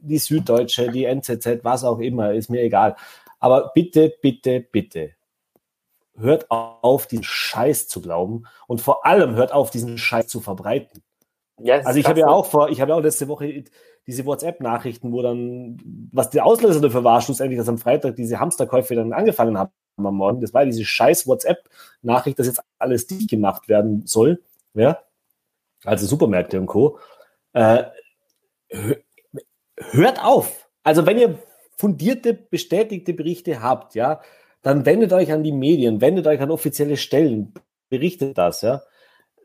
die 0.00 0.18
Süddeutsche, 0.18 0.90
die 0.90 1.04
NZZ, 1.04 1.60
was 1.62 1.84
auch 1.84 1.98
immer, 1.98 2.32
ist 2.32 2.50
mir 2.50 2.62
egal. 2.62 2.96
Aber 3.40 3.72
bitte, 3.74 4.12
bitte, 4.20 4.60
bitte, 4.60 5.12
hört 6.16 6.50
auf, 6.50 7.06
diesen 7.06 7.24
Scheiß 7.24 7.88
zu 7.88 8.00
glauben 8.00 8.44
und 8.66 8.80
vor 8.80 9.06
allem 9.06 9.34
hört 9.34 9.52
auf, 9.52 9.70
diesen 9.70 9.98
Scheiß 9.98 10.28
zu 10.28 10.40
verbreiten. 10.40 11.02
Ja, 11.58 11.76
also 11.80 11.98
ich 11.98 12.06
habe 12.06 12.20
ja 12.20 12.28
auch 12.28 12.46
vor, 12.46 12.70
ich 12.70 12.80
habe 12.80 12.90
ja 12.90 12.96
auch 12.96 13.02
letzte 13.02 13.28
Woche 13.28 13.64
diese 14.06 14.26
WhatsApp-Nachrichten, 14.26 15.12
wo 15.12 15.22
dann, 15.22 15.78
was 16.12 16.30
der 16.30 16.44
Auslöser 16.44 16.80
dafür 16.80 17.04
war, 17.04 17.20
schlussendlich, 17.20 17.58
dass 17.58 17.68
am 17.68 17.78
Freitag 17.78 18.16
diese 18.16 18.40
Hamsterkäufe 18.40 18.94
dann 18.94 19.12
angefangen 19.12 19.56
haben 19.56 19.70
am 19.96 20.16
Morgen. 20.16 20.40
Das 20.40 20.54
war 20.54 20.64
diese 20.64 20.84
scheiß 20.84 21.26
WhatsApp-Nachricht, 21.26 22.38
dass 22.38 22.46
jetzt 22.46 22.62
alles 22.78 23.06
dicht 23.06 23.30
gemacht 23.30 23.68
werden 23.68 24.06
soll. 24.06 24.42
Ja, 24.74 24.98
also 25.84 26.06
Supermärkte 26.06 26.58
und 26.58 26.66
Co. 26.66 26.98
Äh, 27.52 27.84
hört 29.76 30.24
auf. 30.24 30.68
Also 30.82 31.06
wenn 31.06 31.18
ihr 31.18 31.38
fundierte, 31.76 32.34
bestätigte 32.34 33.12
Berichte 33.12 33.62
habt, 33.62 33.94
ja, 33.94 34.20
dann 34.62 34.86
wendet 34.86 35.12
euch 35.12 35.32
an 35.32 35.42
die 35.42 35.52
Medien, 35.52 36.00
wendet 36.00 36.26
euch 36.26 36.40
an 36.40 36.50
offizielle 36.50 36.96
Stellen, 36.96 37.52
berichtet 37.88 38.38
das, 38.38 38.62
ja. 38.62 38.82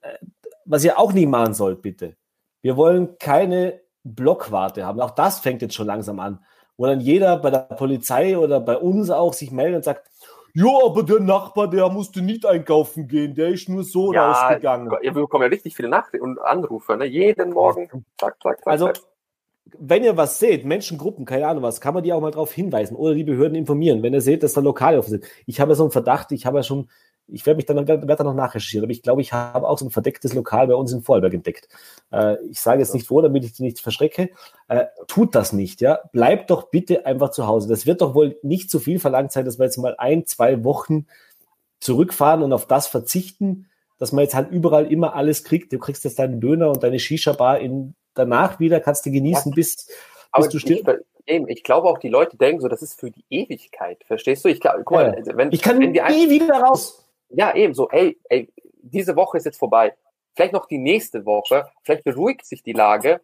Äh, 0.01 0.17
was 0.65 0.83
ihr 0.83 0.99
auch 0.99 1.13
nie 1.13 1.25
machen 1.25 1.53
sollt, 1.53 1.81
bitte. 1.81 2.15
Wir 2.61 2.75
wollen 2.75 3.17
keine 3.19 3.79
Blockwarte 4.03 4.85
haben. 4.85 4.99
Auch 4.99 5.11
das 5.11 5.39
fängt 5.39 5.61
jetzt 5.61 5.75
schon 5.75 5.87
langsam 5.87 6.19
an, 6.19 6.43
wo 6.75 6.85
dann 6.85 6.99
jeder 6.99 7.37
bei 7.37 7.49
der 7.49 7.59
Polizei 7.59 8.37
oder 8.37 8.59
bei 8.59 8.77
uns 8.77 9.09
auch 9.09 9.33
sich 9.33 9.51
meldet 9.51 9.77
und 9.77 9.83
sagt, 9.83 10.09
ja, 10.57 10.85
aber 10.85 11.03
der 11.03 11.19
Nachbar, 11.19 11.69
der 11.69 11.87
musste 11.89 12.21
nicht 12.21 12.43
einkaufen 12.43 13.07
gehen, 13.07 13.35
der 13.35 13.49
ist 13.49 13.69
nur 13.69 13.83
so 13.83 14.11
ja, 14.11 14.31
rausgegangen. 14.31 14.91
Wir 15.01 15.13
bekommen 15.13 15.43
ja 15.43 15.49
richtig 15.49 15.75
viele 15.75 15.87
Nachrichten 15.87 16.21
und 16.21 16.39
Anrufe, 16.39 16.97
ne? 16.97 17.05
jeden 17.05 17.51
Morgen. 17.51 17.87
Zack, 18.17 18.41
zack, 18.41 18.57
zack, 18.63 18.67
also, 18.67 18.89
wenn 19.77 20.03
ihr 20.03 20.17
was 20.17 20.39
seht, 20.39 20.65
Menschengruppen, 20.65 21.25
keine 21.25 21.47
Ahnung 21.47 21.61
was, 21.61 21.79
kann 21.79 21.93
man 21.93 22.03
die 22.03 22.11
auch 22.11 22.21
mal 22.21 22.31
darauf 22.31 22.51
hinweisen 22.51 22.95
oder 22.95 23.13
die 23.13 23.23
Behörden 23.23 23.55
informieren, 23.55 24.01
wenn 24.01 24.13
ihr 24.13 24.21
seht, 24.21 24.41
dass 24.41 24.53
da 24.53 24.61
Lokale 24.61 24.97
offen 24.97 25.11
sind. 25.11 25.25
Ich 25.45 25.59
habe 25.59 25.73
ja 25.73 25.75
so 25.75 25.83
einen 25.83 25.91
Verdacht, 25.91 26.31
ich 26.31 26.47
habe 26.47 26.57
ja 26.57 26.63
schon 26.63 26.89
ich 27.29 27.45
werde 27.45 27.57
mich 27.57 27.65
dann 27.65 27.87
werde 27.87 28.23
noch 28.23 28.33
nachrecherchieren, 28.33 28.85
aber 28.85 28.91
ich 28.91 29.01
glaube, 29.01 29.21
ich 29.21 29.33
habe 29.33 29.67
auch 29.67 29.77
so 29.77 29.85
ein 29.85 29.91
verdecktes 29.91 30.33
Lokal 30.33 30.67
bei 30.67 30.75
uns 30.75 30.91
in 30.93 31.01
Vorarlberg 31.01 31.33
entdeckt. 31.33 31.67
Äh, 32.11 32.37
ich 32.45 32.59
sage 32.61 32.79
jetzt 32.79 32.93
nicht 32.93 33.09
wo, 33.09 33.21
damit 33.21 33.43
ich 33.43 33.53
die 33.53 33.63
nicht 33.63 33.79
verschrecke. 33.79 34.29
Äh, 34.67 34.85
tut 35.07 35.35
das 35.35 35.53
nicht, 35.53 35.81
ja. 35.81 35.99
Bleibt 36.13 36.49
doch 36.49 36.69
bitte 36.69 37.05
einfach 37.05 37.31
zu 37.31 37.47
Hause. 37.47 37.67
Das 37.67 37.85
wird 37.85 38.01
doch 38.01 38.15
wohl 38.15 38.37
nicht 38.43 38.71
zu 38.71 38.79
viel 38.79 38.99
verlangt 38.99 39.31
sein, 39.31 39.45
dass 39.45 39.59
wir 39.59 39.65
jetzt 39.65 39.77
mal 39.77 39.95
ein, 39.97 40.25
zwei 40.25 40.63
Wochen 40.63 41.07
zurückfahren 41.79 42.43
und 42.43 42.53
auf 42.53 42.65
das 42.65 42.87
verzichten, 42.87 43.67
dass 43.99 44.11
man 44.11 44.23
jetzt 44.23 44.35
halt 44.35 44.51
überall 44.51 44.91
immer 44.91 45.15
alles 45.15 45.43
kriegt. 45.43 45.73
Du 45.73 45.79
kriegst 45.79 46.03
jetzt 46.05 46.19
deinen 46.19 46.39
Döner 46.39 46.69
und 46.69 46.83
deine 46.83 46.99
Shisha-Bar 46.99 47.59
in, 47.59 47.95
danach 48.13 48.59
wieder, 48.59 48.79
kannst 48.79 49.05
du 49.05 49.11
genießen, 49.11 49.51
bis, 49.51 49.87
bis 50.35 50.49
du 50.49 50.59
stirbst 50.59 50.87
ich 51.29 51.63
glaube 51.63 51.89
auch, 51.89 51.97
die 51.97 52.07
Leute 52.07 52.37
denken 52.37 52.61
so, 52.61 52.69
das 52.69 52.81
ist 52.81 52.97
für 52.97 53.11
die 53.11 53.25
Ewigkeit. 53.29 54.01
Verstehst 54.05 54.45
du? 54.45 54.49
Ich, 54.49 54.61
glaub, 54.61 54.75
guck 54.85 54.91
mal, 54.91 55.21
ja. 55.25 55.35
wenn, 55.37 55.51
ich 55.51 55.61
kann 55.61 55.77
wenn 55.77 55.91
nie 55.91 56.29
wieder 56.29 56.61
raus 56.61 57.06
ja, 57.29 57.55
eben 57.55 57.73
so, 57.73 57.89
ey, 57.89 58.19
ey, 58.29 58.51
diese 58.81 59.15
Woche 59.15 59.37
ist 59.37 59.45
jetzt 59.45 59.59
vorbei. 59.59 59.95
Vielleicht 60.35 60.53
noch 60.53 60.67
die 60.67 60.77
nächste 60.77 61.25
Woche, 61.25 61.67
vielleicht 61.83 62.03
beruhigt 62.03 62.45
sich 62.45 62.63
die 62.63 62.73
Lage. 62.73 63.21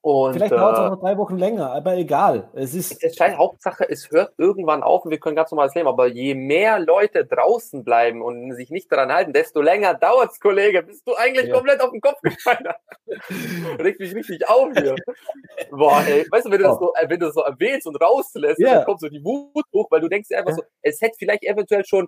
Und, 0.00 0.34
vielleicht 0.34 0.52
dauert 0.52 0.74
es 0.74 0.78
äh, 0.78 0.82
auch 0.84 0.90
noch 0.90 1.00
drei 1.00 1.18
Wochen 1.18 1.36
länger, 1.36 1.72
aber 1.72 1.96
egal. 1.96 2.48
Es 2.54 2.72
ist. 2.72 3.02
Es 3.02 3.16
scheint 3.16 3.36
Hauptsache, 3.36 3.84
es 3.88 4.10
hört 4.10 4.32
irgendwann 4.38 4.84
auf 4.84 5.04
und 5.04 5.10
wir 5.10 5.18
können 5.18 5.34
ganz 5.34 5.50
normales 5.50 5.74
Leben. 5.74 5.88
Aber 5.88 6.06
je 6.06 6.34
mehr 6.36 6.78
Leute 6.78 7.26
draußen 7.26 7.82
bleiben 7.82 8.22
und 8.22 8.54
sich 8.54 8.70
nicht 8.70 8.90
daran 8.92 9.12
halten, 9.12 9.32
desto 9.32 9.60
länger 9.60 9.94
dauert's, 9.94 10.38
Kollege. 10.38 10.84
Bist 10.84 11.06
du 11.06 11.14
eigentlich 11.16 11.48
ja. 11.48 11.54
komplett 11.54 11.80
auf 11.80 11.90
den 11.90 12.00
Kopf 12.00 12.20
gefallen? 12.22 12.68
Regt 13.80 13.98
mich 13.98 14.14
richtig 14.14 14.48
auf 14.48 14.68
hier. 14.78 14.94
Boah, 15.70 16.04
ey, 16.06 16.26
weißt 16.30 16.46
du, 16.46 16.50
wenn 16.52 16.60
du, 16.60 16.66
oh. 16.66 16.68
das 16.68 16.78
so, 16.78 16.92
wenn 17.00 17.20
du 17.20 17.26
das 17.26 17.34
so 17.34 17.42
erwähnst 17.42 17.86
und 17.88 17.96
rauslässt, 17.96 18.60
yeah. 18.60 18.76
dann 18.76 18.84
kommt 18.84 19.00
so 19.00 19.08
die 19.08 19.22
Wut 19.24 19.64
hoch, 19.74 19.90
weil 19.90 20.00
du 20.00 20.08
denkst 20.08 20.28
dir 20.28 20.38
einfach 20.38 20.54
so, 20.54 20.62
es 20.80 21.00
hätte 21.00 21.16
vielleicht 21.18 21.42
eventuell 21.42 21.84
schon 21.84 22.06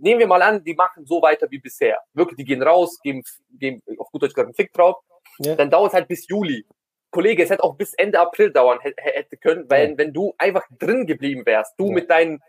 nehmen 0.00 0.20
wir 0.20 0.26
mal 0.26 0.42
an, 0.42 0.64
die 0.64 0.74
machen 0.74 1.06
so 1.06 1.22
weiter 1.22 1.50
wie 1.50 1.58
bisher. 1.58 1.98
Wirklich, 2.12 2.36
die 2.36 2.44
gehen 2.44 2.62
raus, 2.62 2.98
geben, 3.02 3.22
geben 3.58 3.82
auf 3.98 4.10
gut 4.10 4.22
Deutsch 4.22 4.34
gesagt 4.34 4.46
einen 4.46 4.54
Fick 4.54 4.72
drauf. 4.72 4.96
Ja. 5.38 5.54
Dann 5.54 5.70
dauert 5.70 5.92
es 5.92 5.94
halt 5.94 6.08
bis 6.08 6.26
Juli. 6.28 6.66
Kollege, 7.10 7.42
es 7.44 7.50
hätte 7.50 7.62
auch 7.62 7.76
bis 7.76 7.94
Ende 7.94 8.18
April 8.18 8.52
dauern 8.52 8.80
hätte 8.80 9.36
können, 9.36 9.70
weil 9.70 9.90
ja. 9.90 9.98
wenn 9.98 10.12
du 10.12 10.34
einfach 10.36 10.64
drin 10.78 11.06
geblieben 11.06 11.46
wärst, 11.46 11.74
du 11.78 11.86
ja. 11.88 11.94
mit 11.94 12.10
deinen 12.10 12.40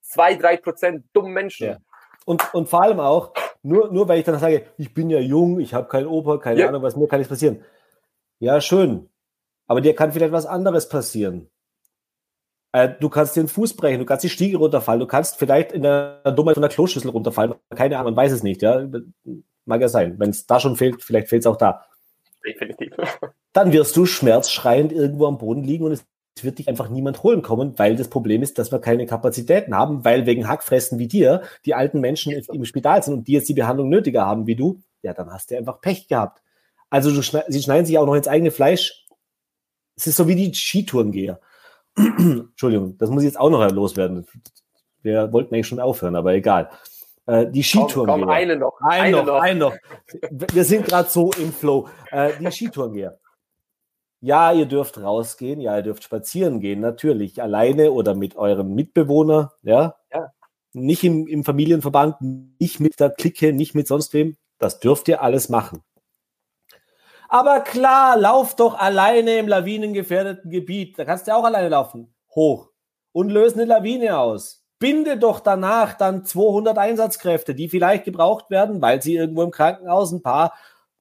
zwei, 0.00 0.34
drei 0.34 0.56
Prozent 0.56 1.04
dummen 1.12 1.32
Menschen. 1.32 1.76
Und, 2.24 2.54
und 2.54 2.68
vor 2.68 2.82
allem 2.82 3.00
auch, 3.00 3.32
nur, 3.62 3.92
nur 3.92 4.08
weil 4.08 4.20
ich 4.20 4.24
dann 4.24 4.38
sage, 4.38 4.66
ich 4.78 4.94
bin 4.94 5.10
ja 5.10 5.18
jung, 5.18 5.58
ich 5.58 5.74
habe 5.74 5.88
keinen 5.88 6.06
Opa, 6.06 6.38
keine 6.38 6.68
Ahnung, 6.68 6.82
was 6.82 6.96
mir 6.96 7.08
kann 7.08 7.18
nichts 7.18 7.30
passieren. 7.30 7.64
Ja, 8.38 8.60
schön. 8.60 9.08
Aber 9.66 9.80
dir 9.80 9.94
kann 9.94 10.12
vielleicht 10.12 10.32
was 10.32 10.46
anderes 10.46 10.88
passieren. 10.88 11.50
Äh, 12.72 12.90
du 12.98 13.08
kannst 13.08 13.36
dir 13.36 13.42
den 13.42 13.48
Fuß 13.48 13.76
brechen, 13.76 14.00
du 14.00 14.06
kannst 14.06 14.24
die 14.24 14.30
Stiege 14.30 14.56
runterfallen, 14.56 15.00
du 15.00 15.06
kannst 15.06 15.38
vielleicht 15.38 15.72
in 15.72 15.82
der 15.82 16.22
Dummheit 16.34 16.54
von 16.54 16.62
der 16.62 16.70
Kloschüssel 16.70 17.10
runterfallen. 17.10 17.54
Keine 17.74 17.98
Ahnung, 17.98 18.14
man 18.14 18.24
weiß 18.24 18.32
es 18.32 18.42
nicht. 18.42 18.62
Ja? 18.62 18.86
Mag 19.66 19.80
ja 19.80 19.88
sein. 19.88 20.18
Wenn 20.18 20.30
es 20.30 20.46
da 20.46 20.58
schon 20.58 20.76
fehlt, 20.76 21.02
vielleicht 21.02 21.28
fehlt 21.28 21.42
es 21.42 21.46
auch 21.46 21.56
da. 21.56 21.84
Definitiv. 22.44 22.94
Dann 23.52 23.72
wirst 23.72 23.96
du 23.96 24.06
schmerzschreiend 24.06 24.92
irgendwo 24.92 25.26
am 25.26 25.38
Boden 25.38 25.62
liegen 25.62 25.84
und 25.84 25.92
es 25.92 26.04
wird 26.40 26.58
dich 26.58 26.68
einfach 26.68 26.88
niemand 26.88 27.22
holen 27.22 27.42
kommen, 27.42 27.78
weil 27.78 27.94
das 27.94 28.08
Problem 28.08 28.42
ist, 28.42 28.58
dass 28.58 28.72
wir 28.72 28.80
keine 28.80 29.04
Kapazitäten 29.04 29.76
haben, 29.76 30.04
weil 30.04 30.24
wegen 30.24 30.48
Hackfressen 30.48 30.98
wie 30.98 31.06
dir 31.06 31.42
die 31.66 31.74
alten 31.74 32.00
Menschen 32.00 32.32
im 32.32 32.64
Spital 32.64 33.02
sind 33.02 33.14
und 33.14 33.28
die 33.28 33.32
jetzt 33.32 33.50
die 33.50 33.54
Behandlung 33.54 33.90
nötiger 33.90 34.24
haben 34.24 34.46
wie 34.46 34.56
du, 34.56 34.80
ja, 35.02 35.12
dann 35.12 35.30
hast 35.30 35.50
du 35.50 35.58
einfach 35.58 35.82
Pech 35.82 36.08
gehabt. 36.08 36.42
Also 36.88 37.10
du, 37.10 37.20
sie 37.20 37.62
schneiden 37.62 37.84
sich 37.84 37.98
auch 37.98 38.06
noch 38.06 38.14
ins 38.14 38.28
eigene 38.28 38.50
Fleisch. 38.50 39.06
Es 39.94 40.06
ist 40.06 40.16
so 40.16 40.26
wie 40.26 40.34
die 40.34 40.54
Skitourengeher. 40.54 41.38
Entschuldigung, 41.96 42.96
das 42.98 43.10
muss 43.10 43.22
ich 43.22 43.28
jetzt 43.28 43.38
auch 43.40 43.50
noch 43.50 43.70
loswerden. 43.70 44.26
Wir 45.02 45.32
wollten 45.32 45.54
eigentlich 45.54 45.66
schon 45.66 45.80
aufhören, 45.80 46.16
aber 46.16 46.32
egal. 46.34 46.70
Äh, 47.26 47.46
die 47.50 47.62
Skitouren. 47.62 48.06
Komm, 48.06 48.20
komm 48.22 48.28
eine 48.30 48.56
noch. 48.56 48.78
Eine, 48.80 49.18
eine 49.18 49.26
noch, 49.26 49.40
eine 49.40 49.58
noch. 49.58 49.74
Wir 50.30 50.64
sind 50.64 50.86
gerade 50.86 51.08
so 51.08 51.30
im 51.38 51.52
Flow. 51.52 51.88
Äh, 52.10 52.32
die 52.40 52.50
Skitourengeher. 52.50 53.18
Ja, 54.20 54.52
ihr 54.52 54.66
dürft 54.66 54.98
rausgehen, 54.98 55.60
ja, 55.60 55.76
ihr 55.76 55.82
dürft 55.82 56.04
spazieren 56.04 56.60
gehen, 56.60 56.78
natürlich, 56.78 57.42
alleine 57.42 57.90
oder 57.90 58.14
mit 58.14 58.36
eurem 58.36 58.72
Mitbewohner, 58.72 59.52
ja. 59.62 59.96
ja. 60.12 60.32
Nicht 60.72 61.02
im, 61.02 61.26
im 61.26 61.42
Familienverband, 61.42 62.16
nicht 62.60 62.78
mit 62.78 63.00
der 63.00 63.10
Clique, 63.10 63.52
nicht 63.52 63.74
mit 63.74 63.88
sonst 63.88 64.14
wem. 64.14 64.36
Das 64.58 64.78
dürft 64.78 65.08
ihr 65.08 65.22
alles 65.22 65.48
machen. 65.48 65.82
Aber 67.32 67.60
klar, 67.60 68.18
lauf 68.18 68.56
doch 68.56 68.78
alleine 68.78 69.38
im 69.38 69.48
lawinengefährdeten 69.48 70.50
Gebiet. 70.50 70.98
Da 70.98 71.06
kannst 71.06 71.26
du 71.26 71.34
auch 71.34 71.44
alleine 71.44 71.70
laufen. 71.70 72.12
Hoch. 72.34 72.68
Und 73.12 73.30
löse 73.30 73.54
eine 73.54 73.64
Lawine 73.64 74.18
aus. 74.18 74.66
Binde 74.78 75.16
doch 75.16 75.40
danach 75.40 75.94
dann 75.94 76.26
200 76.26 76.76
Einsatzkräfte, 76.76 77.54
die 77.54 77.70
vielleicht 77.70 78.04
gebraucht 78.04 78.50
werden, 78.50 78.82
weil 78.82 79.00
sie 79.00 79.14
irgendwo 79.14 79.44
im 79.44 79.50
Krankenhaus 79.50 80.12
ein 80.12 80.20
paar 80.22 80.52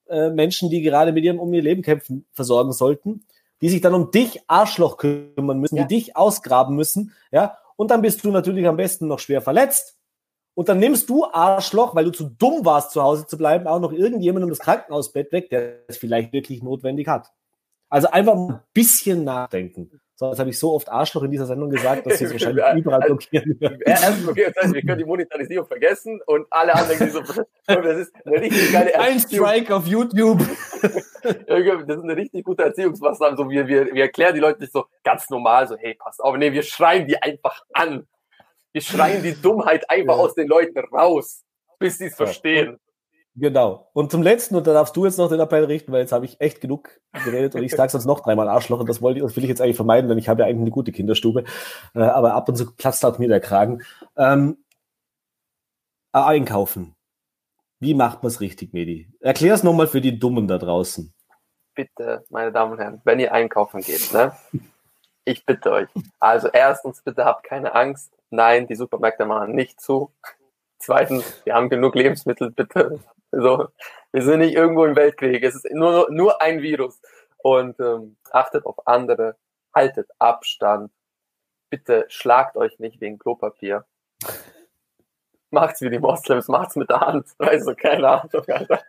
äh, 0.08 0.30
Menschen, 0.30 0.70
die 0.70 0.82
gerade 0.82 1.12
mit 1.12 1.26
ihrem 1.26 1.38
um 1.38 1.54
ihr 1.54 1.63
Leben 1.63 1.82
kämpfen, 1.82 2.26
versorgen 2.32 2.72
sollten, 2.72 3.26
die 3.60 3.67
sich 3.67 3.82
dann 3.82 3.94
um 3.94 4.12
dich 4.12 4.39
Arschloch 4.48 4.96
kümmern 4.96 5.60
müssen, 5.60 5.76
ja. 5.76 5.84
die 5.84 5.96
dich 5.96 6.15
ausgraben 6.15 6.78
müssen, 6.78 7.12
ja. 7.34 7.58
Und 7.76 7.91
dann 7.91 8.02
bist 8.02 8.24
du 8.24 8.32
natürlich 8.32 8.67
am 8.67 8.78
besten 8.78 9.08
noch 9.08 9.20
schwer 9.20 9.41
verletzt 9.41 9.98
und 10.62 10.69
dann 10.69 10.78
nimmst 10.78 11.10
du 11.10 11.26
Arschloch, 11.26 11.95
weil 11.95 12.06
du 12.06 12.12
zu 12.12 12.26
dumm 12.26 12.63
warst, 12.63 12.91
zu 12.91 13.02
Hause 13.02 13.26
zu 13.26 13.36
bleiben, 13.36 13.65
auch 13.65 13.80
noch 13.80 13.91
irgendjemandem 13.91 14.47
das 14.47 14.60
Krankenhausbett 14.60 15.32
weg, 15.32 15.50
der 15.50 15.80
es 15.88 15.97
vielleicht 15.97 16.34
wirklich 16.34 16.62
notwendig 16.62 17.08
hat. 17.08 17.32
Also 17.89 18.12
einfach 18.12 18.36
mal 18.36 18.47
ein 18.47 18.60
bisschen 18.71 19.24
nachdenken. 19.24 20.00
So, 20.13 20.30
das 20.30 20.38
habe 20.38 20.52
ich 20.52 20.60
so 20.60 20.71
oft 20.74 20.88
Arschloch 20.88 21.24
in 21.24 21.32
dieser 21.32 21.47
Sendung 21.47 21.71
gesagt, 21.71 22.06
dass 22.06 22.19
sie 22.19 22.26
es 22.26 22.32
wahrscheinlich 22.32 22.63
überall 22.76 23.00
blockieren 23.00 23.60
werden. 23.60 23.80
Das 23.84 24.06
heißt, 24.06 24.36
wir 24.36 24.82
können 24.84 25.00
die 25.00 25.06
Monetarisierung 25.06 25.65
vergessen 25.65 26.21
und 26.28 26.45
alle 26.52 26.76
anderen, 26.76 27.00
die 27.00 27.10
so, 27.10 27.21
das 27.65 27.97
ist 27.97 28.13
eine 28.24 28.39
richtig 28.39 28.71
geile 28.71 29.00
Ein 29.00 29.19
Strike 29.19 29.76
auf 29.76 29.88
YouTube. 29.88 30.43
das 30.84 31.98
ist 31.98 32.04
eine 32.04 32.15
richtig 32.15 32.46
gute 32.46 32.62
Erziehungsmaßnahme. 32.62 33.36
So, 33.36 33.50
wir, 33.50 33.67
wir, 33.67 33.96
wir 33.96 34.04
erklären 34.04 34.36
die 34.36 34.42
Leute 34.42 34.60
nicht 34.60 34.73
so 34.73 34.86
ganz 35.04 35.27
normal, 35.31 35.67
so, 35.67 35.75
hey, 35.75 35.96
passt 35.96 36.23
auf. 36.23 36.38
Nee, 36.38 36.54
wir 36.54 36.62
schreien 36.62 37.08
die 37.08 37.19
einfach 37.19 37.65
an. 37.73 38.06
Wir 38.74 38.82
schreien 38.82 39.24
die 39.24 39.40
Dummheit 39.40 39.90
einfach 39.90 40.17
ja. 40.17 40.24
aus 40.24 40.36
den 40.36 40.48
Leuten 40.48 40.80
raus, 40.94 41.44
bis 41.80 41.98
sie 41.98 42.06
es 42.06 42.17
ja. 42.17 42.26
verstehen. 42.26 42.80
Genau. 43.36 43.90
Und 43.94 44.12
zum 44.12 44.22
letzten, 44.22 44.56
und 44.56 44.67
da 44.67 44.74
darfst 44.74 44.96
du 44.96 45.06
jetzt 45.06 45.17
noch 45.17 45.30
den 45.30 45.40
Appell 45.40 45.63
richten, 45.63 45.92
weil 45.92 46.02
jetzt 46.02 46.12
habe 46.12 46.26
ich 46.26 46.40
echt 46.42 46.60
genug 46.60 47.00
geredet 47.24 47.56
und 47.56 47.63
ich 47.63 47.72
sage 47.72 47.90
sonst 47.90 48.06
noch 48.06 48.19
dreimal 48.19 48.50
Arschloch 48.50 48.82
und 48.82 48.90
das 48.90 49.02
wollte 49.02 49.19
ich, 49.19 49.24
das 49.24 49.36
will 49.38 49.44
ich 49.44 49.50
jetzt 49.50 49.62
eigentlich 49.62 49.78
vermeiden, 49.78 50.10
denn 50.10 50.17
ich 50.17 50.28
habe 50.28 50.42
ja 50.42 50.48
eigentlich 50.48 50.62
eine 50.62 50.72
gute 50.72 50.92
Kinderstube. 50.92 51.46
Äh, 51.96 52.02
aber 52.02 52.34
ab 52.34 52.50
und 52.50 52.56
zu 52.56 52.76
platzt 52.76 53.06
auch 53.06 53.19
mir 53.19 53.30
der 53.30 53.40
Kragen. 53.40 53.84
Ähm, 54.17 54.58
einkaufen. 56.12 56.96
Wie 57.80 57.94
macht 57.94 58.22
man 58.22 58.28
es 58.28 58.42
richtig, 58.42 58.74
Medi? 58.74 59.10
Erklär 59.22 59.54
es 59.54 59.63
nochmal 59.63 59.88
für 59.88 60.02
die 60.02 60.19
Dummen 60.19 60.48
da 60.48 60.58
draußen. 60.58 61.13
Bitte, 61.74 62.26
meine 62.30 62.52
Damen 62.52 62.74
und 62.74 62.80
Herren, 62.80 63.02
wenn 63.06 63.19
ihr 63.19 63.34
einkaufen 63.34 63.82
geht, 63.82 64.12
ne? 64.13 64.34
Ich 65.24 65.46
bitte 65.46 65.72
euch. 65.72 65.90
Also 66.19 66.50
erstens, 66.50 67.02
bitte 67.02 67.24
habt 67.26 67.44
keine 67.44 67.74
Angst. 67.74 68.12
Nein, 68.32 68.65
die 68.65 68.75
Supermärkte 68.75 69.25
machen 69.25 69.54
nicht 69.54 69.79
zu. 69.82 70.13
Zweitens, 70.79 71.42
wir 71.46 71.54
haben 71.54 71.69
genug 71.69 71.96
Lebensmittel, 71.96 72.50
bitte. 72.52 73.00
So, 73.32 73.67
wir 74.12 74.23
sind 74.23 74.40
nicht 74.40 74.56
irgendwo 74.56 74.86
im 74.86 74.96
Weltkrieg. 74.96 75.44
Es 75.44 75.56
ist 75.56 75.71
nur, 75.71 76.08
nur 76.10 76.42
ein 76.42 76.62
Virus. 76.62 77.00
Und 77.38 77.79
ähm, 77.79 78.17
achtet 78.32 78.65
auf 78.65 78.88
andere, 78.88 79.36
haltet 79.73 80.10
Abstand. 80.17 80.92
Bitte 81.69 82.06
schlagt 82.10 82.58
euch 82.58 82.79
nicht 82.79 83.00
wegen 83.00 83.19
Klopapier. 83.19 83.86
Macht's 85.50 85.82
wie 85.82 85.90
die 85.90 86.00
Moslems, 86.00 86.48
macht's 86.48 86.75
mit 86.75 86.90
der 86.90 87.02
Hand. 87.02 87.27
Also, 87.38 87.75
keine 87.75 88.08
Ahnung, 88.08 88.44
Alter. 88.48 88.82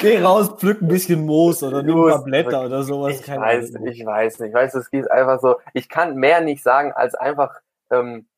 Geh 0.00 0.22
raus, 0.22 0.50
pflück 0.56 0.80
ein 0.80 0.88
bisschen 0.88 1.24
Moos 1.24 1.62
oder 1.62 1.82
nimm 1.82 2.02
ein 2.04 2.10
paar 2.10 2.24
Blätter 2.24 2.64
oder 2.64 2.82
sowas. 2.82 3.20
Ich 3.20 3.28
weiß, 3.28 3.74
ich 3.84 4.06
weiß 4.06 4.38
nicht. 4.40 4.48
Ich 4.50 4.54
weiß, 4.54 4.74
es 4.74 4.90
geht 4.90 5.10
einfach 5.10 5.40
so. 5.40 5.56
Ich 5.72 5.88
kann 5.88 6.16
mehr 6.16 6.40
nicht 6.40 6.62
sagen, 6.62 6.92
als 6.92 7.14
einfach 7.14 7.60
ähm, 7.90 8.28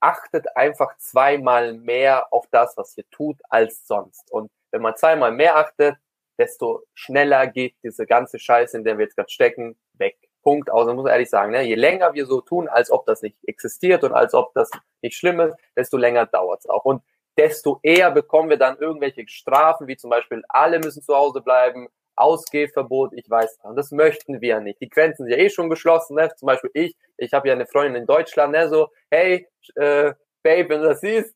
achtet 0.00 0.46
einfach 0.56 0.96
zweimal 0.98 1.74
mehr 1.74 2.32
auf 2.32 2.46
das, 2.50 2.76
was 2.76 2.96
ihr 2.98 3.08
tut, 3.10 3.40
als 3.48 3.86
sonst. 3.86 4.30
Und 4.30 4.50
wenn 4.70 4.82
man 4.82 4.96
zweimal 4.96 5.32
mehr 5.32 5.56
achtet, 5.56 5.96
desto 6.38 6.82
schneller 6.94 7.46
geht 7.46 7.76
diese 7.82 8.06
ganze 8.06 8.38
Scheiße, 8.38 8.76
in 8.76 8.84
der 8.84 8.98
wir 8.98 9.04
jetzt 9.04 9.16
gerade 9.16 9.30
stecken, 9.30 9.78
weg. 9.94 10.18
Punkt. 10.42 10.70
Außer 10.70 10.94
muss 10.94 11.08
ehrlich 11.08 11.30
sagen, 11.30 11.52
ne, 11.52 11.62
je 11.62 11.74
länger 11.74 12.12
wir 12.12 12.26
so 12.26 12.40
tun, 12.40 12.68
als 12.68 12.90
ob 12.90 13.06
das 13.06 13.22
nicht 13.22 13.36
existiert 13.46 14.04
und 14.04 14.12
als 14.12 14.34
ob 14.34 14.52
das 14.54 14.70
nicht 15.00 15.16
schlimm 15.16 15.40
ist, 15.40 15.56
desto 15.76 15.96
länger 15.96 16.26
dauert's 16.26 16.68
auch. 16.68 16.84
Und 16.84 17.02
desto 17.38 17.80
eher 17.82 18.10
bekommen 18.10 18.50
wir 18.50 18.58
dann 18.58 18.76
irgendwelche 18.78 19.26
Strafen, 19.26 19.86
wie 19.86 19.96
zum 19.96 20.10
Beispiel 20.10 20.44
alle 20.48 20.78
müssen 20.78 21.02
zu 21.02 21.14
Hause 21.14 21.40
bleiben, 21.40 21.88
Ausgehverbot, 22.16 23.12
ich 23.14 23.28
weiß. 23.28 23.58
Und 23.62 23.76
das 23.76 23.90
möchten 23.90 24.40
wir 24.40 24.48
ja 24.48 24.60
nicht. 24.60 24.80
Die 24.80 24.88
Grenzen 24.88 25.24
sind 25.24 25.32
ja 25.32 25.38
eh 25.38 25.50
schon 25.50 25.70
geschlossen. 25.70 26.16
Ne? 26.16 26.30
Zum 26.36 26.46
Beispiel 26.46 26.70
ich, 26.74 26.96
ich 27.16 27.32
habe 27.32 27.48
ja 27.48 27.54
eine 27.54 27.66
Freundin 27.66 28.02
in 28.02 28.06
Deutschland, 28.06 28.52
ne? 28.52 28.68
so, 28.68 28.88
hey, 29.10 29.46
äh, 29.76 30.12
Babe, 30.42 30.68
wenn 30.68 30.82
du 30.82 30.88
das 30.88 31.00
siehst, 31.00 31.34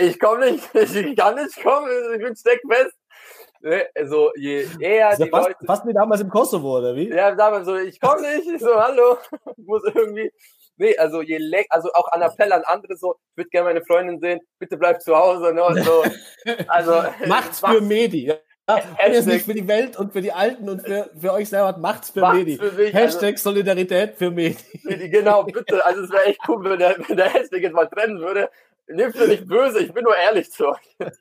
ich 0.00 0.18
komme 0.18 0.52
nicht, 0.52 0.68
ich 0.74 1.16
kann 1.16 1.34
nicht 1.36 1.62
kommen, 1.62 1.88
ich 2.14 2.22
bin 2.22 2.36
steckfest. 2.36 2.96
Ne? 3.60 3.86
Also 3.94 4.32
je 4.36 4.66
eher 4.80 5.16
die 5.16 5.28
fast, 5.28 5.48
Leute... 5.48 5.66
Fast 5.66 5.86
wie 5.86 5.92
damals 5.92 6.20
im 6.20 6.30
Kosovo, 6.30 6.78
oder 6.78 6.96
wie? 6.96 7.08
Ja, 7.08 7.34
damals 7.34 7.66
so, 7.66 7.76
ich 7.76 8.00
komme 8.00 8.22
nicht, 8.22 8.48
ich 8.48 8.60
so, 8.60 8.74
hallo, 8.74 9.18
muss 9.56 9.82
irgendwie... 9.94 10.32
Nee, 10.78 10.96
also 10.96 11.20
je 11.20 11.36
leck, 11.36 11.66
also 11.68 11.92
auch 11.92 12.08
an 12.12 12.22
Appell 12.22 12.50
an 12.50 12.62
andere 12.64 12.96
so, 12.96 13.14
ich 13.30 13.36
würde 13.36 13.50
gerne 13.50 13.68
meine 13.68 13.84
Freundin 13.84 14.18
sehen, 14.18 14.40
bitte 14.58 14.78
bleib 14.78 15.02
zu 15.02 15.14
Hause, 15.14 15.52
ne? 15.52 15.84
So, 15.84 16.02
also 16.66 17.04
macht's 17.26 17.60
für 17.60 17.80
Medi. 17.80 18.32
Wenn 19.02 19.12
es 19.12 19.26
nicht 19.26 19.44
für 19.44 19.54
die 19.54 19.66
Welt 19.66 19.96
und 19.96 20.12
für 20.12 20.20
die 20.20 20.32
Alten 20.32 20.68
und 20.68 20.82
für, 20.82 21.10
für 21.18 21.32
euch 21.32 21.48
selber 21.48 21.76
macht's 21.78 22.10
für 22.10 22.20
macht's 22.20 22.38
Medi. 22.38 22.56
Für 22.56 22.72
mich, 22.72 22.92
Hashtag 22.92 23.32
also, 23.32 23.50
Solidarität 23.50 24.16
für 24.16 24.30
Medi. 24.30 24.56
Genau, 24.82 25.44
bitte. 25.44 25.84
Also 25.84 26.02
es 26.02 26.10
wäre 26.10 26.24
echt 26.24 26.40
cool, 26.48 26.62
wenn 26.64 26.78
der, 26.78 26.96
wenn 27.06 27.16
der 27.16 27.32
Hashtag 27.32 27.62
jetzt 27.62 27.74
mal 27.74 27.86
trennen 27.86 28.20
würde. 28.20 28.50
Nehmt 28.88 29.14
mir 29.14 29.28
nicht 29.28 29.46
böse, 29.46 29.80
ich 29.80 29.92
bin 29.92 30.04
nur 30.04 30.16
ehrlich 30.16 30.50
zu 30.52 30.68
euch. 30.68 30.96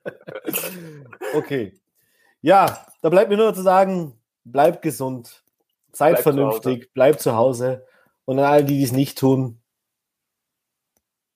Okay. 1.34 1.74
Ja, 2.41 2.86
da 3.02 3.10
bleibt 3.10 3.30
mir 3.30 3.38
nur 3.38 3.54
zu 3.54 3.62
sagen, 3.62 4.20
bleibt 4.43 4.82
gesund, 4.82 5.43
seid 5.93 6.14
bleibt 6.14 6.24
vernünftig, 6.24 6.86
zu 6.86 6.93
bleibt 6.93 7.22
zu 7.22 7.36
Hause. 7.36 7.86
Und 8.26 8.39
an 8.39 8.45
all 8.45 8.64
die, 8.64 8.80
die 8.80 8.84
es 8.84 8.91
nicht 8.91 9.18
tun, 9.20 9.62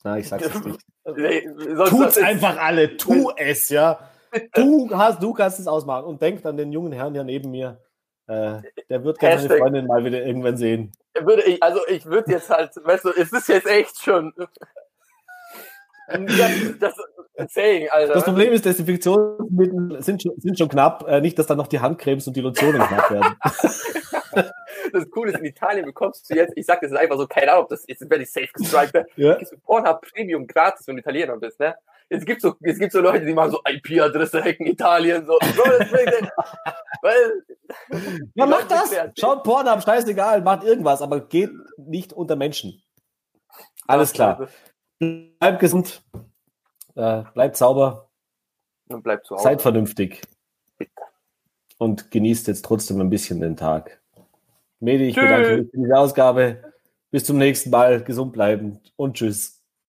na, 0.05 0.19
ich 0.19 0.29
sag's 0.29 0.45
jetzt 0.45 0.65
nicht. 0.65 0.79
Nee, 1.17 1.47
Tut's 1.89 2.17
einfach 2.17 2.57
alle, 2.57 2.95
tu 2.97 3.31
es, 3.35 3.69
ja. 3.69 3.99
Du 4.53 4.89
hast, 4.93 5.21
du 5.21 5.33
kannst 5.33 5.59
es 5.59 5.67
ausmachen 5.67 6.05
und 6.05 6.21
denk 6.21 6.45
an 6.45 6.57
den 6.57 6.71
jungen 6.71 6.91
Herrn 6.91 7.13
hier 7.13 7.23
neben 7.23 7.51
mir. 7.51 7.79
Äh, 8.27 8.61
der 8.89 9.03
wird 9.03 9.19
gerne 9.19 9.41
seine 9.41 9.57
Freundin 9.57 9.85
mal 9.85 10.03
wieder 10.03 10.25
irgendwann 10.25 10.57
sehen. 10.57 10.91
Würde 11.19 11.43
ich, 11.43 11.61
also 11.61 11.81
ich 11.87 12.05
würde 12.05 12.31
jetzt 12.31 12.49
halt, 12.49 12.71
weißt 12.83 13.05
du, 13.05 13.09
es 13.09 13.31
ist 13.31 13.47
jetzt 13.47 13.67
echt 13.67 14.01
schon. 14.01 14.33
Das, 16.07 16.93
das, 17.35 17.53
saying, 17.53 17.89
Alter. 17.89 18.13
das 18.13 18.23
Problem 18.23 18.53
ist, 18.53 18.65
Desinfektionsmittel 18.65 20.01
sind 20.01 20.21
schon, 20.21 20.33
sind 20.37 20.57
schon 20.57 20.69
knapp. 20.69 21.07
Äh, 21.07 21.21
nicht, 21.21 21.37
dass 21.37 21.47
dann 21.47 21.57
noch 21.57 21.67
die 21.67 21.79
Handcremes 21.79 22.27
und 22.27 22.35
die 22.35 22.41
Lotionen 22.41 22.81
knapp 22.81 23.11
werden. 23.11 23.35
das 24.93 25.09
Coole 25.09 25.31
ist, 25.31 25.39
in 25.39 25.45
Italien 25.45 25.85
bekommst 25.85 26.29
du 26.29 26.35
jetzt, 26.35 26.53
ich 26.55 26.65
sag 26.65 26.81
das 26.81 26.91
ist 26.91 26.97
einfach 26.97 27.17
so, 27.17 27.27
keine 27.27 27.51
Ahnung, 27.51 27.63
ob 27.63 27.69
das 27.69 27.85
jetzt 27.87 28.07
werde 28.09 28.23
ich 28.23 28.31
safe 28.31 28.49
gestrikt, 28.53 28.93
ne? 28.93 29.05
Ja. 29.15 29.35
Du 29.35 29.57
Pornhub 29.63 30.01
Premium 30.01 30.47
gratis, 30.47 30.87
wenn 30.87 30.95
du 30.95 31.01
Italiener 31.01 31.37
bist, 31.37 31.59
ne? 31.59 31.75
Jetzt 32.09 32.25
gibt's 32.25 32.43
so, 32.43 32.55
jetzt 32.59 32.79
gibt's 32.79 32.93
so 32.93 33.01
Leute, 33.01 33.25
die 33.25 33.33
machen 33.33 33.51
so 33.51 33.61
IP-Adresse 33.67 34.43
hacken 34.43 34.67
Italien, 34.67 35.25
so. 35.25 35.33
weil, 37.01 37.43
ja, 38.35 38.45
macht 38.45 38.69
das. 38.69 38.95
Schaut 39.17 39.43
Pornhub, 39.43 39.81
scheißegal, 39.81 40.41
macht 40.41 40.63
irgendwas, 40.63 41.01
aber 41.01 41.27
geht 41.27 41.51
nicht 41.77 42.13
unter 42.13 42.35
Menschen. 42.35 42.81
Alles 43.87 44.13
klar. 44.13 44.47
Bleibt 44.99 45.59
gesund, 45.59 46.03
äh, 46.95 47.23
bleibt 47.33 47.57
sauber. 47.57 48.09
Und 48.87 49.03
bleibt 49.03 49.25
zu 49.25 49.35
Hause. 49.35 49.43
Seid 49.43 49.61
vernünftig. 49.61 50.21
Bitte. 50.77 50.91
Und 51.77 52.11
genießt 52.11 52.47
jetzt 52.47 52.65
trotzdem 52.65 53.01
ein 53.01 53.09
bisschen 53.09 53.39
den 53.41 53.57
Tag. 53.57 54.01
Medi, 54.79 55.05
ich 55.05 55.15
tschüss. 55.15 55.23
bedanke 55.23 55.57
mich 55.57 55.71
für 55.71 55.77
diese 55.77 55.97
Ausgabe. 55.97 56.73
Bis 57.11 57.23
zum 57.23 57.37
nächsten 57.37 57.69
Mal. 57.69 58.03
Gesund 58.03 58.33
bleiben 58.33 58.79
und 58.95 59.17
tschüss. 59.17 59.54